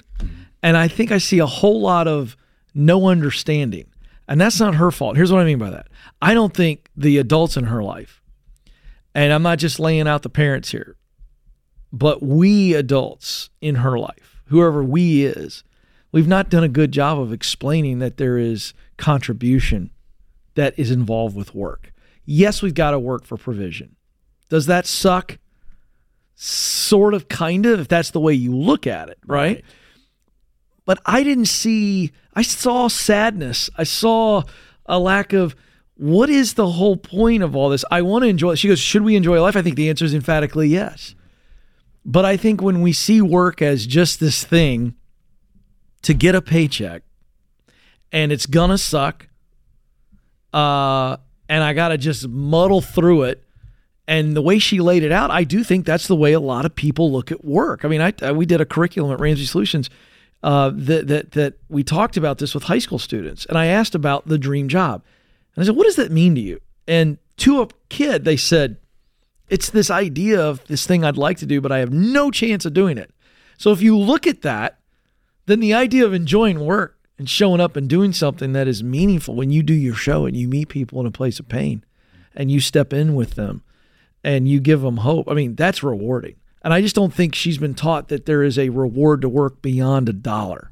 [0.64, 2.36] and I think I see a whole lot of
[2.74, 3.86] no understanding.
[4.28, 5.18] And that's not her fault.
[5.18, 5.88] Here's what I mean by that
[6.20, 8.23] I don't think the adults in her life,
[9.16, 10.96] and I'm not just laying out the parents here,
[11.92, 15.64] but we adults in her life, whoever we is,
[16.12, 19.92] we've not done a good job of explaining that there is contribution
[20.56, 21.92] that is involved with work.
[22.26, 23.96] Yes, we've got to work for provision.
[24.50, 25.38] Does that suck?
[26.36, 29.58] Sort of, kind of, if that's the way you look at it, right?
[29.58, 29.66] right.
[30.86, 33.70] But I didn't see, I saw sadness.
[33.78, 34.44] I saw
[34.86, 35.56] a lack of
[35.96, 37.86] what is the whole point of all this?
[37.92, 38.56] I want to enjoy.
[38.56, 39.56] She goes, Should we enjoy life?
[39.56, 41.16] I think the answer is emphatically yes.
[42.06, 44.96] But I think when we see work as just this thing
[46.02, 47.04] to get a paycheck
[48.12, 49.28] and it's gonna suck,
[50.54, 51.18] uh,
[51.48, 53.44] and I gotta just muddle through it.
[54.06, 56.66] And the way she laid it out, I do think that's the way a lot
[56.66, 57.86] of people look at work.
[57.86, 59.90] I mean, I, I we did a curriculum at Ramsey Solutions
[60.44, 63.96] uh, that that that we talked about this with high school students, and I asked
[63.96, 65.04] about the dream job,
[65.56, 68.78] and I said, "What does that mean to you?" And to a kid, they said,
[69.50, 72.66] "It's this idea of this thing I'd like to do, but I have no chance
[72.66, 73.12] of doing it."
[73.58, 74.80] So if you look at that,
[75.46, 79.36] then the idea of enjoying work and showing up and doing something that is meaningful
[79.36, 81.84] when you do your show and you meet people in a place of pain,
[82.36, 83.62] and you step in with them,
[84.24, 85.30] and you give them hope.
[85.30, 86.36] I mean, that's rewarding.
[86.64, 89.62] And I just don't think she's been taught that there is a reward to work
[89.62, 90.72] beyond a dollar.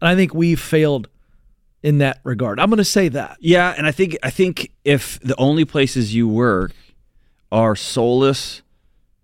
[0.00, 1.08] And I think we've failed
[1.86, 2.58] in that regard.
[2.58, 3.36] I'm going to say that.
[3.38, 6.72] Yeah, and I think I think if the only places you work
[7.52, 8.62] are soulless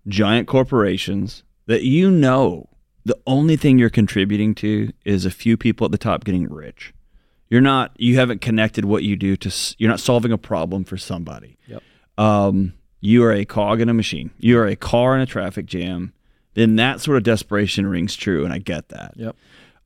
[0.07, 2.69] giant corporations that you know
[3.03, 6.93] the only thing you're contributing to is a few people at the top getting rich.
[7.49, 10.95] You're not you haven't connected what you do to you're not solving a problem for
[10.95, 11.57] somebody.
[11.67, 11.83] Yep.
[12.17, 14.31] Um, you are a cog in a machine.
[14.39, 16.13] You are a car in a traffic jam.
[16.53, 19.15] Then that sort of desperation rings true, and I get that.
[19.17, 19.35] Yep.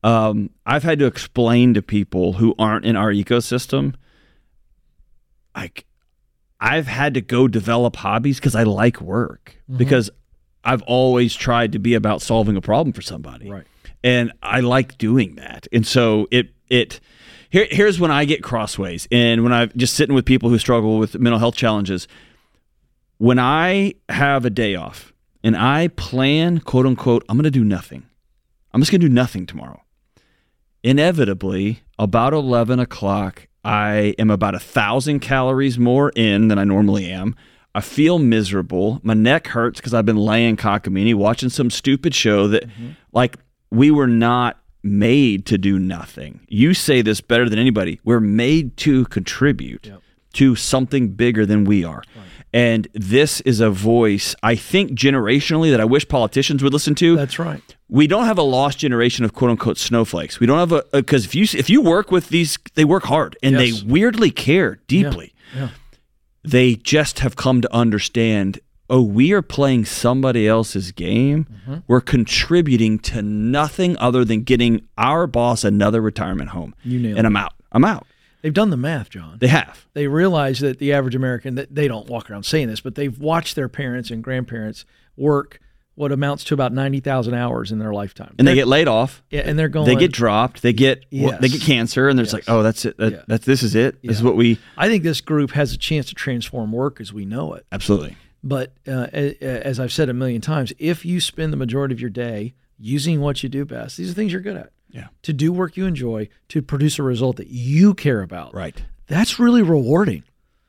[0.07, 3.95] Um, I've had to explain to people who aren't in our ecosystem,
[5.53, 5.85] like
[6.61, 9.77] I've had to go develop hobbies because I like work mm-hmm.
[9.77, 10.09] because
[10.63, 13.65] I've always tried to be about solving a problem for somebody, right?
[14.01, 17.01] And I like doing that, and so it it
[17.49, 20.99] here here's when I get crossways, and when I'm just sitting with people who struggle
[20.99, 22.07] with mental health challenges
[23.17, 25.11] when I have a day off
[25.43, 28.05] and I plan, quote unquote, I'm going to do nothing.
[28.73, 29.81] I'm just going to do nothing tomorrow.
[30.83, 37.11] Inevitably, about 11 o'clock, I am about a thousand calories more in than I normally
[37.11, 37.35] am.
[37.75, 38.99] I feel miserable.
[39.03, 42.91] My neck hurts because I've been laying cockamamie watching some stupid show that, mm-hmm.
[43.11, 43.37] like,
[43.69, 46.39] we were not made to do nothing.
[46.47, 47.99] You say this better than anybody.
[48.03, 50.01] We're made to contribute yep.
[50.33, 52.03] to something bigger than we are.
[52.15, 52.25] Right.
[52.53, 57.15] And this is a voice, I think, generationally that I wish politicians would listen to.
[57.15, 57.75] That's right.
[57.89, 60.39] We don't have a lost generation of quote unquote snowflakes.
[60.39, 63.37] We don't have a because if you if you work with these, they work hard
[63.41, 63.81] and yes.
[63.81, 65.33] they weirdly care deeply.
[65.55, 65.61] Yeah.
[65.61, 65.69] yeah.
[66.43, 68.59] They just have come to understand.
[68.89, 71.45] Oh, we are playing somebody else's game.
[71.45, 71.75] Mm-hmm.
[71.87, 76.73] We're contributing to nothing other than getting our boss another retirement home.
[76.83, 77.27] You nailed and.
[77.27, 77.53] I'm out.
[77.73, 78.07] I'm out.
[78.41, 79.37] They've done the math, John.
[79.39, 79.85] They have.
[79.93, 83.17] They realize that the average American that they don't walk around saying this, but they've
[83.17, 84.85] watched their parents and grandparents
[85.17, 85.59] work
[85.97, 88.87] what amounts to about ninety thousand hours in their lifetime, and they're, they get laid
[88.87, 89.21] off.
[89.29, 89.87] Yeah, and they're going.
[89.87, 90.61] They get dropped.
[90.61, 91.39] They get yes.
[91.41, 92.33] they get cancer, and there's yes.
[92.33, 92.97] like, oh, that's it.
[92.97, 93.21] That, yeah.
[93.27, 93.97] That's this is it.
[94.01, 94.09] Yeah.
[94.09, 94.59] This is what we.
[94.77, 97.65] I think this group has a chance to transform work as we know it.
[97.71, 98.15] Absolutely.
[98.43, 102.11] But uh, as I've said a million times, if you spend the majority of your
[102.11, 104.71] day using what you do best, these are things you're good at.
[104.89, 105.07] Yeah.
[105.23, 108.53] To do work you enjoy, to produce a result that you care about.
[108.53, 110.23] Right that's really rewarding.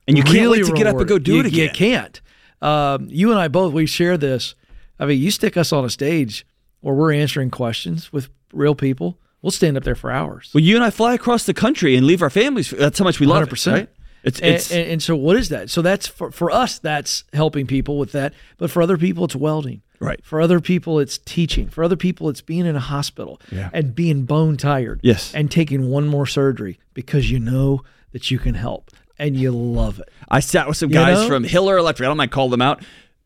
[0.06, 1.64] And you really can't wait to get up and go do you, it again.
[1.66, 2.20] You can't.
[2.62, 4.54] Um, you and I both, we share this.
[4.98, 6.46] I mean, you stick us on a stage
[6.80, 9.18] where we're answering questions with real people.
[9.42, 10.50] We'll stand up there for hours.
[10.52, 12.70] Well, you and I fly across the country and leave our families.
[12.70, 13.66] That's how much we love 100%.
[13.66, 13.88] it, right?
[14.24, 15.70] It's, it's and, and, and, so what is that?
[15.70, 18.34] So that's for, for us, that's helping people with that.
[18.56, 19.82] But for other people, it's welding.
[20.00, 20.24] Right.
[20.24, 21.68] For other people, it's teaching.
[21.68, 23.70] For other people, it's being in a hospital yeah.
[23.72, 25.00] and being bone tired.
[25.02, 25.34] Yes.
[25.34, 27.82] And taking one more surgery because you know
[28.12, 30.08] that you can help and you love it.
[30.28, 31.28] I sat with some guys you know?
[31.28, 32.06] from Hiller Electric.
[32.06, 32.84] I don't mind call them out.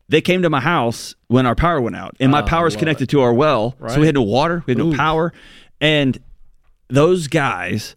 [0.09, 2.75] They came to my house when our power went out, and my uh, power is
[2.75, 3.09] connected it.
[3.11, 3.91] to our well, right.
[3.91, 4.91] so we had no water, we had Ooh.
[4.91, 5.33] no power,
[5.79, 6.19] and
[6.89, 7.95] those guys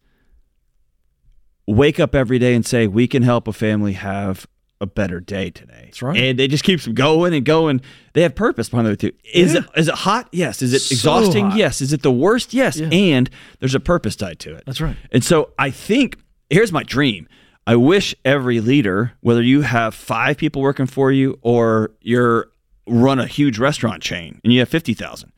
[1.66, 4.46] wake up every day and say, "We can help a family have
[4.80, 5.82] a better day today.
[5.86, 6.16] That's right.
[6.16, 7.80] And it just keeps them going and going.
[8.12, 9.12] They have purpose behind it too.
[9.32, 9.60] Is Yeah.
[9.60, 10.28] it is it hot?
[10.32, 10.60] Yes.
[10.62, 11.50] Is it So exhausting?
[11.50, 11.58] hot.
[11.58, 11.80] Yes.
[11.80, 12.52] Is it the worst?
[12.52, 12.80] Yes.
[12.80, 13.30] And
[13.60, 14.64] there's a purpose tied to it.
[14.66, 14.96] That's right.
[15.10, 16.18] And so I think
[16.50, 17.26] here's my dream.
[17.66, 22.48] I wish every leader, whether you have five people working for you or you're
[22.86, 25.32] run a huge restaurant chain and you have fifty thousand,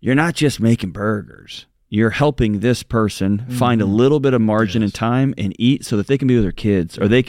[0.00, 1.66] you're not just making burgers.
[1.90, 3.94] You're helping this person find a Mm-hmm.
[3.94, 6.52] little bit of margin and time and eat so that they can be with their
[6.52, 6.98] kids.
[6.98, 7.24] Or they,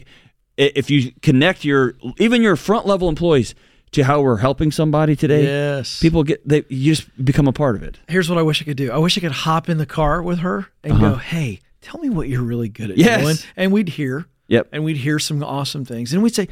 [0.57, 3.55] if you connect your even your front level employees
[3.93, 5.99] to how we're helping somebody today, Yes.
[5.99, 7.97] people get they you just become a part of it.
[8.07, 8.91] Here's what I wish I could do.
[8.91, 11.09] I wish I could hop in the car with her and Uh-huh.
[11.11, 13.21] go, "Hey, tell me what you're really good at Yes.
[13.21, 14.27] doing," and we'd hear.
[14.47, 14.69] Yep.
[14.71, 16.47] And we'd hear some awesome things, and we'd say,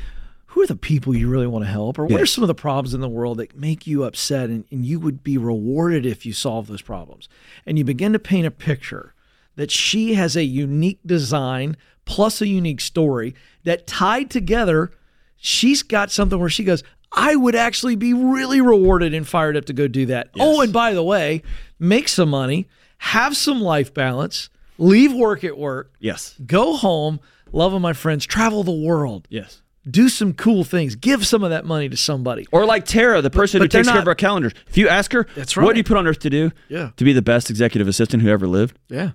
[0.48, 2.56] "Who are the people you really want to help, or what are some of the
[2.56, 6.26] problems in the world that make you upset, and, and you would be rewarded if
[6.26, 7.28] you solve those problems?"
[7.66, 9.14] And you begin to paint a picture
[9.56, 11.76] that she has a unique design
[12.06, 14.92] plus a unique story that tied together,
[15.36, 19.66] she's got something where she goes, I would actually be really rewarded and fired up
[19.66, 20.30] to go do that.
[20.40, 21.42] Oh, and by the way,
[21.80, 22.68] make some money,
[23.00, 26.36] have some life balance, leave work at work, Yes.
[26.46, 27.20] go home,
[27.52, 29.62] love of my friends, travel the world, Yes.
[29.90, 32.46] do some cool things, give some of that money to somebody.
[32.52, 34.54] Or like Tara, the person who but they're takes care of our calendars.
[34.68, 36.52] If you ask her, That's what do you put on earth to do?
[36.70, 36.90] Yeah.
[36.98, 38.78] To be the best executive assistant who ever lived.
[38.90, 39.12] Yeah,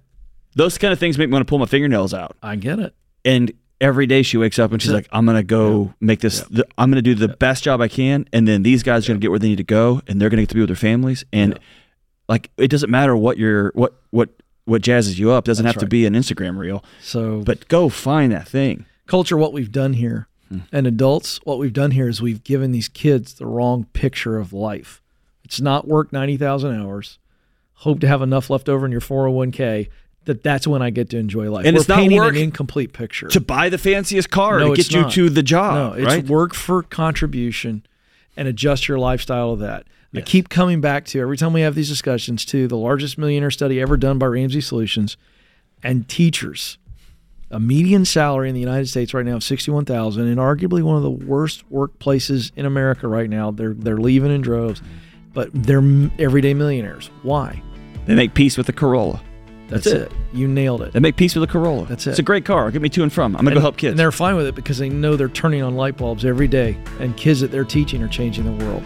[0.54, 2.36] Those kind of things make me want to pull my fingernails out.
[2.42, 2.94] I get it.
[3.24, 6.40] And every day she wakes up and she's like, I'm going to go make this,
[6.42, 8.28] the, I'm going to do the best job I can.
[8.32, 10.28] And then these guys are going to get where they need to go and they're
[10.30, 11.24] going to get to be with their families.
[11.32, 11.58] And
[12.28, 14.30] like, it doesn't matter what your, what, what,
[14.64, 15.44] what jazzes you up.
[15.44, 18.86] Doesn't That's have to be an Instagram reel, So, but go find that thing.
[19.06, 20.60] culture, what we've done here, hmm.
[20.70, 24.52] and adults, what we've done here is we've given these kids the wrong picture of
[24.52, 25.02] life.
[25.44, 27.18] It's not work 90,000 hours,
[27.74, 29.88] hope to have enough left over in your 401k
[30.24, 31.66] that that's when I get to enjoy life.
[31.66, 33.28] And We're it's not painting work an incomplete picture.
[33.28, 35.12] To buy the fanciest car No, to get you not.
[35.12, 35.74] to the job.
[35.74, 36.24] No, it's right?
[36.24, 37.84] work for contribution
[38.36, 39.86] and adjust your lifestyle to that.
[40.14, 43.50] I keep coming back to every time we have these discussions to the largest millionaire
[43.50, 45.16] study ever done by Ramsey Solutions
[45.82, 46.78] and teachers.
[47.50, 50.96] A median salary in the United States right now of sixty-one thousand, and arguably one
[50.96, 53.50] of the worst workplaces in America right now.
[53.50, 54.80] They're they're leaving in droves,
[55.34, 55.82] but they're
[56.18, 57.10] everyday millionaires.
[57.22, 57.62] Why?
[58.06, 59.22] They make peace with the Corolla.
[59.68, 60.12] That's, That's it.
[60.32, 60.92] You nailed it.
[60.92, 61.86] They make peace with the Corolla.
[61.86, 62.10] That's it.
[62.10, 62.70] It's a great car.
[62.70, 63.36] Get me to and from.
[63.36, 63.90] I'm gonna and, go help kids.
[63.92, 66.78] And they're fine with it because they know they're turning on light bulbs every day,
[67.00, 68.82] and kids that they're teaching are changing the world.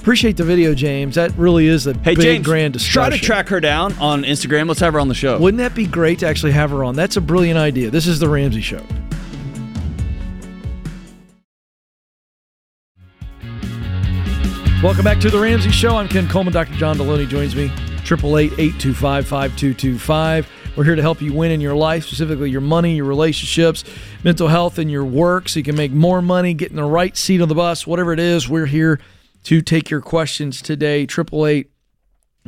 [0.00, 1.16] Appreciate the video, James.
[1.16, 3.02] That really is a hey big James, grand discussion.
[3.02, 4.66] try to track her down on Instagram.
[4.66, 5.38] Let's have her on the show.
[5.38, 6.96] Wouldn't that be great to actually have her on?
[6.96, 7.90] That's a brilliant idea.
[7.90, 8.82] This is the Ramsey Show.
[14.82, 15.96] Welcome back to the Ramsey Show.
[15.96, 16.54] I'm Ken Coleman.
[16.54, 16.72] Dr.
[16.76, 17.68] John Delony joins me.
[18.06, 20.46] 888-825-5225.
[20.76, 23.84] We're here to help you win in your life, specifically your money, your relationships,
[24.24, 27.14] mental health, and your work so you can make more money, get in the right
[27.14, 28.48] seat on the bus, whatever it is.
[28.48, 28.98] We're here
[29.44, 31.02] to take your questions today.
[31.02, 31.70] 888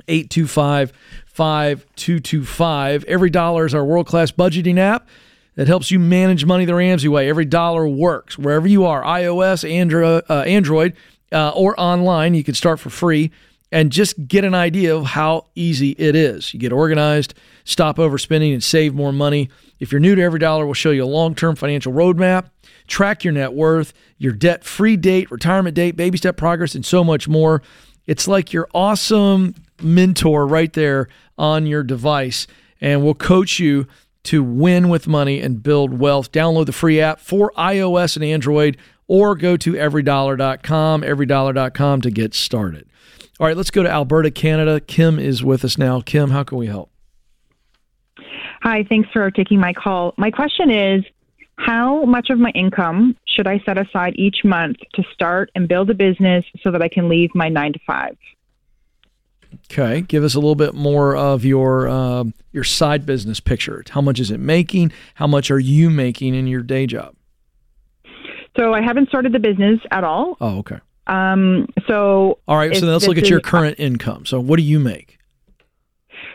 [0.08, 0.92] 825
[1.26, 3.04] 5225.
[3.06, 5.08] EveryDollar is our world class budgeting app
[5.54, 7.28] that helps you manage money the Ramsey way.
[7.28, 10.94] EveryDollar works wherever you are iOS, Android, uh, Android
[11.32, 12.34] uh, or online.
[12.34, 13.30] You can start for free
[13.70, 16.52] and just get an idea of how easy it is.
[16.52, 17.34] You get organized,
[17.64, 19.48] stop overspending, and save more money.
[19.80, 22.50] If you're new to EveryDollar, we'll show you a long term financial roadmap,
[22.92, 27.02] track your net worth, your debt free date, retirement date, baby step progress, and so
[27.02, 27.62] much more.
[28.06, 32.46] It's like your awesome mentor right there on your device,
[32.80, 33.86] and we'll coach you
[34.24, 36.30] to win with money and build wealth.
[36.30, 38.76] Download the free app for iOS and Android,
[39.08, 42.86] or go to everydollar.com, everydollar.com to get started.
[43.40, 44.78] All right, let's go to Alberta, Canada.
[44.80, 46.00] Kim is with us now.
[46.00, 46.90] Kim, how can we help?
[48.62, 50.14] Hi, thanks for taking my call.
[50.16, 51.04] My question is
[51.66, 55.90] how much of my income should I set aside each month to start and build
[55.90, 58.16] a business so that I can leave my nine to five?
[59.70, 63.84] Okay, give us a little bit more of your um, your side business picture.
[63.90, 64.92] How much is it making?
[65.14, 67.14] How much are you making in your day job?
[68.56, 70.36] So I haven't started the business at all.
[70.40, 70.78] Oh, okay.
[71.06, 74.26] Um, so All right, so let's look at your is- current income.
[74.26, 75.18] So, what do you make?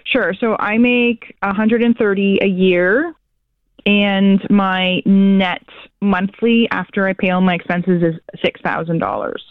[0.05, 0.34] Sure.
[0.39, 3.13] So I make 130 a year,
[3.88, 5.63] and my net
[6.01, 9.43] monthly after I pay all my expenses is six thousand dollars.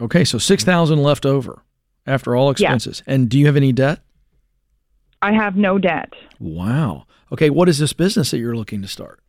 [0.00, 1.62] Okay, so six thousand left over
[2.06, 2.52] after all Yeah.
[2.52, 3.02] expenses.
[3.06, 4.00] And do you have any debt?
[5.22, 6.12] I have no debt.
[6.40, 7.06] Wow.
[7.32, 9.20] Okay, what is this business that you're looking to start?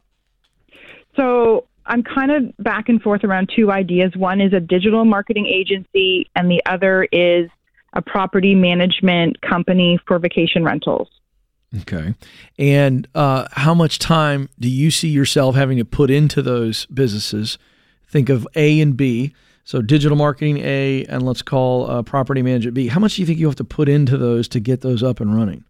[1.16, 4.12] So I'm kind of back and forth around two ideas.
[4.16, 7.50] One is a digital marketing agency, and the other is
[7.94, 11.08] a property management company for vacation rentals.
[11.82, 12.16] Okay.
[12.58, 17.58] And uh, how much time do you see yourself having to put into those businesses?
[18.08, 19.34] Think of A and B.
[19.66, 22.88] So digital marketing A, and let's call uh, property management B.
[22.88, 25.20] How much do you think you have to put into those to get those up
[25.20, 25.66] and running?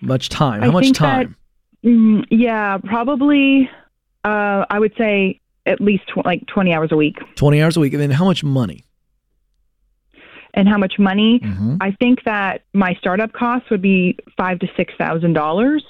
[0.00, 0.62] Much time.
[0.62, 1.36] How I much time?
[1.84, 3.70] That, mm, yeah, probably.
[4.24, 7.18] Uh, I would say at least tw- like twenty hours a week.
[7.36, 7.92] 20 hours a week.
[7.92, 8.84] And then how much money?
[10.56, 11.40] And how much money?
[11.40, 11.78] Mhm.
[11.80, 15.84] I think that my startup costs would be five to six thousand dollars,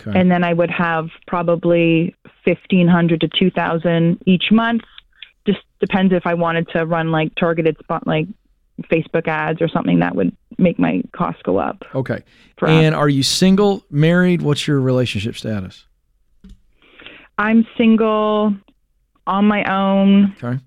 [0.00, 0.18] Okay.
[0.18, 2.14] and then I would have probably
[2.44, 4.82] fifteen hundred to two thousand each month.
[5.46, 8.26] Just depends if I wanted to run like targeted spot like
[8.92, 11.84] Facebook ads or something that would make my costs go up.
[11.94, 12.22] Okay.
[12.66, 14.40] And are you single, married?
[14.42, 15.86] What's your relationship status?
[17.38, 18.54] I'm single,
[19.26, 20.34] on my own.
[20.42, 20.58] Okay.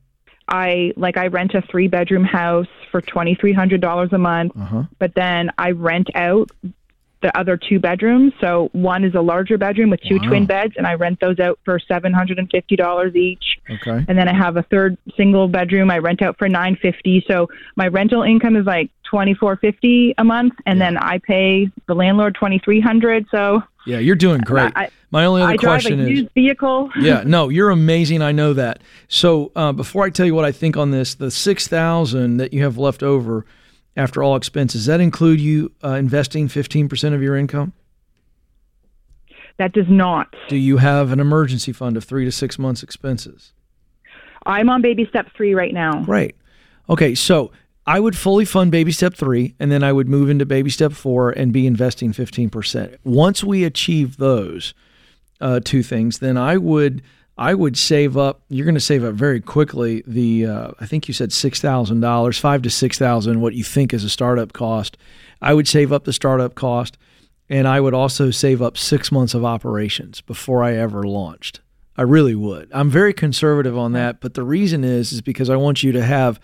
[0.47, 4.53] I like I rent a three bedroom house for twenty three hundred dollars a month,
[4.55, 4.83] Uh-huh.
[4.99, 6.51] but then I rent out
[7.23, 8.31] the other two bedrooms.
[8.39, 10.27] So one is a larger bedroom with two Wow.
[10.27, 13.57] twin beds, and I rent those out for seven hundred and fifty dollars each.
[13.69, 14.05] Okay.
[14.07, 17.25] And then I have a third single bedroom I rent out for nine fifty.
[17.27, 21.69] So my rental income is like twenty four fifty a month, and then I pay
[21.87, 23.25] the landlord twenty three hundred.
[23.31, 24.71] So Yeah, you're doing great.
[24.75, 26.89] I, My only other I drive question a is used vehicle.
[26.99, 28.21] yeah, no, you're amazing.
[28.21, 28.81] I know that.
[29.07, 32.53] So uh, before I tell you what I think on this, the six thousand that
[32.53, 33.45] you have left over
[33.95, 37.73] after all expenses, that include you uh, investing fifteen percent of your income?
[39.57, 40.35] That does not.
[40.49, 43.53] Do you have an emergency fund of three to six months expenses?
[44.45, 46.03] I'm on baby step three right now.
[46.03, 46.35] Right.
[46.89, 47.51] Okay, so
[47.87, 50.91] I would fully fund baby step three, and then I would move into baby step
[50.91, 52.97] four and be investing 15%.
[53.05, 54.73] Once we achieve those
[55.39, 57.01] uh, two things, then I would.
[57.39, 58.41] I would save up.
[58.49, 60.03] You're going to save up very quickly.
[60.07, 63.41] The uh, I think you said six thousand dollars, five to six thousand.
[63.41, 64.97] What you think is a startup cost.
[65.39, 66.97] I would save up the startup cost,
[67.47, 71.61] and I would also save up six months of operations before I ever launched.
[71.95, 72.69] I really would.
[72.73, 76.03] I'm very conservative on that, but the reason is is because I want you to
[76.03, 76.39] have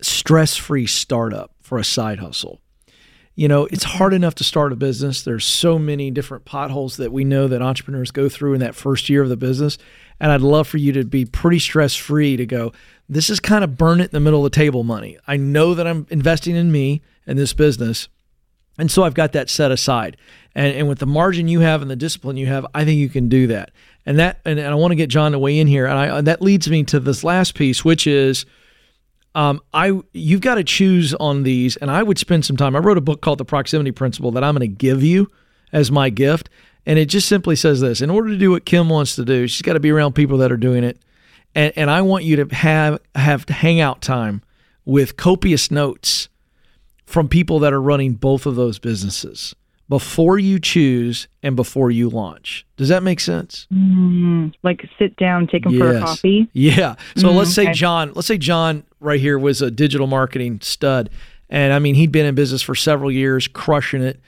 [0.00, 2.60] stress-free startup for a side hustle.
[3.34, 5.22] You know, it's hard enough to start a business.
[5.22, 9.08] There's so many different potholes that we know that entrepreneurs go through in that first
[9.08, 9.78] year of the business,
[10.18, 12.72] and I'd love for you to be pretty stress-free to go,
[13.08, 15.18] this is kind of burn it in the middle of the table money.
[15.26, 18.08] I know that I'm investing in me and this business.
[18.78, 20.16] And so I've got that set aside.
[20.54, 23.08] And, and with the margin you have and the discipline you have, I think you
[23.08, 23.70] can do that.
[24.06, 25.86] And that and, and I want to get John to weigh in here.
[25.86, 28.46] And I and that leads me to this last piece, which is
[29.38, 32.74] um, I you've got to choose on these, and I would spend some time.
[32.74, 35.30] I wrote a book called The Proximity Principle that I'm going to give you
[35.72, 36.50] as my gift,
[36.84, 39.46] and it just simply says this: in order to do what Kim wants to do,
[39.46, 40.98] she's got to be around people that are doing it,
[41.54, 44.42] and and I want you to have have hangout time
[44.84, 46.28] with copious notes
[47.06, 49.54] from people that are running both of those businesses
[49.88, 52.66] before you choose and before you launch.
[52.76, 53.66] Does that make sense?
[53.72, 56.48] Mm, like sit down, take them for a coffee.
[56.52, 56.94] Yeah.
[57.16, 57.72] So Mm, let's say okay.
[57.72, 61.08] John, let's say John right here was a digital marketing stud.
[61.48, 64.20] And I mean, he'd been in business for several years, crushing it.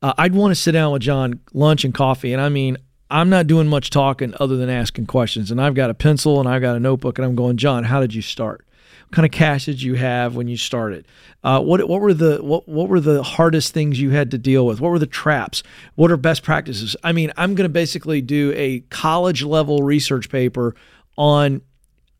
[0.00, 2.32] Uh, I'd want to sit down with John, lunch and coffee.
[2.32, 2.78] And I mean,
[3.10, 5.50] I'm not doing much talking other than asking questions.
[5.50, 8.00] And I've got a pencil and I've got a notebook and I'm going, John, how
[8.00, 8.64] did you start?
[9.12, 11.06] Kind of cash did you have when you started?
[11.44, 14.66] Uh, what what were the what what were the hardest things you had to deal
[14.66, 14.80] with?
[14.80, 15.62] What were the traps?
[15.94, 16.96] What are best practices?
[17.04, 20.74] I mean, I'm going to basically do a college level research paper
[21.16, 21.60] on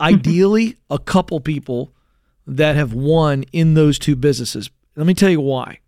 [0.00, 1.92] ideally a couple people
[2.46, 4.70] that have won in those two businesses.
[4.96, 5.78] Let me tell you why.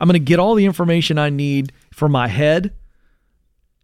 [0.00, 2.74] I'm going to get all the information I need for my head,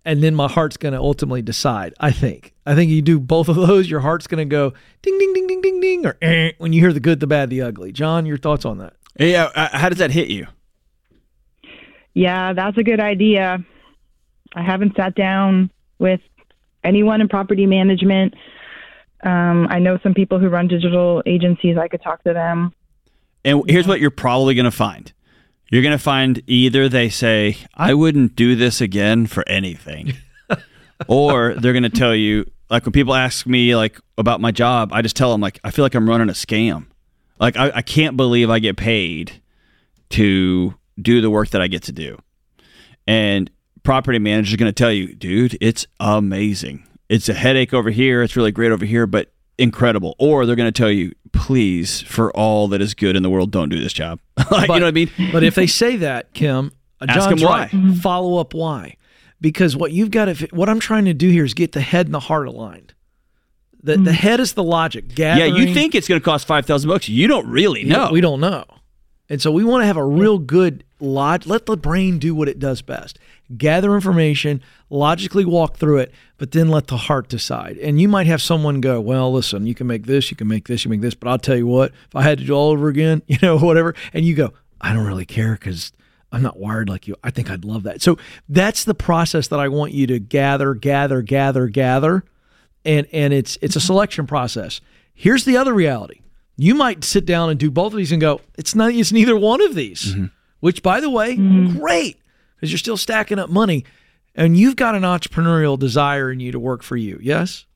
[0.07, 1.93] and then my heart's going to ultimately decide.
[2.01, 2.55] I think.
[2.65, 5.47] I think you do both of those, your heart's going to go ding, ding, ding,
[5.47, 7.93] ding, ding, ding, or eh, when you hear the good, the bad, the ugly.
[7.93, 8.95] John, your thoughts on that?
[9.19, 10.47] Yeah, uh, how does that hit you?
[12.15, 13.59] Yeah, that's a good idea.
[14.55, 16.21] I haven't sat down with
[16.83, 18.35] anyone in property management.
[19.23, 21.77] Um, I know some people who run digital agencies.
[21.77, 22.73] I could talk to them.
[23.45, 25.13] And here's what you're probably going to find.
[25.71, 30.15] You're going to find either they say, I wouldn't do this again for anything.
[31.09, 34.93] or they're going to tell you, like when people ask me like about my job,
[34.93, 36.87] I just tell them like, I feel like I'm running a scam.
[37.39, 39.43] Like I, I can't believe I get paid
[40.11, 42.19] to do the work that I get to do.
[43.07, 43.51] And
[43.83, 46.87] property manager is going to tell you, dude, it's amazing.
[47.09, 48.23] It's a headache over here.
[48.23, 50.15] It's really great over here, but incredible.
[50.19, 53.51] Or they're going to tell you, please, for all that is good in the world,
[53.51, 54.21] don't do this job.
[54.51, 55.11] like, you know what I mean?
[55.33, 57.71] But if they say that, Kim, uh, Ask John's them why.
[57.73, 57.97] right.
[57.99, 58.97] Follow up why?
[59.41, 62.07] Because what you've got to, what I'm trying to do here is get the head
[62.07, 62.95] and the heart aligned.
[63.83, 65.17] The the head is the logic.
[65.17, 67.09] Yeah, you think it's going to cost five thousand bucks.
[67.09, 68.11] You don't really Yeah, know.
[68.11, 68.65] we don't know.
[69.29, 71.47] And so we want to have a real good log.
[71.47, 73.19] Let the brain do what it does best.
[73.57, 77.79] Gather information, logically walk through it, but then let the heart decide.
[77.79, 80.67] And you might have someone go, "Well, listen, you can make this, you can make
[80.67, 82.71] this, you make this, but I'll tell you what, if I had to do all
[82.71, 85.93] over again, you know, whatever." And you go, "I don't really care because
[86.33, 87.15] I'm not wired like you.
[87.23, 88.19] I think I'd love that." So
[88.49, 92.25] that's the process that I want you to gather, gather, gather, gather,
[92.85, 93.87] and and it's it's a mm-hmm.
[93.87, 94.81] selection process.
[95.15, 96.21] Here's the other reality.
[96.57, 99.37] You might sit down and do both of these and go, it's not it's neither
[99.37, 100.15] one of these.
[100.15, 100.27] Mm-hmm.
[100.61, 101.79] Which by the way, mm-hmm.
[101.79, 102.19] great
[102.57, 103.85] because you're still stacking up money
[104.35, 107.19] and you've got an entrepreneurial desire in you to work for you.
[107.23, 107.67] Yes?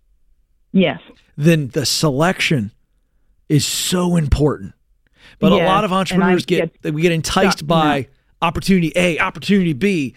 [0.73, 1.01] Yes.
[1.37, 2.73] Then the selection
[3.49, 4.75] is so important.
[5.39, 8.05] But a lot of entrepreneurs get, get we get enticed stuck, by yeah.
[8.43, 10.15] opportunity A, opportunity B,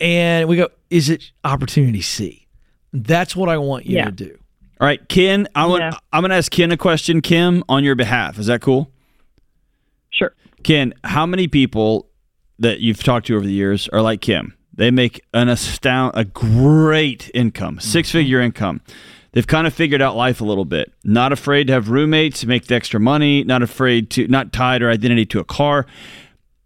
[0.00, 2.46] and we go, is it opportunity C?
[2.92, 4.06] That's what I want you Yeah.
[4.06, 4.38] to do.
[4.80, 5.98] All right, Ken, I want, Yeah.
[6.12, 8.38] I'm going to ask Ken a question, Kim, on your behalf.
[8.38, 8.90] Is that cool?
[10.10, 10.34] Sure.
[10.64, 12.08] Ken, how many people
[12.62, 14.56] that you've talked to over the years are like Kim?
[14.74, 17.80] They make an astound, a great income, mm-hmm.
[17.80, 18.80] six figure income.
[19.32, 20.92] They've kind of figured out life a little bit.
[21.04, 23.44] Not afraid to have roommates, make the extra money.
[23.44, 25.86] Not afraid to, not tied their identity to a car.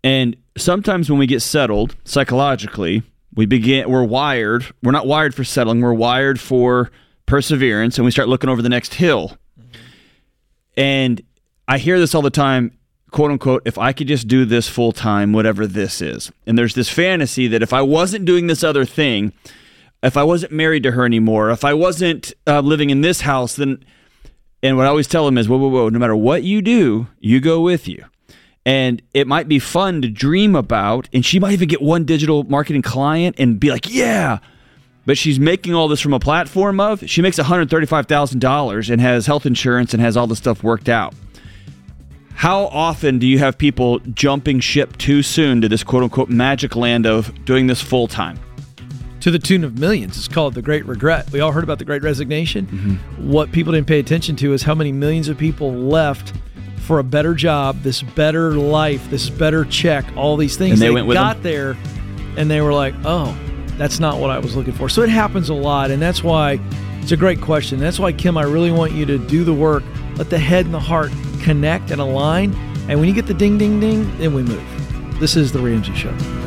[0.03, 3.03] And sometimes when we get settled psychologically,
[3.35, 6.91] we begin, we're wired, we're not wired for settling, we're wired for
[7.27, 9.37] perseverance, and we start looking over the next hill.
[9.61, 9.81] Mm-hmm.
[10.77, 11.23] And
[11.69, 12.76] I hear this all the time,
[13.17, 16.31] quote unquote, if I could just do this full time, whatever this is.
[16.47, 19.33] And there's this fantasy that if I wasn't doing this other thing,
[20.03, 23.57] if I wasn't married to her anymore, if I wasn't uh, living in this house,
[23.57, 23.83] then,
[24.63, 27.07] and what I always tell them is, whoa, whoa, whoa, no matter what you do,
[27.19, 28.05] you go with you.
[28.67, 32.43] And it might be fun to dream about, and she might even get one digital
[32.43, 34.41] marketing client and be like, yeah,
[35.07, 39.47] but she's making all this from a platform of she makes $135,000 and has health
[39.47, 41.15] insurance and has all the stuff worked out.
[42.37, 46.77] How often do you have people jumping ship too soon to this quote unquote magic
[46.77, 48.39] land of doing this full time?
[49.21, 50.17] to the tune of millions.
[50.17, 51.33] It's called the Great Regret.
[51.33, 52.67] We all heard about the Great Resignation.
[52.67, 53.29] Mm-hmm.
[53.29, 56.33] What people didn't pay attention to is how many millions of people left
[56.83, 60.75] for a better job, this better life, this better check, all these things.
[60.75, 61.43] And they went with got them?
[61.43, 61.77] there
[62.37, 63.37] and they were like, oh,
[63.77, 64.89] that's not what I was looking for.
[64.89, 65.91] So it happens a lot.
[65.91, 66.61] And that's why
[67.01, 67.81] it's a great question.
[67.81, 69.83] That's why, Kim, I really want you to do the work.
[70.19, 71.11] Let the head and the heart
[71.47, 72.53] connect and align.
[72.89, 75.21] And when you get the ding, ding, ding, then we move.
[75.21, 76.46] This is The Ramsey Show.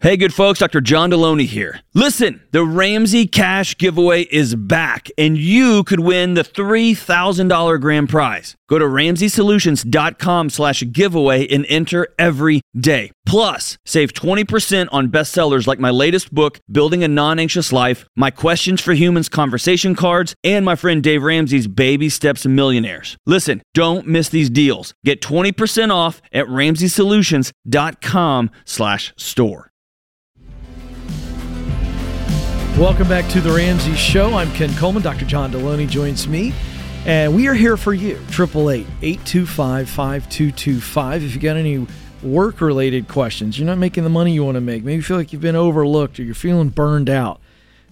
[0.00, 0.80] Hey, good folks, Dr.
[0.80, 1.80] John Delony here.
[1.92, 8.54] Listen, the Ramsey Cash giveaway is back, and you could win the $3,000 grand prize.
[8.68, 13.10] Go to RamseySolutions.com slash giveaway and enter every day.
[13.26, 18.80] Plus, save 20% on bestsellers like my latest book, Building a Non-Anxious Life, my Questions
[18.80, 23.16] for Humans conversation cards, and my friend Dave Ramsey's Baby Steps Millionaires.
[23.26, 24.94] Listen, don't miss these deals.
[25.04, 29.67] Get 20% off at RamseySolutions.com slash store.
[32.78, 34.34] Welcome back to the Ramsey Show.
[34.34, 35.02] I'm Ken Coleman.
[35.02, 35.24] Dr.
[35.24, 36.54] John Delony joins me,
[37.06, 38.14] and we are here for you.
[38.28, 41.24] 888 825 5225.
[41.24, 41.88] If you got any
[42.22, 45.16] work related questions, you're not making the money you want to make, maybe you feel
[45.16, 47.40] like you've been overlooked or you're feeling burned out,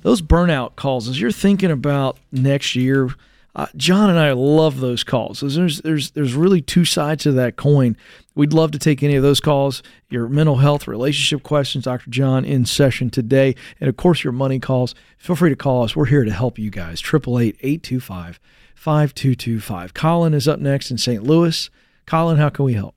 [0.02, 3.08] those burnout calls, as you're thinking about next year,
[3.56, 5.40] uh, John and I love those calls.
[5.40, 7.96] There's, there's, there's really two sides to that coin.
[8.34, 12.10] We'd love to take any of those calls, your mental health, relationship questions, Dr.
[12.10, 13.54] John in session today.
[13.80, 14.94] And of course, your money calls.
[15.16, 15.96] Feel free to call us.
[15.96, 17.00] We're here to help you guys.
[17.00, 18.38] 888 825
[18.74, 19.94] 5225.
[19.94, 21.22] Colin is up next in St.
[21.22, 21.70] Louis.
[22.04, 22.94] Colin, how can we help?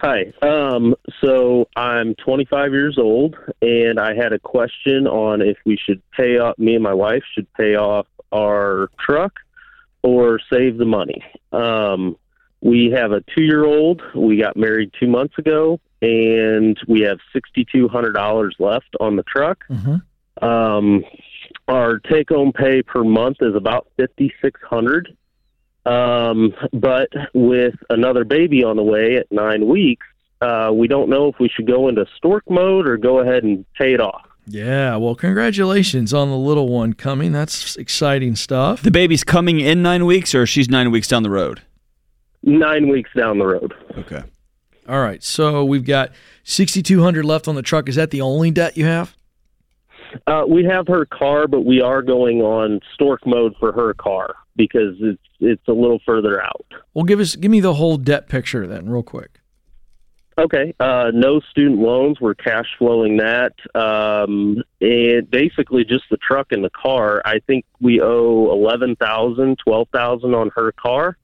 [0.00, 0.32] Hi.
[0.42, 6.02] Um, so I'm 25 years old, and I had a question on if we should
[6.10, 6.58] pay off.
[6.58, 9.32] Me and my wife should pay off our truck
[10.02, 11.22] or save the money.
[11.52, 12.16] Um,
[12.60, 14.02] we have a two-year-old.
[14.14, 19.64] We got married two months ago, and we have $6,200 left on the truck.
[20.42, 21.04] Um,
[21.66, 25.16] our take-home pay per month is about 5,600.
[25.86, 30.06] Um, but with another baby on the way at nine weeks,
[30.40, 33.64] uh, we don't know if we should go into stork mode or go ahead and
[33.74, 34.27] pay it off.
[34.48, 37.32] Yeah, well, congratulations on the little one coming.
[37.32, 38.82] That's exciting stuff.
[38.82, 41.62] The baby's coming in nine weeks, or she's nine weeks down the road?
[42.42, 43.74] Nine weeks down the road.
[43.98, 44.22] Okay.
[44.88, 46.12] All right, so we've got
[46.44, 47.90] 6200 left on the truck.
[47.90, 49.14] Is that the only debt you have?
[50.26, 54.34] Uh, we have her car, but we are going on stork mode for her car
[54.56, 56.66] because it's it's a little further out.
[56.94, 59.37] Well, give us give me the whole debt picture then, real quick.
[60.38, 60.74] Okay.
[60.78, 62.20] Uh, no student loans.
[62.20, 63.52] We're cash flowing that.
[63.74, 67.20] Um, and basically just the truck and the car.
[67.24, 71.16] I think we owe eleven thousand, twelve thousand on her car,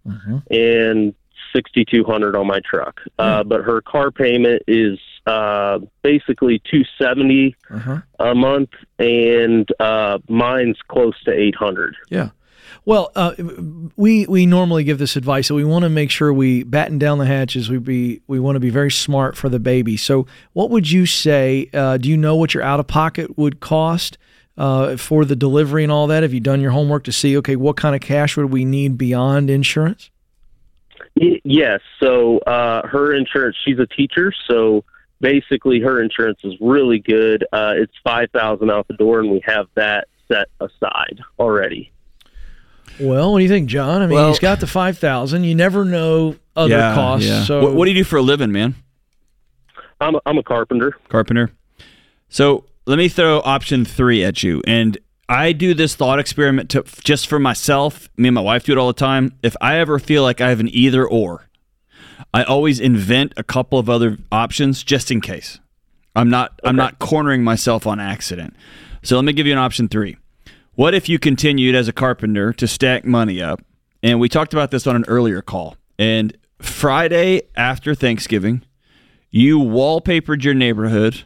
[0.51, 1.15] and
[1.55, 3.01] sixty two hundred on my truck.
[3.19, 8.01] Uh, but her car payment is uh, basically two seventy Uh-huh.
[8.19, 11.95] a month, and uh, mine's close to eight hundred.
[12.11, 12.31] Yeah.
[12.85, 13.35] Well, uh,
[13.97, 17.19] we we normally give this advice, so we want to make sure we batten down
[17.19, 17.69] the hatches.
[17.69, 19.97] We be we want to be very smart for the baby.
[19.97, 21.69] So, what would you say?
[21.73, 24.19] Uh, do you know what your out of pocket would cost
[24.57, 26.23] uh, for the delivery and all that?
[26.23, 27.37] Have you done your homework to see?
[27.39, 30.11] Okay, what kind of cash would we need beyond insurance?
[31.17, 31.81] Yes.
[32.01, 33.57] So uh, her insurance.
[33.65, 34.85] She's a teacher, so
[35.21, 37.47] basically her insurance is really good.
[37.53, 41.93] Uh, it's five thousand out the door, and we have that set aside already.
[43.01, 44.03] Well, what do you think, John?
[44.03, 45.45] I mean, Well- he's got the five thousand.
[45.45, 47.27] You never know other Yeah, costs.
[47.27, 47.45] yeah.
[47.45, 48.75] So, what, what do you do for a living, man?
[50.01, 50.97] I'm a, I'm a carpenter.
[51.09, 51.51] Carpenter.
[52.29, 54.63] So let me throw option three at you.
[54.67, 54.99] And
[55.29, 58.09] I do this thought experiment to, just for myself.
[58.17, 59.33] Me and my wife do it all the time.
[59.43, 61.47] If I ever feel like I have an either or,
[62.35, 65.61] I always invent a couple of other options just in case.
[66.17, 68.55] I'm not I'm not cornering myself on accident.
[69.03, 70.17] So let me give you an option three.
[70.77, 73.61] What if you continued as a carpenter to stack money up?
[74.03, 75.77] And we talked about this on an earlier call.
[76.01, 78.63] And Friday after Thanksgiving,
[79.31, 81.23] you wallpapered your neighborhood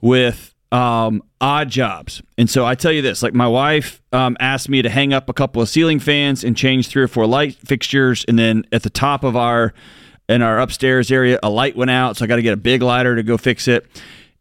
[0.00, 2.22] with um, odd jobs.
[2.38, 5.28] And so I tell you this like, my wife um, asked me to hang up
[5.28, 8.24] a couple of ceiling fans and change three or four light fixtures.
[8.28, 9.74] And then at the top of our,
[10.26, 12.16] in our upstairs area, a light went out.
[12.16, 13.86] So I got to get a big lighter to go fix it.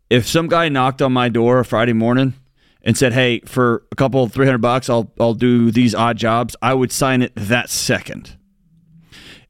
[0.10, 2.36] If some guy knocked on my door a Friday morning
[2.84, 6.56] and said, "Hey, for a couple three hundred bucks, I'll I'll do these odd jobs,"
[6.61, 8.38] I would sign it that second.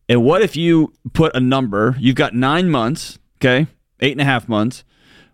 [0.07, 1.95] And what if you put a number?
[1.99, 3.67] You've got nine months, okay,
[3.99, 4.83] eight and a half months.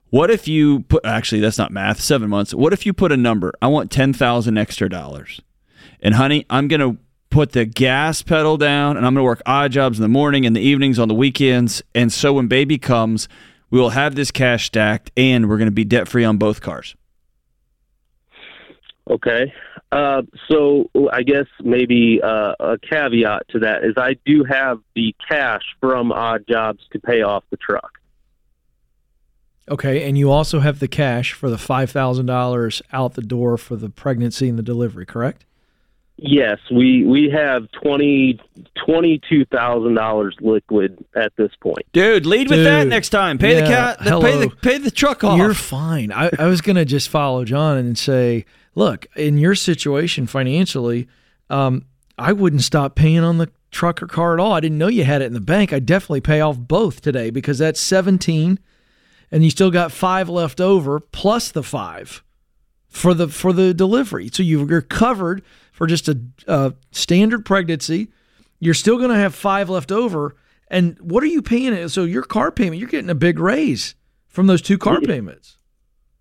[0.10, 1.06] What if you put?
[1.06, 2.00] Actually, that's not math.
[2.00, 2.54] Seven months.
[2.54, 3.54] What if you put a number?
[3.62, 5.42] I want ten thousand extra dollars.
[6.02, 6.98] And honey, I'm gonna
[7.30, 10.56] put the gas pedal down, and I'm gonna work odd jobs in the morning and
[10.56, 11.82] the evenings on the weekends.
[11.94, 13.28] And so when baby comes,
[13.70, 16.96] we will have this cash stacked, and we're gonna be debt free on both cars.
[19.10, 19.54] Okay.
[19.92, 25.16] Uh, so I guess maybe uh, a caveat to that is I do have the
[25.30, 27.92] cash from odd jobs to pay off the truck.
[29.70, 33.58] okay, and you also have the cash for the five thousand dollars out the door
[33.58, 35.46] for the pregnancy and the delivery, correct?
[36.18, 38.40] Yes, we we have twenty
[38.86, 41.86] twenty two thousand dollars liquid at this point.
[41.94, 43.38] Dude, lead with that next time.
[43.38, 44.00] Pay the Yeah, cat.
[44.00, 45.38] Pay the pay the truck off.
[45.38, 46.12] You're fine.
[46.12, 48.46] I, I was going to just follow John and say,
[48.76, 51.08] look, in your situation financially,
[51.50, 51.86] um,
[52.18, 54.54] I wouldn't stop paying on the truck or car at all.
[54.54, 55.74] I didn't know you had it in the bank.
[55.74, 58.58] I'd definitely pay off both today because that's 17
[59.32, 62.24] and you still got five left over plus the five
[62.88, 64.30] for the for the delivery.
[64.32, 65.42] So you- you're covered
[65.74, 68.08] for just a, a standard pregnancy.
[68.62, 70.36] You're still going to have five left over.
[70.70, 71.74] And what are you paying?
[71.74, 71.90] It?
[71.90, 73.96] So your car payment, you're getting a big raise
[74.30, 75.58] from those two car payments.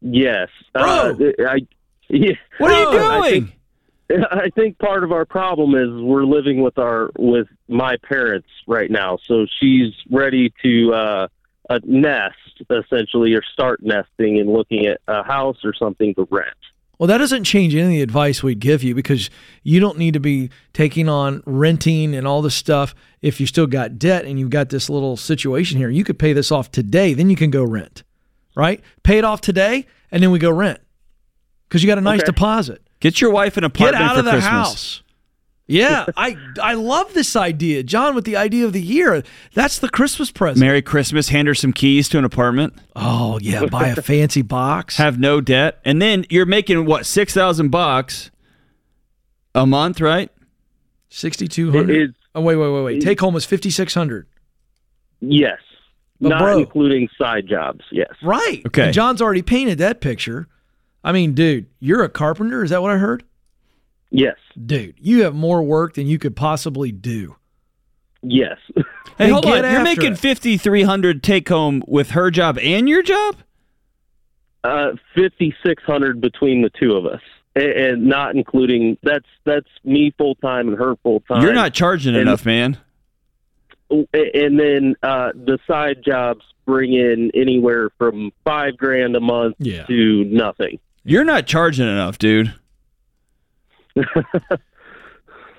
[0.01, 1.15] Yes, uh,
[1.49, 1.61] I.
[2.09, 3.47] Yeah, What are you I doing?
[3.47, 3.59] think-
[4.31, 8.91] I think part of our problem is we're living with our with my parents right
[8.91, 11.29] now, so she's ready to uh,
[11.71, 12.37] uh, nest
[12.71, 16.49] essentially, or start nesting and looking at a house or something to rent.
[16.99, 19.31] Well, that doesn't change any of the advice we'd give you because
[19.63, 23.67] you don't need to be taking on renting and all this stuff if you still
[23.67, 25.89] got debt and you've got this little situation here.
[25.89, 28.05] You could pay this off today, then you can go rent,
[28.55, 28.81] right?
[29.03, 30.79] Pay it off today, and then we go rent
[31.69, 32.27] because you got a nice Okay.
[32.27, 32.83] deposit.
[33.01, 34.51] Get your wife an apartment Get out for of the Christmas.
[34.51, 35.01] house.
[35.67, 38.15] Yeah, I I love this idea, John.
[38.15, 39.23] With the idea of the year,
[39.55, 40.61] that's the Christmas present.
[40.61, 41.31] Merry Christmas.
[41.31, 42.75] Hand her some keys to an apartment.
[42.95, 44.99] Oh yeah, buy a fancy box.
[44.99, 48.31] Have no debt, and then you're making what six thousand bucks
[49.55, 50.31] a month, right?
[51.09, 52.15] Sixty two hundred.
[52.35, 53.01] Oh wait, wait, wait, wait.
[53.03, 54.27] Take home is fifty six hundred.
[55.21, 55.61] Yes,
[56.21, 57.81] But not bro- including side jobs.
[57.91, 58.11] Yes.
[58.23, 58.63] Right.
[58.67, 58.83] Okay.
[58.87, 60.47] And John's already painted that picture.
[61.05, 62.65] I mean, dude, you're a carpenter.
[62.65, 63.23] Is that what I heard?
[64.11, 64.37] Yes.
[64.65, 67.37] Dude, you have more work than you could possibly do.
[68.23, 68.59] Yes.
[69.17, 69.71] Hey, hold get on.
[69.73, 70.19] You're making it.
[70.19, 73.37] fifty three hundred take home with her job and your job.
[74.65, 77.21] Uh, fifty six hundred between the two of us,
[77.55, 81.43] and, and not including that's that's me full time and her full time.
[81.43, 82.77] You're not charging And- enough, man.
[83.89, 84.09] and
[84.59, 89.85] then uh, the side jobs bring in anywhere from five grand a month Yeah.
[89.85, 90.81] to nothing.
[91.05, 92.55] You're not charging enough, dude.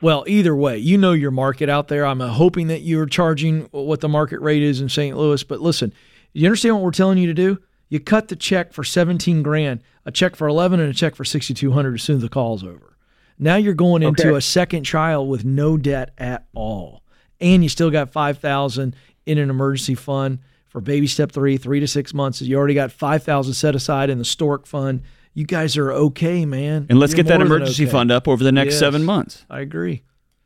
[0.01, 2.05] Well, either way, you know your market out there.
[2.05, 5.17] I'm uh, hoping that you're charging what the market rate is in St.
[5.17, 5.41] Louis.
[5.43, 5.93] But listen,
[6.34, 7.57] you understand what we're telling you to do?
[7.89, 11.23] You cut the check for 17 grand, a check for 11, and a check for
[11.23, 12.97] 6,200 as soon as the call's over.
[13.39, 14.38] Now you're going into Okay.
[14.38, 17.01] a second trial with no debt at all,
[17.39, 18.95] and you still got 5,000
[19.26, 22.41] in an emergency fund for baby step three, three to six months.
[22.41, 25.01] You already got 5,000 set aside in the stork fund.
[25.36, 26.88] You guys are okay, man.
[26.90, 27.91] And let's You're get that emergency okay.
[27.91, 28.80] fund up over the next Yes.
[28.80, 29.45] seven months.
[29.49, 30.02] I agree.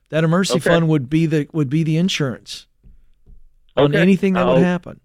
[0.09, 0.69] That emergency Okay.
[0.71, 2.65] fund would be the would be the insurance
[3.77, 4.99] on anything that would I'll- happen.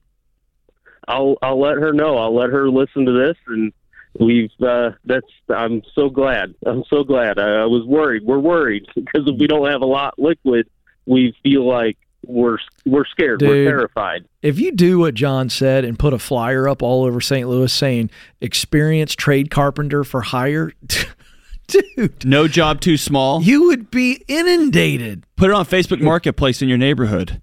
[1.07, 2.17] I'll I'll let her know.
[2.17, 3.73] I'll let her listen to this, and
[4.19, 5.27] we've uh, that's.
[5.55, 6.55] I'm so glad.
[6.65, 7.39] I'm so glad.
[7.39, 8.23] I, I was worried.
[8.25, 10.67] We're worried because if we don't have a lot liquid,
[11.05, 13.41] we feel like we're we're scared.
[13.41, 13.49] Dude.
[13.49, 14.27] We're terrified.
[14.43, 17.49] If you do what John said and put a flyer up all over St.
[17.49, 18.11] Louis saying
[18.41, 20.73] "experienced trade carpenter for hire,"
[21.67, 23.43] dude, No job too small.
[23.43, 25.25] you would be inundated.
[25.37, 27.41] Put it on Facebook Marketplace in your neighborhood.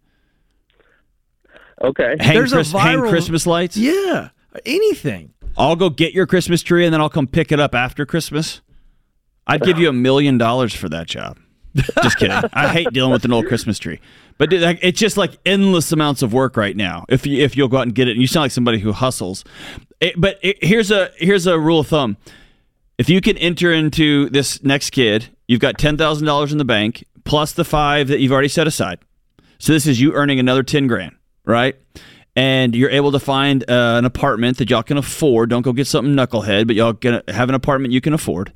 [1.82, 2.16] Okay.
[2.20, 3.76] Hang, There's a Chris- hang Christmas lights.
[3.76, 4.30] Yeah,
[4.66, 5.34] anything.
[5.58, 8.62] I'll go get your Christmas tree and then I'll come pick it up after Christmas.
[9.48, 11.38] I'd give you a million dollars for that job.
[12.04, 12.38] Just kidding.
[12.54, 14.00] I hate dealing with an old Christmas tree,
[14.42, 17.06] but it's just like endless amounts of work right now.
[17.10, 18.92] If you, if you'll go out and get it, and you sound like somebody who
[18.92, 19.44] hustles.
[20.00, 22.18] It- but it, here's a here's a rule of thumb:
[22.98, 26.66] if you can enter into this next kid, you've got ten thousand dollars in the
[26.66, 28.98] bank plus the five that you've already set aside.
[29.60, 31.16] So this is you earning another ten grand,
[31.46, 31.76] right?
[32.36, 35.52] And you're able to find uh, an apartment that y'all can afford.
[35.52, 38.54] Don't go get something knucklehead, but y'all gonna have an apartment you can afford.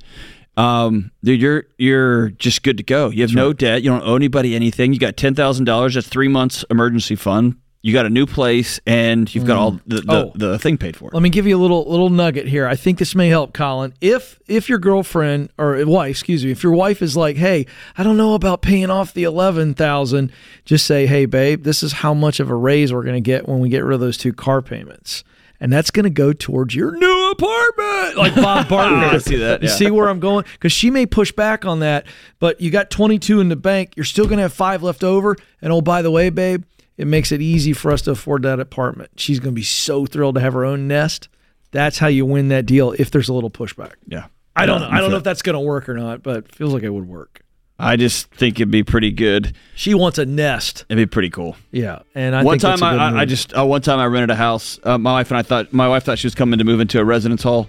[0.56, 3.10] Um, dude, you're you're just good to go.
[3.10, 3.82] You have no debt.
[3.82, 4.92] You don't owe anybody anything.
[4.92, 5.94] You got ten thousand dollars.
[5.94, 7.56] That's three months emergency fund.
[7.82, 10.32] You got a new place, and you've got all the the, Oh.
[10.34, 11.08] the thing paid for.
[11.12, 12.66] Let me give you a little little nugget here.
[12.66, 13.92] I think this may help, Colin.
[14.00, 17.66] If if your girlfriend or wife, excuse me, if your wife is like, "Hey,
[17.96, 20.32] I don't know about paying off the eleven thousand,
[20.64, 23.46] just say, "Hey, babe, this is how much of a raise we're going to get
[23.46, 25.22] when we get rid of those two car payments."
[25.60, 28.98] And that's going to go towards your new apartment, like Bob Barton.
[28.98, 29.22] I did.
[29.22, 30.44] see that, You see where I'm going?
[30.52, 32.06] Because she may push back on that,
[32.38, 33.94] but you got 22 in the bank.
[33.96, 35.36] You're still going to have five left over.
[35.62, 36.64] And oh, by the way, babe,
[36.96, 39.10] it makes it easy for us to afford that apartment.
[39.16, 41.28] She's going to be so thrilled to have her own nest.
[41.72, 43.94] That's how you win that deal if there's a little pushback.
[44.06, 44.88] Yeah, I don't know.
[44.88, 46.90] I don't know if that's going to work or not, but it feels like it
[46.90, 47.42] would work.
[47.78, 49.54] I just think it'd be pretty good.
[49.74, 50.84] She wants a nest.
[50.88, 51.56] It'd be pretty cool.
[51.72, 53.82] Yeah, and I one think time that's a I, good I, I just uh, one
[53.82, 54.78] time I rented a house.
[54.82, 56.98] Uh, my wife and I thought my wife thought she was coming to move into
[57.00, 57.68] a residence hall,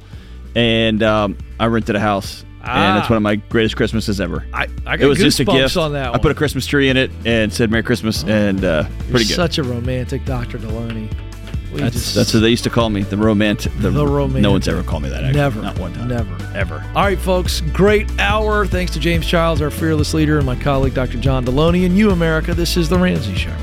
[0.55, 3.09] and um, I rented a house, and it's Ah.
[3.09, 4.45] one of my greatest Christmases ever.
[4.53, 5.75] I, I got it was just a gift.
[5.75, 8.84] on that I put a Christmas tree in it and said Merry Christmas, and uh,
[9.09, 9.35] pretty good.
[9.35, 10.57] Such a romantic, Dr.
[10.57, 11.13] Delony.
[11.77, 13.71] We that's just- that's what they used to call me, the romantic.
[13.79, 14.41] The, The romantic.
[14.43, 15.23] No one's ever called me that.
[15.23, 15.39] Actually.
[15.39, 15.61] Never.
[15.61, 16.07] not one time.
[16.07, 16.35] Never.
[16.55, 16.83] ever.
[16.95, 17.61] All right, folks.
[17.73, 18.65] Great hour.
[18.67, 21.17] Thanks to James Childs, our fearless leader, and my colleague, Dr.
[21.19, 21.85] John Delony.
[21.85, 23.53] And you, America, this is The Ramsey Show.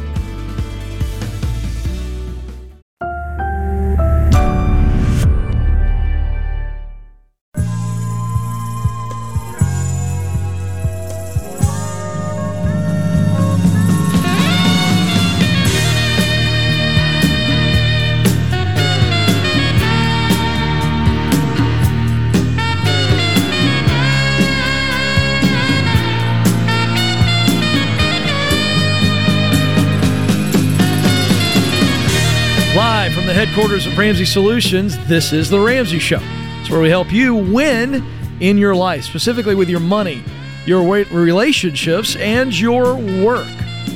[33.34, 36.20] The headquarters of Ramsey Solutions, this is The Ramsey Show.
[36.60, 38.06] It's where we help you win
[38.38, 40.22] in your life, specifically with your money,
[40.66, 43.48] your relationships, and your work.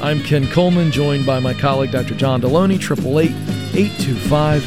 [0.03, 2.17] I'm Ken Coleman, joined by my colleague, Dr.
[2.17, 3.31] John Delony, 888
[3.79, 4.65] 825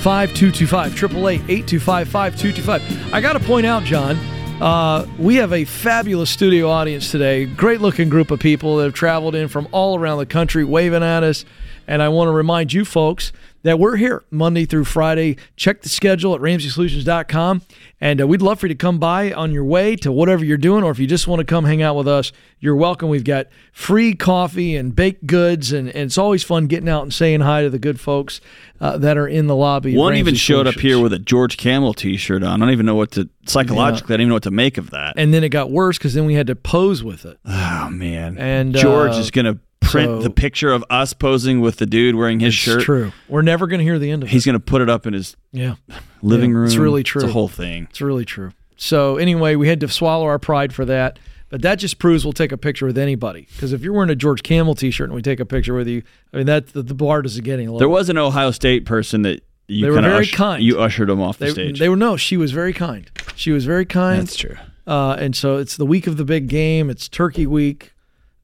[0.00, 0.92] 5225.
[0.94, 3.12] 888 825 5225.
[3.12, 4.16] I got to point out, John,
[4.62, 7.44] uh, we have a fabulous studio audience today.
[7.44, 11.02] Great looking group of people that have traveled in from all around the country waving
[11.02, 11.44] at us.
[11.86, 13.32] And I want to remind you folks
[13.62, 15.36] that we're here Monday through Friday.
[15.56, 17.62] Check the schedule at ramseysolutions.com.
[18.00, 20.56] And uh, we'd love for you to come by on your way to whatever you're
[20.56, 22.30] doing, or if you just want to come hang out with us,
[22.60, 23.08] you're welcome.
[23.08, 27.12] We've got free coffee and baked goods, and, and it's always fun getting out and
[27.12, 28.40] saying hi to the good folks
[28.80, 29.96] uh, that are in the lobby.
[29.96, 32.62] One even showed up here with a George Kamel T-shirt on.
[32.62, 34.14] I don't even know what to psychologically.
[34.14, 35.14] I don't even know what to make of that.
[35.16, 37.38] And then it got worse because then we had to pose with it.
[37.44, 38.38] Oh man!
[38.38, 42.14] And George uh, is gonna print so- the picture of us posing with the dude
[42.14, 42.82] wearing his It's shirt.
[42.82, 43.12] true.
[43.28, 44.32] We're never going to hear the end of it.
[44.32, 45.74] He's gonna put it up in his Yeah.
[46.22, 46.66] living Yeah, room.
[46.66, 47.22] It's really true.
[47.22, 47.86] It's a whole thing.
[47.90, 48.50] It's really true.
[48.76, 51.18] So anyway, we had to swallow our pride for that.
[51.48, 53.46] But that just proves we'll take a picture with anybody.
[53.54, 56.02] Because if you're wearing a George Kamel T-shirt and we take a picture with you,
[56.32, 57.78] I mean that the, the bar is getting get any.
[57.78, 60.60] There was an Ohio State person that you They were very kind.
[60.62, 61.78] You ushered him off the they, stage.
[61.78, 62.16] they were no.
[62.16, 63.08] She was very kind.
[63.36, 64.22] She was very kind.
[64.22, 64.56] That's true.
[64.88, 66.90] uh, and so it's the week of the big game.
[66.90, 67.92] It's Turkey Week,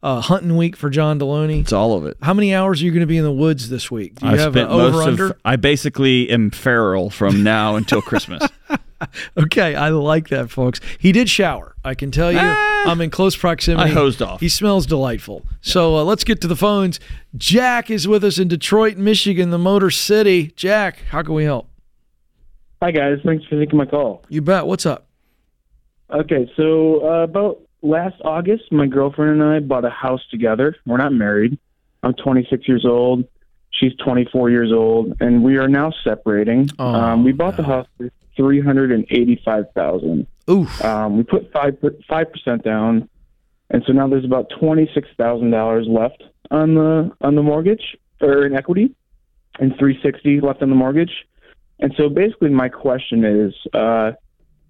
[0.02, 1.60] uh, hunting week for John Delony.
[1.60, 2.16] It's all of it.
[2.22, 4.16] How many hours are you going to be in the woods this week?
[4.16, 7.76] Do you I've have an spent most over of- I basically am feral from now
[7.76, 8.42] until Christmas.
[9.36, 10.80] Okay, I like that, folks.
[10.98, 11.74] He did shower.
[11.84, 13.90] I can tell you, I'm in close proximity.
[13.90, 14.38] I hosed off.
[14.40, 15.44] He smells delightful.
[15.60, 17.00] So uh, let's get to the phones.
[17.36, 20.52] Jack is with us in Detroit, Michigan, the Motor City.
[20.54, 21.68] Jack, how can we help?
[22.80, 24.24] Hi guys, thanks for taking my call.
[24.28, 24.66] You bet.
[24.66, 25.06] What's up?
[26.12, 30.76] Okay, so uh, about last August, my girlfriend and I bought a house together.
[30.86, 31.59] We're not married.
[32.02, 33.24] I'm 26 years old.
[33.70, 36.70] She's 24 years old, and we are now separating.
[36.78, 40.26] Oh, um, we bought the house for 385,000.
[40.50, 40.84] Oof.
[40.84, 41.78] Um, we put five
[42.09, 43.09] five percent down,
[43.70, 47.96] and so now there's about twenty six thousand dollars left on the on the mortgage
[48.20, 48.94] or in equity,
[49.60, 51.12] and three sixty left on the mortgage.
[51.78, 54.12] And so basically, my question is, uh,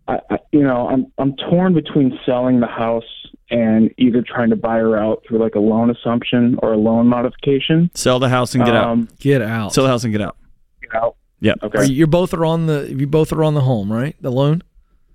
[0.08, 3.04] I, I, you know, I'm I'm torn between selling the house
[3.50, 7.06] and either trying to buy her out through like a loan assumption or a loan
[7.06, 7.90] modification.
[7.94, 9.18] Sell the house and get Um, out.
[9.18, 9.72] Get out.
[9.74, 10.36] Sell the house and get out.
[10.80, 11.16] Get out.
[11.40, 11.54] Yeah.
[11.62, 11.78] Okay.
[11.78, 14.16] Are you, you're both are on the you both are on the home, right?
[14.20, 14.62] The loan.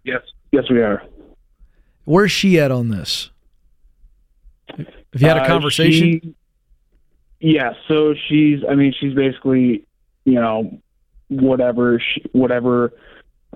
[0.03, 0.21] Yes.
[0.51, 1.03] Yes, we are.
[2.05, 3.31] Where's she at on this?
[4.69, 6.21] Have you had a Uh, conversation?
[6.21, 6.33] she-
[7.39, 8.61] yeah, so she's.
[8.67, 9.85] I mean, she's basically,
[10.25, 10.79] you know,
[11.27, 12.93] whatever, she, whatever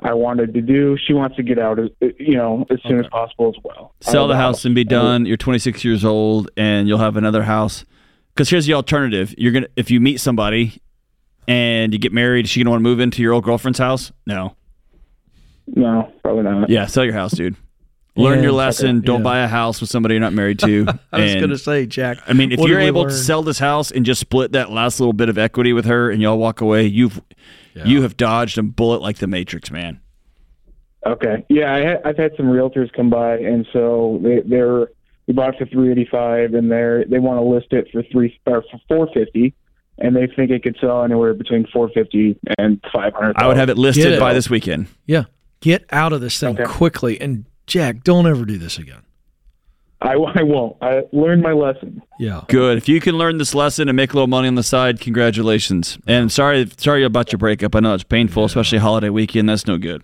[0.04, 0.98] I wanted to do.
[1.06, 3.94] She wants to get out, as you know, as soon as possible as well.
[4.02, 5.26] Sell Uh, the house and be done.
[5.26, 7.86] You're 26 years old, and you'll have another house.
[8.34, 10.82] Because here's the alternative: you're gonna if you meet somebody
[11.48, 14.12] and you get married, is she gonna want to move into your old girlfriend's house?
[14.26, 14.56] No.
[15.68, 16.70] No, probably not.
[16.70, 17.56] Yeah, sell your house, dude.
[18.18, 18.44] Learn Yeah.
[18.44, 18.98] your lesson.
[18.98, 19.24] Okay, Don't yeah.
[19.24, 20.86] buy a house with somebody you're not married to.
[21.14, 22.18] I was And- going to say, Jack.
[22.28, 23.10] I mean, if you're able learn?
[23.12, 26.12] to sell this house and just split that last little bit of equity with her,
[26.12, 27.22] and y'all walk away, you've
[27.86, 30.02] you have dodged a bullet like the Matrix, man.
[31.06, 31.46] Okay.
[31.50, 34.90] Yeah, I ha- I've had some realtors come by, and so they, they're
[35.28, 38.04] we bought it for three eighty five, and they're they want to list it for
[38.12, 39.54] three or for four fifty,
[39.98, 43.38] and they think it could sell anywhere between four fifty and five hundred.
[43.38, 44.20] I would have it listed it.
[44.20, 44.88] by this weekend.
[45.08, 45.24] Yeah.
[45.62, 47.22] Get out of this thing quickly.
[47.22, 49.02] And Jack, don't ever do this again.
[50.02, 50.76] I, I won't.
[50.82, 52.02] I learned my lesson.
[52.20, 52.42] Yeah.
[52.50, 52.78] Good.
[52.78, 55.98] If you can learn this lesson and make a little money on the side, congratulations.
[56.06, 57.74] And sorry, sorry about your breakup.
[57.76, 59.48] I know it's painful, especially holiday weekend.
[59.48, 60.04] That's no good.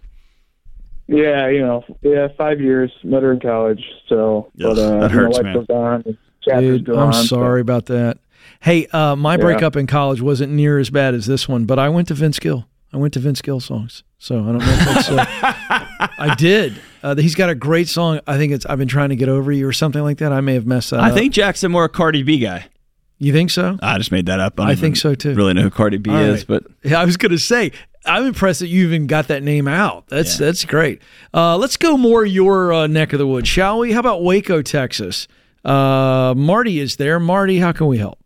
[1.08, 5.00] Yeah, you know, yeah, five years, met her in college, so but uh, that you
[5.00, 5.54] know, hurts, life man.
[5.56, 8.18] goes on, and chapters Dude, go I'm on, so- sorry about that.
[8.62, 9.42] Hey, uh, my Yeah.
[9.42, 12.40] breakup in college wasn't near as bad as this one, but I went to Vince
[12.40, 12.66] Gill.
[12.94, 14.04] I went to Vince Gill songs.
[14.20, 15.10] So I don't know if that's.
[15.10, 15.87] Uh,
[16.20, 16.80] I did.
[17.04, 18.20] Uh, he's got a great song.
[18.28, 20.32] I think it's I've been trying to get over you or something like that.
[20.32, 21.16] I may have messed that I up.
[21.16, 22.68] think Jackson more a Cardi B guy.
[23.20, 23.78] You think so?
[23.82, 24.58] I just made that up.
[24.58, 25.34] don't I think so too.
[25.34, 26.62] Really know who Cardi B All is, right.
[26.64, 27.72] but Yeah, I was going to say,
[28.06, 30.08] I'm impressed that you even got that name out.
[30.08, 31.02] That's that's great.
[31.34, 33.92] Uh, let's go more your uh, neck of the woods, shall we?
[33.92, 35.28] How about Waco, Texas?
[35.66, 37.20] Uh, Marty is there.
[37.20, 38.20] Marty, how can we help?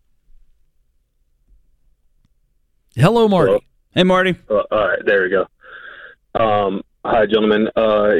[2.95, 3.65] Hello, Marty.
[3.91, 4.35] Hey, Marty.
[4.49, 5.45] Uh, all right, there we go.
[6.39, 7.69] Um, hi, gentlemen.
[7.75, 8.11] Uh,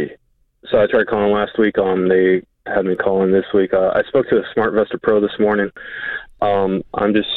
[0.69, 1.77] so I tried calling last week.
[1.77, 3.73] Um, they had me calling this week.
[3.73, 5.69] Uh, I spoke to a SmartVestor Pro this morning.
[6.41, 7.29] Um, I'm just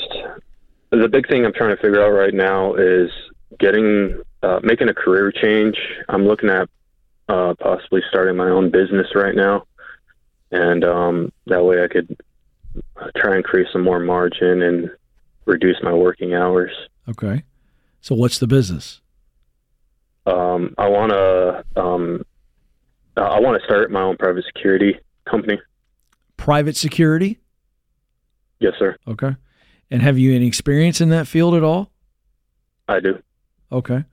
[0.91, 3.11] the big thing I'm trying to figure out right now is
[3.59, 5.77] getting uh, making a career change.
[6.09, 6.69] I'm looking at
[7.29, 9.67] uh, possibly starting my own business right now,
[10.51, 12.17] and um, that way I could
[12.97, 14.91] uh, try and create some more margin and
[15.47, 16.71] reduce my working hours.
[17.09, 17.43] Okay.
[18.01, 19.01] So what's the business?
[20.27, 22.25] Um, I want to um,
[23.17, 24.99] I want to start my own private security
[25.29, 25.61] company.
[26.37, 27.39] Private security.
[28.61, 28.97] Yes, sir.
[29.07, 29.37] Okay.
[29.91, 31.91] And have you any experience in that field at all?
[32.89, 33.23] I do.
[33.71, 34.05] Okay.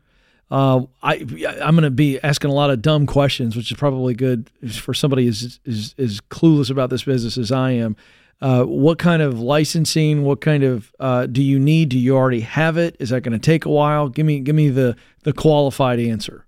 [0.49, 1.13] Uh, I
[1.61, 4.93] I'm going to be asking a lot of dumb questions, which is probably good for
[4.93, 7.95] somebody as is as clueless about this business as I am.
[8.41, 10.23] Uh, what kind of licensing?
[10.23, 11.89] What kind of uh, do you need?
[11.89, 12.95] Do you already have it?
[12.99, 14.09] Is that going to take a while?
[14.09, 16.45] Give me give me the the qualified answer.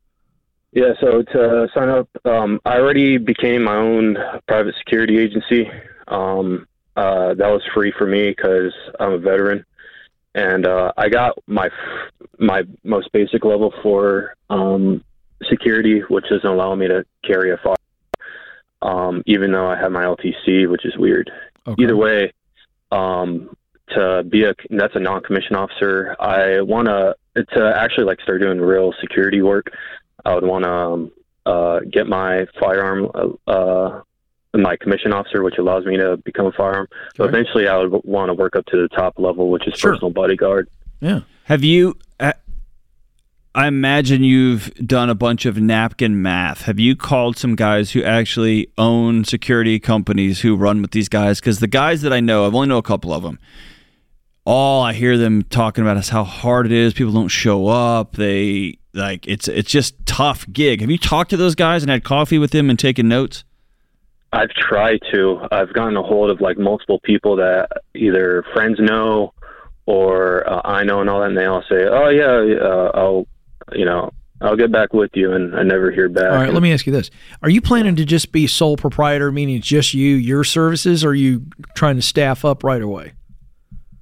[0.71, 0.93] Yeah.
[0.99, 4.17] So to sign up, um, I already became my own
[4.47, 5.69] private security agency.
[6.07, 6.65] Um,
[6.95, 9.63] uh, that was free for me because I'm a veteran,
[10.33, 11.69] and uh, I got my
[12.39, 15.03] my most basic level for um,
[15.49, 17.77] security, which doesn't allow me to carry a firearm.
[18.81, 21.31] um, even though I have my LTC, which is weird.
[21.77, 22.33] Either way,
[22.91, 23.55] um,
[23.89, 26.15] to be a that's a non-commissioned officer.
[26.19, 29.67] I want to to actually like start doing real security work.
[30.25, 31.11] I would want to um,
[31.45, 34.01] uh, get my firearm, uh, uh,
[34.53, 36.87] my commission officer, which allows me to become a firearm.
[37.15, 40.11] So eventually, I would want to work up to the top level, which is personal
[40.11, 40.69] bodyguard.
[41.01, 41.21] Yeah.
[41.45, 41.97] Have you?
[43.55, 46.63] I imagine you've done a bunch of napkin math.
[46.63, 51.39] Have you called some guys who actually own security companies who run with these guys?
[51.39, 53.37] Because the guys that I know, I've only know a couple of them.
[54.43, 56.93] All I hear them talking about is how hard it is.
[56.93, 58.15] People don't show up.
[58.15, 60.81] They like it's it's just tough gig.
[60.81, 63.43] Have you talked to those guys and had coffee with them and taken notes?
[64.33, 65.47] I've tried to.
[65.51, 69.31] I've gotten a hold of like multiple people that either friends know
[69.85, 73.27] or uh, I know and all that, and they all say, "Oh yeah, uh, I'll,
[73.71, 74.11] you know,
[74.41, 76.25] I'll get back with you," and I never hear back.
[76.25, 77.09] All right, let me ask you this:
[77.41, 81.15] Are you planning to just be sole proprietor, meaning just you, your services, or are
[81.15, 81.45] you
[81.75, 83.13] trying to staff up right away?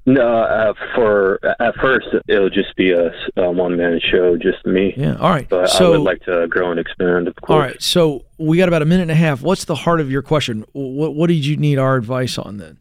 [0.06, 4.96] No, uh, for at first it'll just be a, a one man show, just me.
[4.98, 5.16] Yeah.
[5.18, 5.48] All right.
[5.48, 7.56] But so, I would like to grow and expand, of course.
[7.56, 7.82] All right.
[7.82, 9.44] So we got about a minute and a half.
[9.44, 10.66] What's the heart of your question?
[10.74, 12.80] What What did you need our advice on then?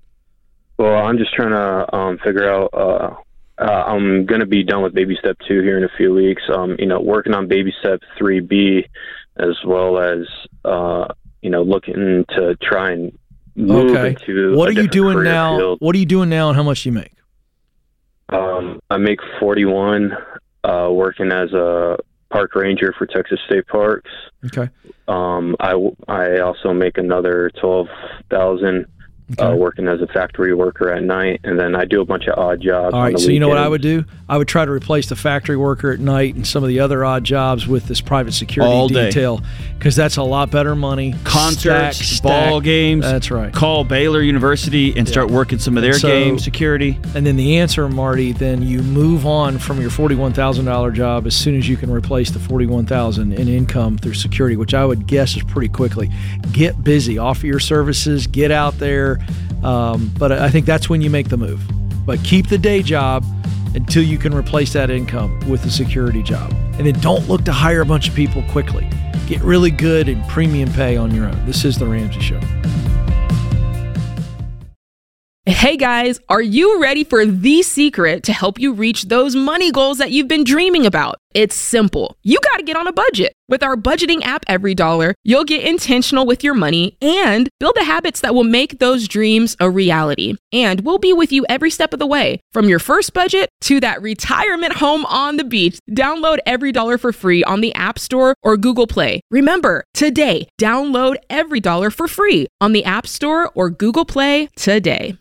[0.79, 2.71] Well, I'm just trying to um, figure out.
[2.73, 3.15] Uh,
[3.61, 6.43] uh, I'm going to be done with baby step two here in a few weeks.
[6.55, 8.87] Um, you know, working on baby step three B,
[9.37, 10.27] as well as
[10.65, 11.09] uh,
[11.43, 13.19] you know, looking to try and
[13.55, 14.11] move okay.
[14.11, 14.57] into.
[14.57, 15.59] What are you doing now?
[15.59, 15.79] field.
[15.81, 17.13] What are you doing now, and how much do you make?
[18.31, 20.13] Um, I make 41,
[20.63, 21.99] uh, working as a
[22.31, 24.11] park ranger for Texas State Parks.
[24.47, 24.71] Okay.
[25.09, 25.75] Um, I,
[26.07, 28.87] I also make another 12,000
[29.39, 32.39] uh, working as a factory worker at night, and then I do a bunch of
[32.39, 32.95] odd jobs.
[32.95, 33.19] All on right.
[33.19, 34.05] So you know what I would do?
[34.29, 37.05] I would try to replace the factory worker at night and some of the other
[37.05, 39.07] odd jobs with this private security All day.
[39.11, 39.41] detail
[39.79, 41.15] because that's a lot better money.
[41.25, 42.49] Concerts, Stack, stack.
[42.49, 43.05] ball games.
[43.05, 43.53] That's right.
[43.53, 46.99] Call Baylor University and start working some of their So- game security.
[47.15, 51.27] And then the answer, Marty, then you move on from your forty-one thousand dollar job
[51.27, 54.85] as soon as you can replace the forty-one thousand in income through security, which I
[54.85, 56.11] would guess is pretty quickly.
[56.53, 59.19] Get busy, offer your services, get out there.
[59.63, 61.61] Um, but I think that's when you make the move.
[62.07, 63.25] But keep the day job
[63.75, 67.53] until you can replace that income with a security job, and then don't look to
[67.53, 68.89] hire a bunch of people quickly.
[69.27, 71.47] Get really good and premium pay on your own.
[71.47, 72.41] This is the Ramsey Show.
[75.47, 79.99] Hey guys, are you ready for the secret to help you reach those money goals
[79.99, 81.17] that you've been dreaming about?
[81.35, 82.17] It's simple.
[82.23, 83.35] You got to get on a budget.
[83.51, 88.21] With our budgeting app, EveryDollar, you'll get intentional with your money and build the habits
[88.21, 90.37] that will make those dreams a reality.
[90.53, 93.81] And we'll be with you every step of the way, from your first budget to
[93.81, 95.81] that retirement home on the beach.
[95.91, 99.21] Download EveryDollar for free on the App Store or Google Play.
[99.33, 105.19] Remember, today, download EveryDollar for free on the App Store or Google Play today.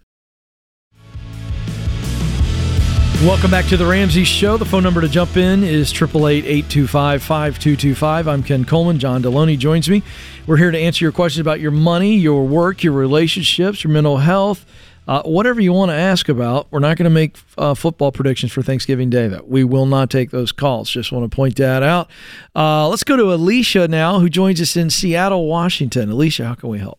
[3.25, 4.55] Welcome back to the Ramsey Show.
[4.55, 8.27] The phone number to jump in is 888-825-5225.
[8.27, 8.97] I'm Ken Coleman.
[8.97, 10.03] John Delony joins me.
[10.47, 14.15] We're here to answer your questions about your money, your work, your relationships, your mental
[14.17, 14.65] health,
[15.05, 16.67] uh, whatever you want to ask about.
[16.71, 19.43] We're not going to make uh, football predictions for Thanksgiving Day, though.
[19.45, 20.89] We will not take those calls.
[20.89, 22.09] Just want to point that out.
[22.55, 26.09] Uh, let's go to Alicia now, who joins us in Seattle, Washington.
[26.09, 26.97] Alicia, how can we help?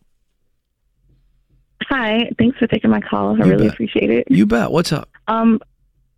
[1.89, 3.37] Hi, thanks for taking my call.
[3.37, 3.73] I You really bet.
[3.73, 4.27] appreciate it.
[4.31, 4.71] You bet.
[4.71, 5.09] What's up?
[5.27, 5.61] Um,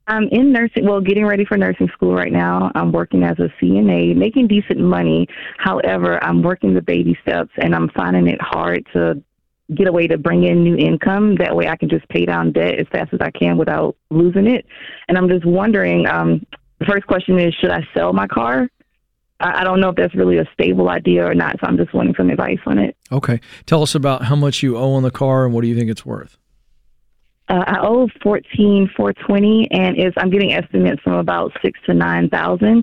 [0.07, 2.73] I'm in nursing, well, getting ready for nursing school right now.
[2.75, 5.29] I'm working as a CNA, making decent money.
[5.59, 9.23] However, I'm working the baby steps and I'm finding it hard to
[9.75, 11.37] get a way to bring in new income.
[11.37, 14.47] That way I can just pay down debt as fast as I can without losing
[14.47, 14.67] it.
[15.09, 16.45] And I'm just wondering, um,
[16.79, 18.69] the first question is, should I sell my car?
[19.41, 21.95] I, I don't know if that's really a stable idea or not, so I'm just
[21.95, 22.97] wanting some advice on it.
[23.11, 23.41] Okay.
[23.67, 25.91] Tell us about how much you owe on the car and what do you think
[25.91, 26.39] it's worth?
[27.53, 31.93] Uh, I owe fourteen four twenty, and is I'm getting estimates from about six to
[31.93, 32.83] nine thousand.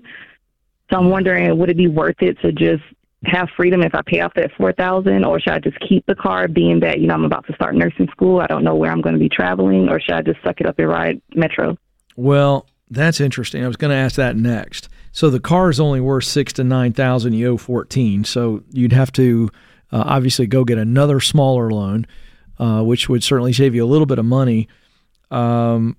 [0.90, 2.84] So I'm wondering, would it be worth it to just
[3.24, 6.14] have freedom if I pay off that four thousand, or should I just keep the
[6.14, 8.40] car, being that you know I'm about to start nursing school?
[8.40, 10.66] I don't know where I'm going to be traveling, or should I just suck it
[10.66, 11.76] up and ride metro?
[12.14, 13.64] Well, that's interesting.
[13.64, 14.88] I was going to ask that next.
[15.10, 17.32] So the car is only worth six to nine thousand.
[17.32, 19.50] You owe fourteen, so you'd have to
[19.90, 22.06] uh, obviously go get another smaller loan,
[22.60, 24.68] uh, which would certainly save you a little bit of money.
[25.30, 25.96] Um,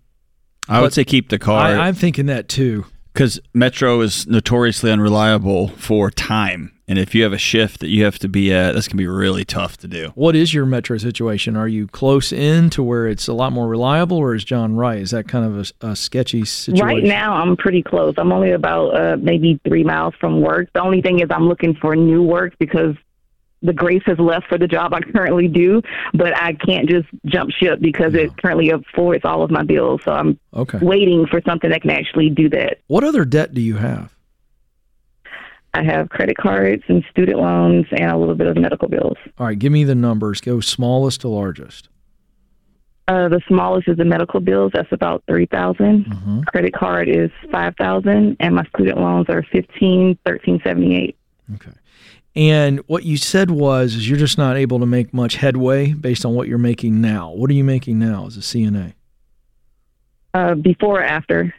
[0.69, 1.59] I would say keep the car.
[1.59, 2.85] I, I'm thinking that too.
[3.13, 8.03] because Metro is notoriously unreliable for time, and if you have a shift that you
[8.05, 10.11] have to be at, that's gonna be really tough to do.
[10.15, 11.57] What is your metro situation?
[11.57, 14.99] Are you close in to where it's a lot more reliable, or is John right?
[14.99, 16.85] Is that kind of a, a sketchy situation?
[16.85, 18.13] Right now, I'm pretty close.
[18.17, 20.69] I'm only about uh, maybe three miles from work.
[20.73, 22.95] The only thing is, I'm looking for new work because
[23.61, 25.81] the grace has left for the job I currently do,
[26.13, 30.01] but I can't just jump ship because it currently affords all of my bills.
[30.03, 30.79] So I'm Okay.
[30.81, 32.79] waiting for something that can actually do that.
[32.87, 34.13] What other debt do you have?
[35.73, 39.15] I have credit cards and student loans and a little bit of medical bills.
[39.37, 40.41] All right, give me the numbers.
[40.41, 41.87] Go smallest to largest.
[43.07, 44.71] Uh, the smallest is the medical bills.
[44.73, 46.41] That's about three Mm-hmm.
[46.43, 51.17] Credit card is five thousand, and my student loans are fifteen thirteen seventy eight.
[52.35, 56.25] And what you said was is you're just not able to make much headway based
[56.25, 57.31] on what you're making now.
[57.31, 58.93] What are you making now as a CNA?
[60.33, 61.53] Uh, before or after?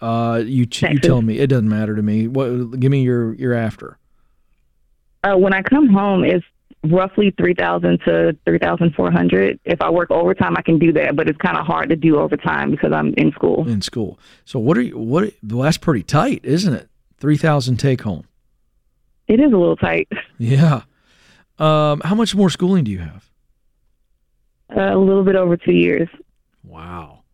[0.00, 1.38] Uh, you you tell me.
[1.38, 2.28] It doesn't matter to me.
[2.28, 2.78] What?
[2.80, 3.98] Give me your your after.
[5.24, 6.46] Uh, when I come home, it's
[6.84, 9.58] roughly three thousand to three thousand four hundred.
[9.64, 12.18] If I work overtime, I can do that, but it's kind of hard to do
[12.18, 13.68] overtime because I'm in school.
[13.68, 14.18] In school.
[14.44, 14.96] So what are you?
[14.96, 15.34] What?
[15.42, 16.88] Well, that's pretty tight, isn't it?
[17.18, 18.24] Three thousand take home.
[19.28, 20.08] It is a little tight.
[20.38, 20.82] Yeah.
[21.58, 23.28] Um, how much more schooling do you have?
[24.74, 26.08] Uh, a little bit over two years.
[26.62, 27.24] Wow.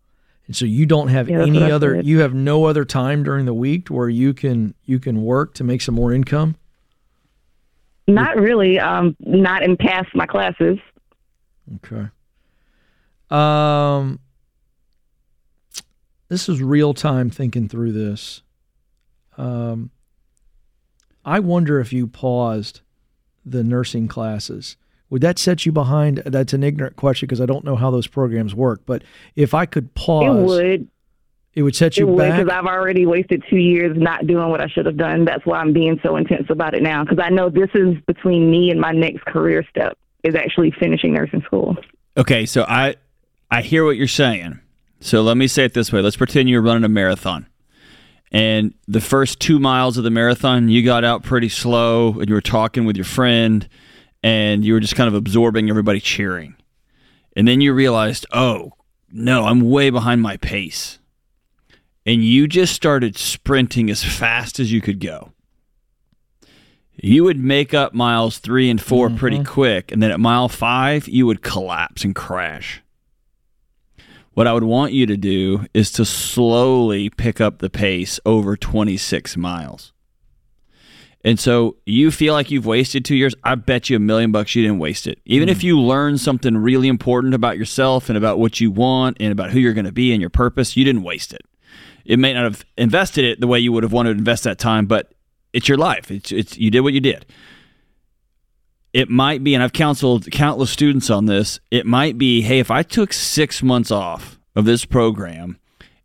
[0.46, 2.00] And so you don't have Yeah, any other.
[2.00, 5.64] You have no other time during the week where you can you can work to
[5.64, 6.56] make some more income.
[8.08, 8.78] Not really.
[8.78, 10.78] Um, not in past my classes.
[11.76, 12.08] Okay.
[13.30, 14.20] Um,
[16.28, 18.42] this is real time thinking through this.
[19.36, 19.90] Um,
[21.24, 22.80] I wonder if you paused
[23.44, 24.76] the nursing classes.
[25.10, 26.18] Would that set you behind?
[26.26, 28.82] That's an ignorant question because I don't know how those programs work.
[28.86, 29.02] But
[29.36, 30.88] if I could pause, It would.
[31.54, 32.40] It would set you it would back.
[32.40, 35.24] because I've already wasted two years not doing what I should have done.
[35.24, 38.50] That's why I'm being so intense about it now because I know this is between
[38.50, 41.76] me and my next career step is actually finishing nursing school.
[42.16, 42.96] Okay, so I
[43.52, 44.58] I hear what you're saying.
[44.98, 46.00] So let me say it this way.
[46.00, 47.46] Let's pretend you're running a marathon.
[48.34, 52.34] And the first 2 miles of the marathon, you got out pretty slow and you
[52.34, 53.68] were talking with your friend
[54.24, 56.56] and you were just kind of absorbing everybody cheering.
[57.36, 58.72] And then you realized, "Oh,
[59.08, 60.98] no, I'm way behind my pace."
[62.04, 65.32] And you just started sprinting as fast as you could go.
[66.96, 69.52] You would make up miles 3 and 4 pretty mm-hmm.
[69.52, 72.82] quick and then at mile 5 you would collapse and crash.
[74.34, 78.56] What I would want you to do is to slowly pick up the pace over
[78.56, 79.92] 26 miles.
[81.24, 83.34] And so you feel like you've wasted two years.
[83.44, 85.20] I bet you a million bucks you didn't waste it.
[85.24, 85.68] Even if hmm.
[85.68, 89.60] you learn something really important about yourself and about what you want and about who
[89.60, 91.42] you're going to be and your purpose, you didn't waste it.
[92.04, 94.58] It may not have invested it the way you would have wanted to invest that
[94.58, 95.14] time, but
[95.54, 96.10] it's your life.
[96.10, 97.24] It's, it's you did what you did
[98.94, 102.70] it might be, and I've counseled countless students on this, it might be, hey, if
[102.70, 105.58] I took six months off of this program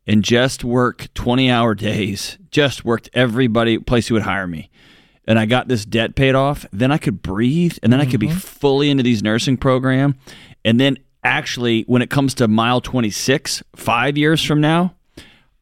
[0.07, 4.69] and just worked 20 hour days, just worked everybody place who would hire me,
[5.25, 8.19] and I got this debt paid off, then I could breathe and then I could
[8.19, 10.15] be fully into these nursing program.
[10.65, 14.95] And then actually, when it comes to mile 26, five years from now,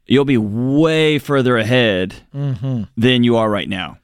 [0.06, 2.84] you'll be way further ahead Mm-hmm.
[2.96, 3.98] than you are right now.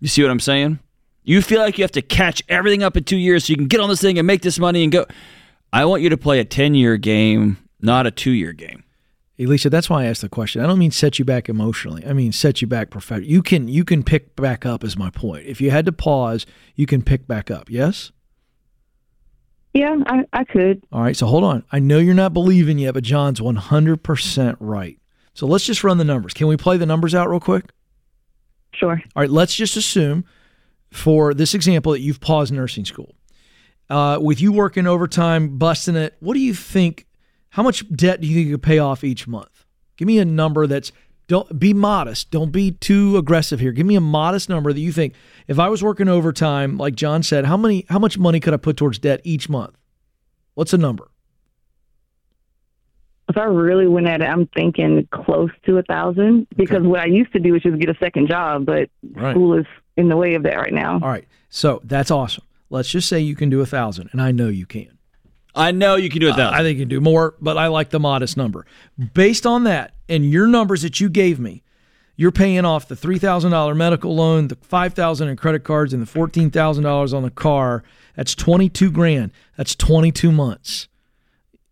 [0.00, 0.78] You see what I'm saying?
[1.26, 3.66] You feel like you have to catch everything up in two years so you can
[3.66, 5.06] get on this thing and make this money and go.
[5.72, 8.84] I want you to play a 10 year game, not a two year game.
[9.36, 10.62] Elisa, that's why I asked the question.
[10.62, 12.06] I don't mean set you back emotionally.
[12.06, 13.28] I mean set you back professionally.
[13.28, 15.46] You can you can pick back up is my point.
[15.46, 16.46] If you had to pause,
[16.76, 17.68] you can pick back up.
[17.68, 18.12] Yes?
[19.74, 20.82] Yeah, I, I could.
[20.92, 21.64] All right, so hold on.
[21.70, 24.98] I know you're not believing yet, but John's 100% right.
[25.34, 26.32] So let's just run the numbers.
[26.32, 27.64] Can we play the numbers out real quick?
[28.72, 29.02] Sure.
[29.14, 30.24] All right, let's just assume
[30.90, 33.14] for this example that you've paused nursing school.
[33.88, 37.06] Uh, with you working overtime, busting it, what do you think?
[37.50, 39.64] How much debt do you think you could pay off each month?
[39.96, 40.92] Give me a number that's
[41.28, 42.30] don't be modest.
[42.30, 43.72] Don't be too aggressive here.
[43.72, 45.14] Give me a modest number that you think
[45.48, 48.58] if I was working overtime, like John said, how many how much money could I
[48.58, 49.76] put towards debt each month?
[50.54, 51.10] What's a number?
[53.28, 57.06] If I really went at it, I'm thinking close to a thousand because what I
[57.06, 59.32] used to do was just get a second job, but Right.
[59.32, 59.66] school is
[59.96, 60.94] in the way of that right now.
[60.94, 61.26] All right.
[61.48, 62.44] So that's awesome.
[62.70, 64.98] Let's just say you can do a thousand, and I know you can.
[65.54, 66.54] I know you can do a thousand.
[66.54, 68.66] I think you can do more, but I like the modest number.
[69.14, 71.62] Based on that and your numbers that you gave me,
[72.16, 75.92] you're paying off the three thousand dollar medical loan, the five thousand in credit cards,
[75.92, 77.84] and the fourteen thousand dollars on the car.
[78.16, 79.32] That's twenty two grand.
[79.56, 80.88] That's twenty two months.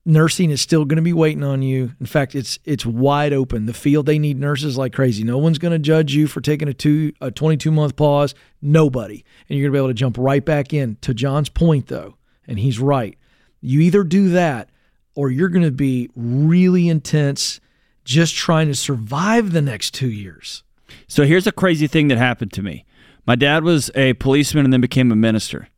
[0.07, 1.93] Nursing is still going to be waiting on you.
[1.99, 3.65] In fact, it's it's wide open.
[3.65, 5.25] The field they need nurses like crazy.
[5.25, 8.35] No one's going to judge you for taking a two a twenty two month pause.
[8.61, 10.97] Nobody, and you're going to be able to jump right back in.
[11.03, 12.17] To John's point, though,
[12.47, 13.17] and he's right.
[13.63, 14.69] You either do that
[15.15, 17.61] or you're going to be really intense
[18.05, 20.63] just trying to survive the next two years.
[21.09, 22.85] So here's a crazy thing that happened to me.
[23.27, 25.69] My dad was a policeman and then became a minister,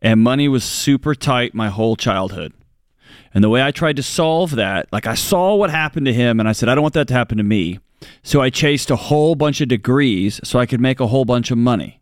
[0.00, 2.52] and money was super tight my whole childhood.
[3.34, 6.38] And the way I tried to solve that, like I saw what happened to him
[6.38, 7.80] and I said, I don't want that to happen to me.
[8.22, 11.50] So I chased a whole bunch of degrees so I could make a whole bunch
[11.50, 12.00] of money.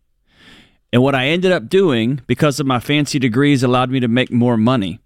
[0.93, 4.31] And what I ended up doing, because of my fancy degrees allowed me to make
[4.31, 5.01] more money,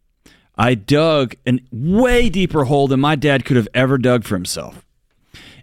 [0.58, 4.84] I dug a way deeper hole than my dad could have ever dug for himself.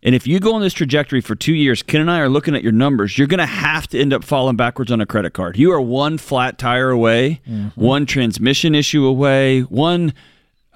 [0.03, 2.55] And if you go on this trajectory for two years, Ken and I are looking
[2.55, 5.33] at your numbers, you're going to have to end up falling backwards on a credit
[5.33, 5.57] card.
[5.57, 7.79] You are one flat tire away, mm-hmm.
[7.79, 10.13] one transmission issue away, one,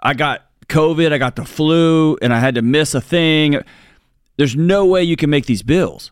[0.02, 3.62] I got COVID, I got the flu, and I had to miss a thing.
[4.38, 6.12] There's no way you can make these bills.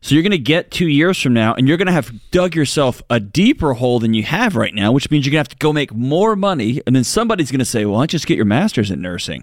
[0.00, 2.54] So you're going to get two years from now, and you're going to have dug
[2.54, 5.58] yourself a deeper hole than you have right now, which means you're going to have
[5.58, 6.80] to go make more money.
[6.86, 9.00] And then somebody's going to say, "Well, why don't you just get your master's in
[9.00, 9.42] nursing?"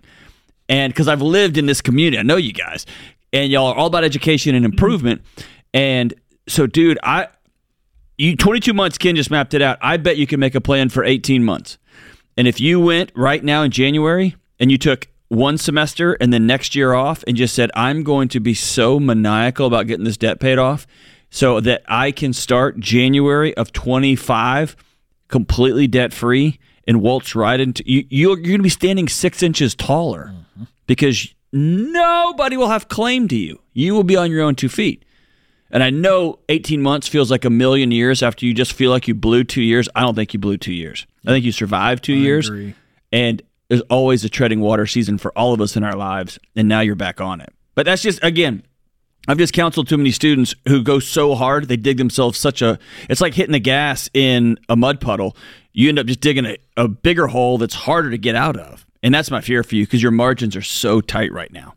[0.69, 2.85] And because I've lived in this community, I know you guys,
[3.33, 4.73] and y'all are all about education and mm-hmm.
[4.73, 5.21] improvement.
[5.73, 6.13] And
[6.47, 7.27] so, dude, I
[8.17, 9.77] you 22 months, Ken just mapped it out.
[9.81, 11.77] I bet you can make a plan for 18 months.
[12.37, 16.45] And if you went right now in January and you took one semester and then
[16.45, 20.17] next year off and just said, I'm going to be so maniacal about getting this
[20.17, 20.87] debt paid off
[21.29, 24.75] so that I can start January of 25
[25.27, 29.41] completely debt free and waltz right into you, you're, you're going to be standing six
[29.41, 30.65] inches taller mm-hmm.
[30.85, 33.59] because nobody will have claim to you.
[33.73, 35.03] You will be on your own two feet.
[35.73, 39.07] And I know 18 months feels like a million years after you just feel like
[39.07, 39.89] you blew two years.
[39.95, 41.07] I don't think you blew two years.
[41.25, 42.47] I think you survived two years.
[42.47, 42.75] agree.
[43.11, 46.37] And there's always a treading water season for all of us in our lives.
[46.55, 47.51] And now you're back on it.
[47.73, 48.61] But that's just, again,
[49.27, 52.77] I've just counseled too many students who go so hard, they dig themselves such a,
[53.09, 55.35] it's like hitting the gas in a mud puddle.
[55.71, 58.85] You end up just digging a, a bigger hole that's harder to get out of.
[59.01, 61.73] And that's my fear for you because your margins are so tight right now.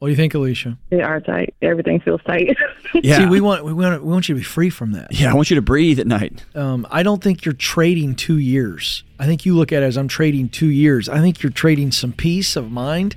[0.00, 0.78] What do you think, Alicia?
[0.88, 1.54] They are tight.
[1.60, 2.56] Everything feels tight.
[2.92, 3.18] Yeah.
[3.18, 5.12] See, we want we want we want you to be free from that.
[5.12, 6.44] Yeah, I want you to breathe at night.
[6.56, 9.04] Um, I don't think you're trading two years.
[9.20, 11.08] I think you look at it as I'm trading two years.
[11.08, 13.14] I think you're trading some peace of mind,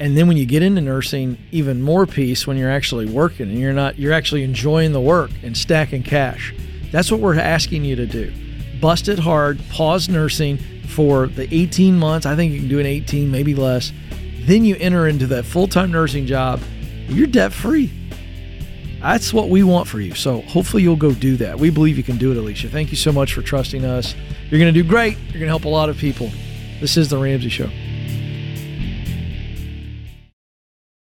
[0.00, 3.58] and then when you get into nursing, even more peace when you're actually working and
[3.60, 6.52] you're not you're actually enjoying the work and stacking cash.
[6.90, 8.32] That's what we're asking you to do.
[8.80, 9.60] Bust it hard.
[9.70, 12.26] Pause nursing for the 18 months.
[12.26, 13.92] I think you can do an 18, maybe less.
[14.46, 16.60] Then you enter into that full time nursing job.
[17.08, 17.90] You're debt free.
[19.00, 20.14] That's what we want for you.
[20.14, 21.58] So hopefully you'll go do that.
[21.58, 22.68] We believe you can do it, Alicia.
[22.68, 24.14] Thank you so much for trusting us.
[24.50, 25.18] You're going to do great.
[25.18, 26.30] You're going to help a lot of people.
[26.80, 27.68] This is The Ramsey Show.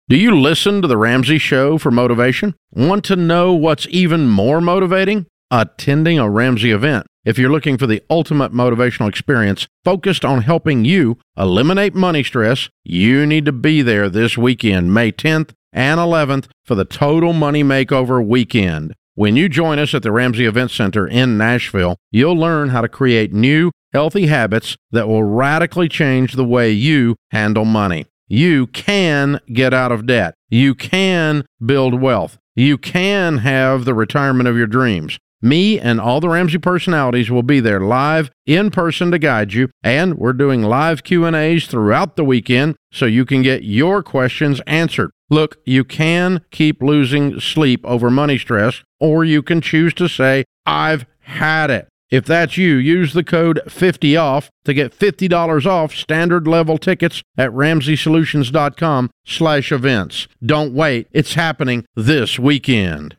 [0.08, 2.54] Do you listen to The Ramsey Show for motivation?
[2.72, 5.26] Want to know what's even more motivating?
[5.50, 7.06] Attending a Ramsey event.
[7.24, 12.68] If you're looking for the ultimate motivational experience focused on helping you eliminate money stress,
[12.82, 17.62] you need to be there this weekend, May 10th and 11th, for the Total Money
[17.62, 18.94] Makeover Weekend.
[19.14, 22.88] When you join us at the Ramsey Event Center in Nashville, you'll learn how to
[22.88, 28.06] create new, healthy habits that will radically change the way you handle money.
[28.26, 30.34] You can get out of debt.
[30.50, 32.38] You can build wealth.
[32.56, 35.20] You can have the retirement of your dreams.
[35.44, 39.68] Me and all the Ramsey personalities will be there live in person to guide you,
[39.82, 45.10] and we're doing live Q&As throughout the weekend so you can get your questions answered.
[45.30, 50.44] Look, you can keep losing sleep over money stress, or you can choose to say,
[50.64, 51.88] I've had it.
[52.12, 57.50] If that's you, use the code 50OFF to get $50 off standard level tickets at
[57.50, 60.28] RamseySolutions.com slash events.
[60.44, 61.08] Don't wait.
[61.10, 63.16] It's happening this weekend.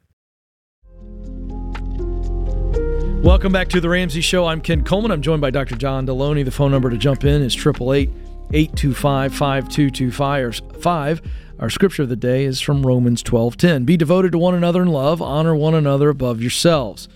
[3.24, 4.48] Welcome back to The Ramsey Show.
[4.48, 5.10] I'm Ken Coleman.
[5.10, 5.78] I'm joined by Dr.
[5.78, 6.44] John Delony.
[6.44, 8.10] The phone number to jump in is 888
[8.52, 11.22] 825 5225.
[11.58, 13.86] Our scripture of the day is from Romans 12:10.
[13.86, 17.08] Be devoted to one another in love, honor one another above yourselves.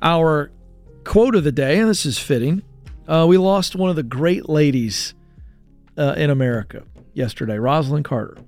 [0.00, 0.52] Our
[1.04, 2.62] quote of the day, and this is fitting,
[3.06, 5.12] uh, we lost one of the great ladies
[5.98, 8.38] uh, in America yesterday, Rosalynn Carter.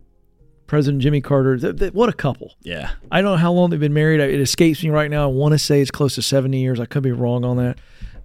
[0.68, 1.56] President Jimmy Carter.
[1.58, 2.54] Th- th- what a couple.
[2.62, 2.90] Yeah.
[3.10, 4.20] I don't know how long they've been married.
[4.20, 5.24] It escapes me right now.
[5.24, 6.78] I want to say it's close to 70 years.
[6.78, 7.78] I could be wrong on that.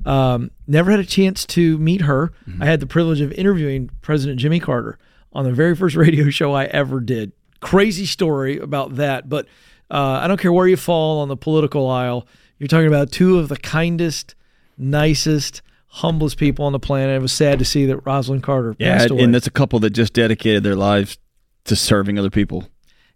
[0.06, 2.32] Um, never had a chance to meet her.
[2.60, 5.00] I had the privilege of interviewing President Jimmy Carter
[5.32, 7.32] on the very first radio show I ever did.
[7.62, 9.30] Crazy story about that.
[9.30, 9.48] But
[9.90, 12.28] uh, I don't care where you fall on the political aisle.
[12.60, 14.36] You're talking about two of the kindest,
[14.78, 17.16] nicest, humblest people on the planet.
[17.16, 19.24] It was sad to see that Rosalynn Carter Yeah, passed away.
[19.24, 21.18] and that's a couple that just dedicated their lives
[21.66, 22.68] to serving other people.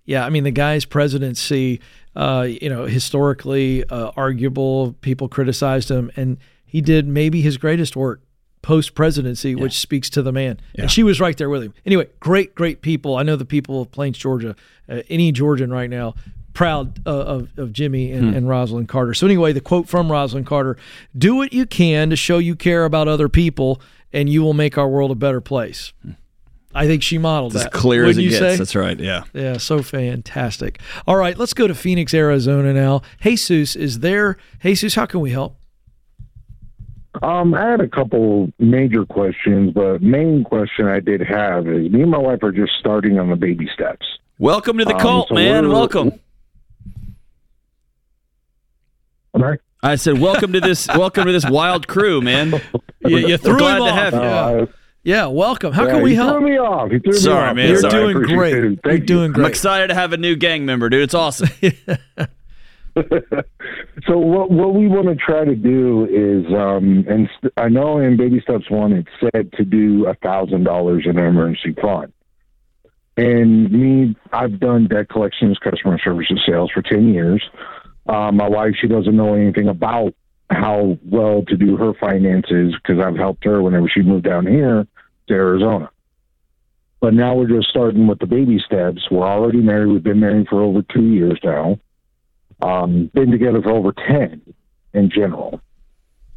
[0.06, 1.82] Yeah, I mean the guy's presidency,
[2.16, 4.94] uh, you know, historically uh, arguable.
[5.02, 8.22] People criticized him, and he did maybe his greatest work
[8.62, 10.60] post presidency, which speaks to the man.
[10.78, 11.74] And she was right there with him.
[11.86, 13.16] Anyway, great, great people.
[13.16, 14.56] I know the people of Plains, Georgia,
[14.90, 16.16] uh, any Georgian right now.
[16.54, 18.36] Proud uh, of, of Jimmy and, Hmm.
[18.36, 19.14] and Rosalynn Carter.
[19.14, 20.76] So, anyway, the quote from Rosalynn Carter
[21.16, 23.80] Do what you can to show you care about other people,
[24.12, 25.94] and you will make our world a better place.
[26.76, 27.74] I think she modeled It's as that.
[27.74, 28.40] clear as Wouldn't it you gets.
[28.54, 28.58] say?
[28.58, 29.00] That's right.
[29.00, 29.24] Yeah.
[29.34, 30.80] Yeah, so fantastic.
[31.08, 33.02] All right, let's go to Phoenix, Arizona now.
[33.22, 34.38] Jesus is there.
[34.62, 35.56] Jesus, how can we help?
[37.24, 42.02] Um, I had a couple major questions, but main question I did have is me
[42.04, 44.06] and my wife are just starting on the baby steps.
[44.38, 45.70] Welcome to the Um, cult, so man.
[45.70, 46.12] Welcome.
[49.36, 49.58] Sorry?
[49.84, 50.88] I said, welcome to this.
[50.88, 52.62] welcome to this wild crew, man.
[53.06, 53.96] You, you We're threw glad him to off.
[53.98, 54.20] have you.
[54.20, 54.66] yeah.
[55.08, 55.72] Yeah, welcome.
[55.72, 56.38] How Yeah, can we he help?
[56.40, 56.92] threw me off.
[56.92, 57.56] He threw me Sorry, off.
[57.56, 57.70] man.
[57.70, 57.94] You're Sorry.
[57.94, 58.54] doing appreciate great.
[58.56, 58.62] it.
[58.64, 59.06] You're Thank you.
[59.06, 59.46] doing great.
[59.46, 61.02] I'm excited to have a new gang member, dude.
[61.04, 61.48] It's awesome.
[64.08, 68.00] So what what we want to try to do is, um, and st- I know
[68.00, 72.14] in baby steps one it said to do a thousand dollars in an emergency fund.
[73.18, 77.44] And me, I've done debt collections, customer services, sales for ten years.
[78.08, 80.14] Uh, my wife, she doesn't know anything about
[80.50, 84.88] how well to do her finances because I've helped her whenever she moved down here
[85.28, 85.90] to Arizona.
[87.00, 89.10] But now we're just starting with the baby steps.
[89.12, 89.88] We're already married.
[89.88, 91.80] We've been married for over two years now
[92.62, 94.42] um, been together for over 10
[94.94, 95.62] in general.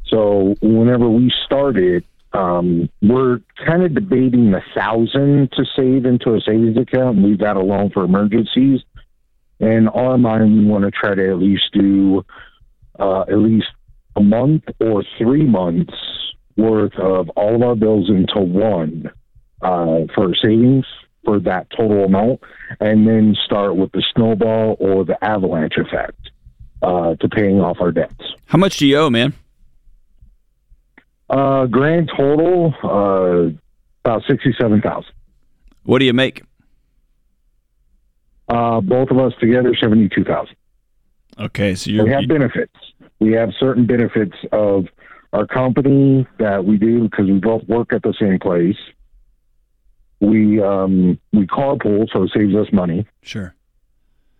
[0.06, 6.40] So whenever we started, um, we're kind of debating the thousand to save into a
[6.40, 8.80] savings account leave that alone for emergencies.
[9.58, 12.24] In our mind, we want to try to at least do
[12.98, 13.68] uh, at least
[14.16, 15.94] a month or three months
[16.60, 19.10] worth of all of our bills into one
[19.62, 20.84] uh, for savings
[21.24, 22.40] for that total amount,
[22.80, 26.30] and then start with the snowball or the avalanche effect
[26.82, 28.24] uh, to paying off our debts.
[28.46, 29.34] How much do you owe, man?
[31.28, 33.54] Uh, grand total uh,
[34.04, 35.12] about sixty-seven thousand.
[35.84, 36.42] What do you make?
[38.48, 40.56] Uh, both of us together, seventy-two thousand.
[41.38, 42.74] Okay, so you're we have benefits.
[43.20, 44.86] We have certain benefits of
[45.32, 48.77] our company that we do because we both work at the same place.
[50.20, 53.07] We um, we carpool, so it saves us money.
[53.23, 53.55] Sure.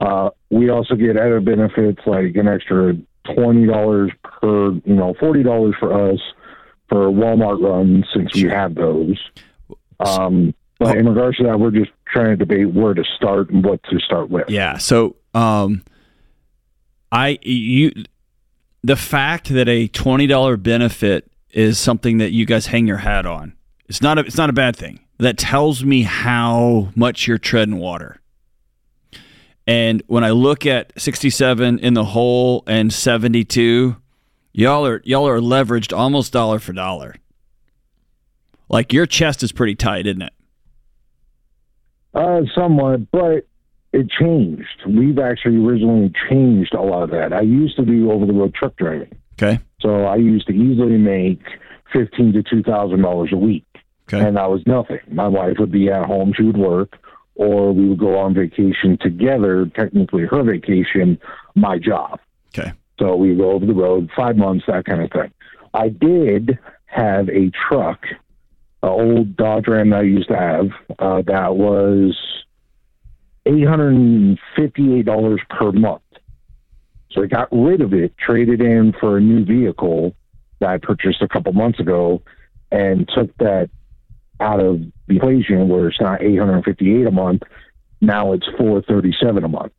[0.01, 2.95] Uh, we also get other benefits like an extra
[3.35, 6.21] twenty dollars per, you know, forty dollars for us
[6.89, 9.19] for Walmart runs since we have those.
[10.01, 13.65] Um, but in regards to that, we're just trying to debate where to start and
[13.65, 14.49] what to start with.
[14.49, 14.79] Yeah.
[14.79, 15.83] So, um,
[17.13, 17.93] I you
[18.83, 23.27] the fact that a twenty dollar benefit is something that you guys hang your hat
[23.27, 23.55] on.
[23.89, 25.01] It's not a it's not a bad thing.
[25.19, 28.21] That tells me how much you're treading water.
[29.67, 33.97] And when I look at 67 in the hole and 72,
[34.53, 37.17] y'all are y'all are leveraged almost dollar for dollar.
[38.69, 40.33] Like your chest is pretty tight, isn't it?
[42.15, 43.47] Uh, somewhat, but
[43.93, 44.83] it changed.
[44.87, 47.33] We've actually originally changed a lot of that.
[47.33, 49.59] I used to do over the road truck driving, Okay.
[49.81, 51.41] so I used to easily make
[51.93, 53.67] fifteen to two thousand dollars a week,
[54.09, 54.21] okay.
[54.25, 55.01] and that was nothing.
[55.11, 56.97] My wife would be at home; she would work,
[57.35, 59.67] or we would go on vacation together.
[59.75, 61.19] Technically, her vacation,
[61.55, 62.21] my job.
[62.57, 62.73] Okay.
[62.99, 65.33] So we go over the road, five months, that kind of thing.
[65.73, 68.05] I did have a truck,
[68.83, 70.67] an old Dodge Ram that I used to have,
[70.99, 72.19] uh, that was
[73.47, 76.03] eight hundred and fifty-eight dollars per month.
[77.11, 80.15] So I got rid of it, traded in for a new vehicle
[80.61, 82.23] that I purchased a couple months ago,
[82.71, 83.69] and took that
[84.41, 87.43] out of the equation where it's not eight hundred and fifty-eight a month.
[88.01, 89.73] Now it's four thirty-seven a month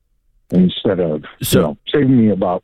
[0.52, 2.64] instead of So- you know, saving me about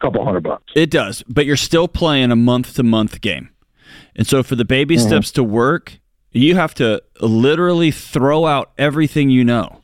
[0.00, 0.64] a couple hundred bucks.
[0.74, 3.50] It does, but you're still playing a month to month game.
[4.16, 5.00] And so for the baby Mhm.
[5.06, 6.00] steps to work,
[6.32, 9.80] you have to literally throw out everything you know.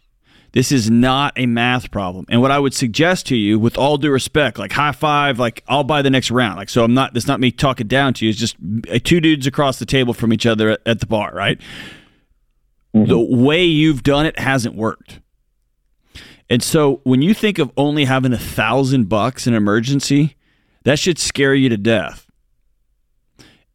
[0.56, 2.24] This is not a math problem.
[2.30, 5.62] And what I would suggest to you, with all due respect, like high five, like
[5.68, 6.56] I'll buy the next round.
[6.56, 8.30] Like, so I'm not, that's not me talking down to you.
[8.30, 8.56] It's just
[8.90, 11.60] uh, two dudes across the table from each other at, at the bar, right?
[12.94, 15.20] The way you've done it hasn't worked.
[16.48, 20.36] And so when you think of only having a thousand bucks in emergency,
[20.84, 22.26] that should scare you to death.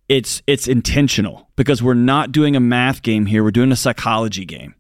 [0.10, 3.44] It's it's intentional because we're not doing a math game here.
[3.44, 4.74] We're doing a psychology game.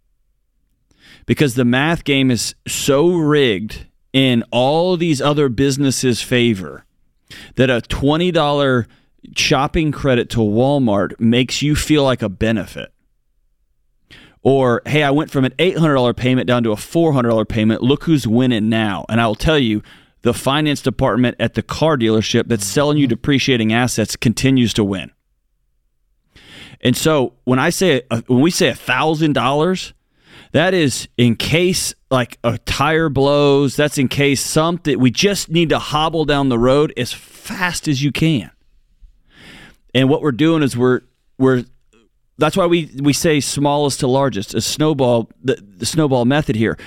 [1.26, 6.85] Because the math game is so rigged in all these other businesses' favor
[7.56, 8.88] that a $20
[9.35, 12.91] shopping credit to Walmart makes you feel like a benefit.
[14.43, 17.84] Or, hey, I went from an $800 payment down to a $400 payment.
[17.84, 19.06] Look who's winning now.
[19.07, 19.84] And I will tell you,
[20.23, 25.11] the finance department at the car dealership that's selling you depreciating assets continues to win.
[26.81, 29.93] And so when I say uh, when we say a thousand dollars,
[30.52, 33.76] that is in case like a tire blows.
[33.76, 38.03] That's in case something we just need to hobble down the road as fast as
[38.03, 38.52] you can.
[39.94, 41.02] And what we're doing is we're
[41.38, 41.64] we're
[42.38, 46.78] that's why we we say smallest to largest, a snowball the, the snowball method here.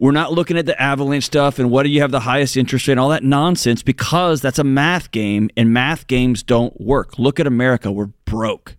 [0.00, 2.86] We're not looking at the avalanche stuff and what do you have the highest interest
[2.86, 7.18] rate and all that nonsense because that's a math game and math games don't work.
[7.18, 7.90] Look at America.
[7.90, 8.76] We're broke.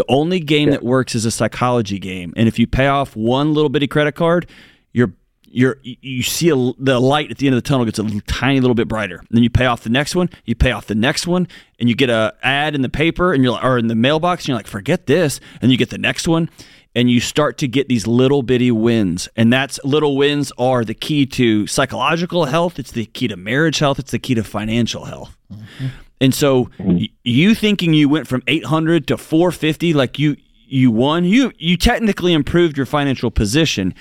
[0.00, 2.32] The only game that works is a psychology game.
[2.34, 4.48] And if you pay off one little bitty credit card,
[4.92, 5.12] you're
[5.42, 8.60] you're you see a, the light at the end of the tunnel gets a tiny
[8.60, 9.22] little bit brighter.
[9.28, 11.48] Then you pay off the next one, you pay off the next one,
[11.78, 14.44] and you get a ad in the paper and you're like, or in the mailbox,
[14.44, 16.48] and you're like, forget this, and you get the next one,
[16.94, 20.94] and you start to get these little bitty wins, and that's little wins are the
[20.94, 22.78] key to psychological health.
[22.78, 23.98] It's the key to marriage health.
[23.98, 25.36] It's the key to financial health.
[25.52, 25.88] Mm-hmm.
[26.20, 30.36] And so y- you thinking you went from 800 to 450 like you
[30.66, 33.94] you won, you you technically improved your financial position.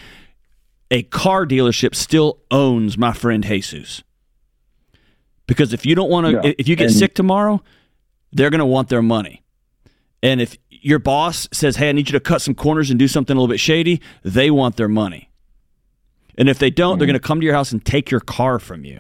[0.92, 4.04] A car dealership still owns my friend Jesus.
[5.48, 7.64] Because if you don't want to Yeah, if you get and- sick tomorrow,
[8.32, 9.44] they're going to want their money.
[10.22, 13.08] And if your boss says, "Hey, I need you to cut some corners and do
[13.08, 15.30] something a little bit shady," they want their money.
[16.38, 17.12] And if they don't, they're Mm-hmm.
[17.14, 19.00] going to come to your house and take your car from you.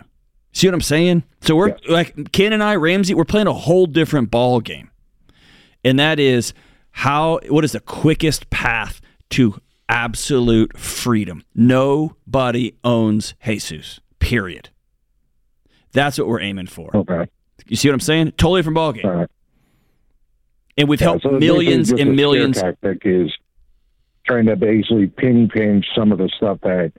[0.51, 1.23] See what I'm saying?
[1.41, 4.89] So we're like Ken and I, Ramsey, we're playing a whole different ball game.
[5.83, 6.53] And that is
[6.91, 8.99] how what is the quickest path
[9.31, 11.43] to absolute freedom?
[11.55, 13.99] Nobody owns Jesus.
[14.19, 14.69] Period.
[15.91, 16.95] That's what we're aiming for.
[16.95, 17.29] Okay.
[17.67, 18.31] You see what I'm saying?
[18.33, 19.27] Totally different ball game.
[20.77, 22.59] And we've Yeah, helped so millions and millions.
[22.59, 23.31] Tactic is
[24.25, 26.93] trying to basically penny pinch some of the stuff that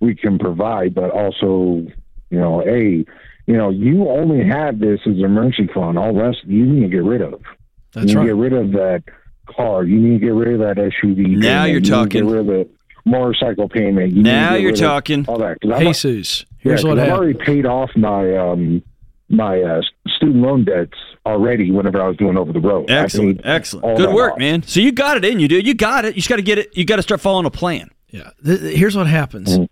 [0.00, 1.86] we can provide, but also,
[2.34, 3.04] you know, hey,
[3.46, 5.98] you know, you only have this as an emergency fund.
[5.98, 7.40] All the rest you need to get rid of.
[7.92, 8.06] That's right.
[8.06, 8.22] you need right.
[8.22, 9.02] to get rid of that
[9.54, 9.84] car.
[9.84, 11.36] You need to get rid of that SUV.
[11.36, 11.68] Now payment.
[11.68, 12.24] you're You need to talking.
[12.26, 12.68] Get rid of the
[13.04, 14.10] motorcycle payment.
[14.10, 15.24] You need to Now you're talking.
[15.28, 15.60] All that.
[15.60, 17.18] 'Cause I'm- Jesus, yeah, here's 'cause what I've happened.
[17.34, 18.82] already paid off my um
[19.30, 19.80] my uh,
[20.16, 21.70] student loan debts already.
[21.70, 23.96] Whenever I was doing over the road, Excellent, excellent.
[23.98, 24.38] Good work, off.
[24.38, 24.62] man.
[24.62, 25.66] So you got it in you, dude.
[25.66, 26.08] You got it.
[26.14, 26.76] You just got to get it.
[26.76, 27.88] You got to start following a plan.
[28.10, 28.30] Yeah.
[28.44, 29.54] Th- th- here's what happens.
[29.58, 29.64] Mm-hmm.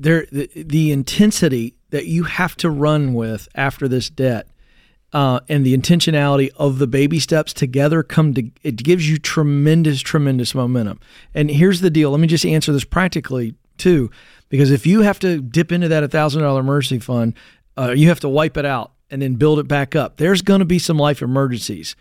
[0.00, 4.48] There, the, the intensity that you have to run with after this debt,
[5.12, 8.50] uh, and the intentionality of the baby steps together come to.
[8.62, 11.00] It gives you tremendous, tremendous momentum.
[11.34, 12.10] And here's the deal.
[12.10, 14.10] Let me just answer this practically too,
[14.48, 17.34] because if you have to dip into that thousand dollar mercy fund,
[17.76, 20.18] uh, you have to wipe it out and then build it back up.
[20.18, 21.96] There's going to be some life emergencies,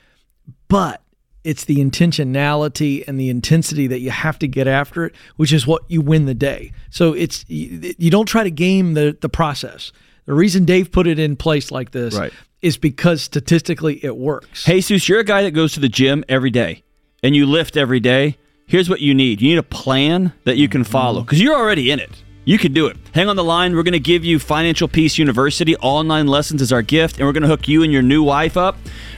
[0.68, 1.02] but
[1.48, 5.66] it's the intentionality and the intensity that you have to get after it, which is
[5.66, 6.74] what you win the day.
[6.90, 9.94] So it's you, you don't try to game the the process.
[10.26, 12.34] The reason Dave put it in place like this Right.
[12.62, 14.66] is because statistically it works.
[14.66, 16.84] Jesus, you're a guy that goes to the gym every day
[17.24, 18.38] and you lift every day.
[18.66, 21.28] Here's what you need you need a plan that you can follow mm-hmm.
[21.28, 22.24] because you're already in it.
[22.48, 22.96] You can do it.
[23.14, 23.76] Hang on the line.
[23.76, 25.76] We're going to give you Financial Peace University.
[25.76, 28.56] online lessons as our gift, and we're going to hook you and your new wife
[28.56, 28.78] up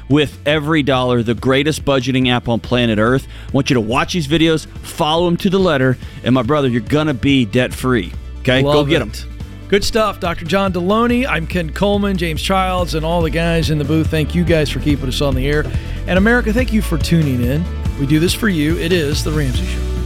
[0.10, 3.28] with EveryDollar, the greatest budgeting app on planet Earth.
[3.48, 6.70] I want you to watch these videos, follow them to the letter, and my brother,
[6.70, 8.12] you're going to be debt free.
[8.40, 8.64] Okay?
[8.64, 9.14] Go get it.
[9.14, 9.30] them.
[9.68, 10.46] Good stuff, Dr.
[10.46, 11.28] John Delony.
[11.28, 14.08] I'm Ken Coleman, James Childs, and all the guys in the booth.
[14.08, 15.66] Thank you guys for keeping us on the air.
[16.08, 17.64] And America, thank you for tuning in.
[18.00, 18.80] We do this for you.
[18.80, 19.99] It is The Ramsey Show.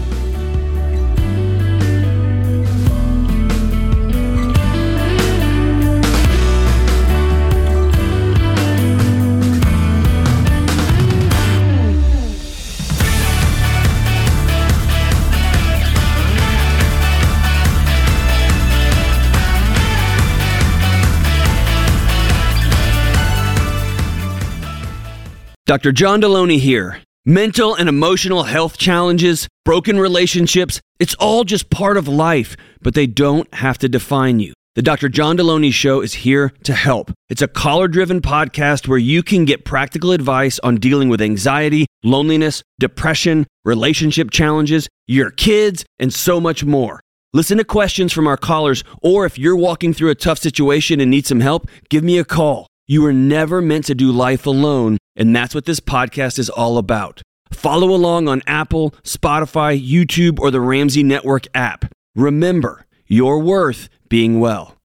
[25.65, 25.93] Dr.
[25.93, 27.01] John Delony here.
[27.25, 33.07] Mental and emotional health challenges, broken relationships, it's all just part of life, but they
[33.07, 34.51] don't have to define you.
[34.75, 35.07] The Dr.
[35.07, 37.13] John Delony Show is here to help.
[37.29, 41.85] It's a caller driven podcast where you can get practical advice on dealing with anxiety,
[42.03, 46.99] loneliness, depression, relationship challenges, your kids, and so much more.
[47.31, 51.09] Listen to questions from our callers, or if you're walking through a tough situation and
[51.09, 52.67] need some help, give me a call.
[52.85, 56.77] You were never meant to do life alone, and that's what this podcast is all
[56.77, 57.21] about.
[57.49, 61.85] Follow along on Apple, Spotify, YouTube, or the Ramsey Network app.
[62.13, 64.75] Remember, you're worth being well.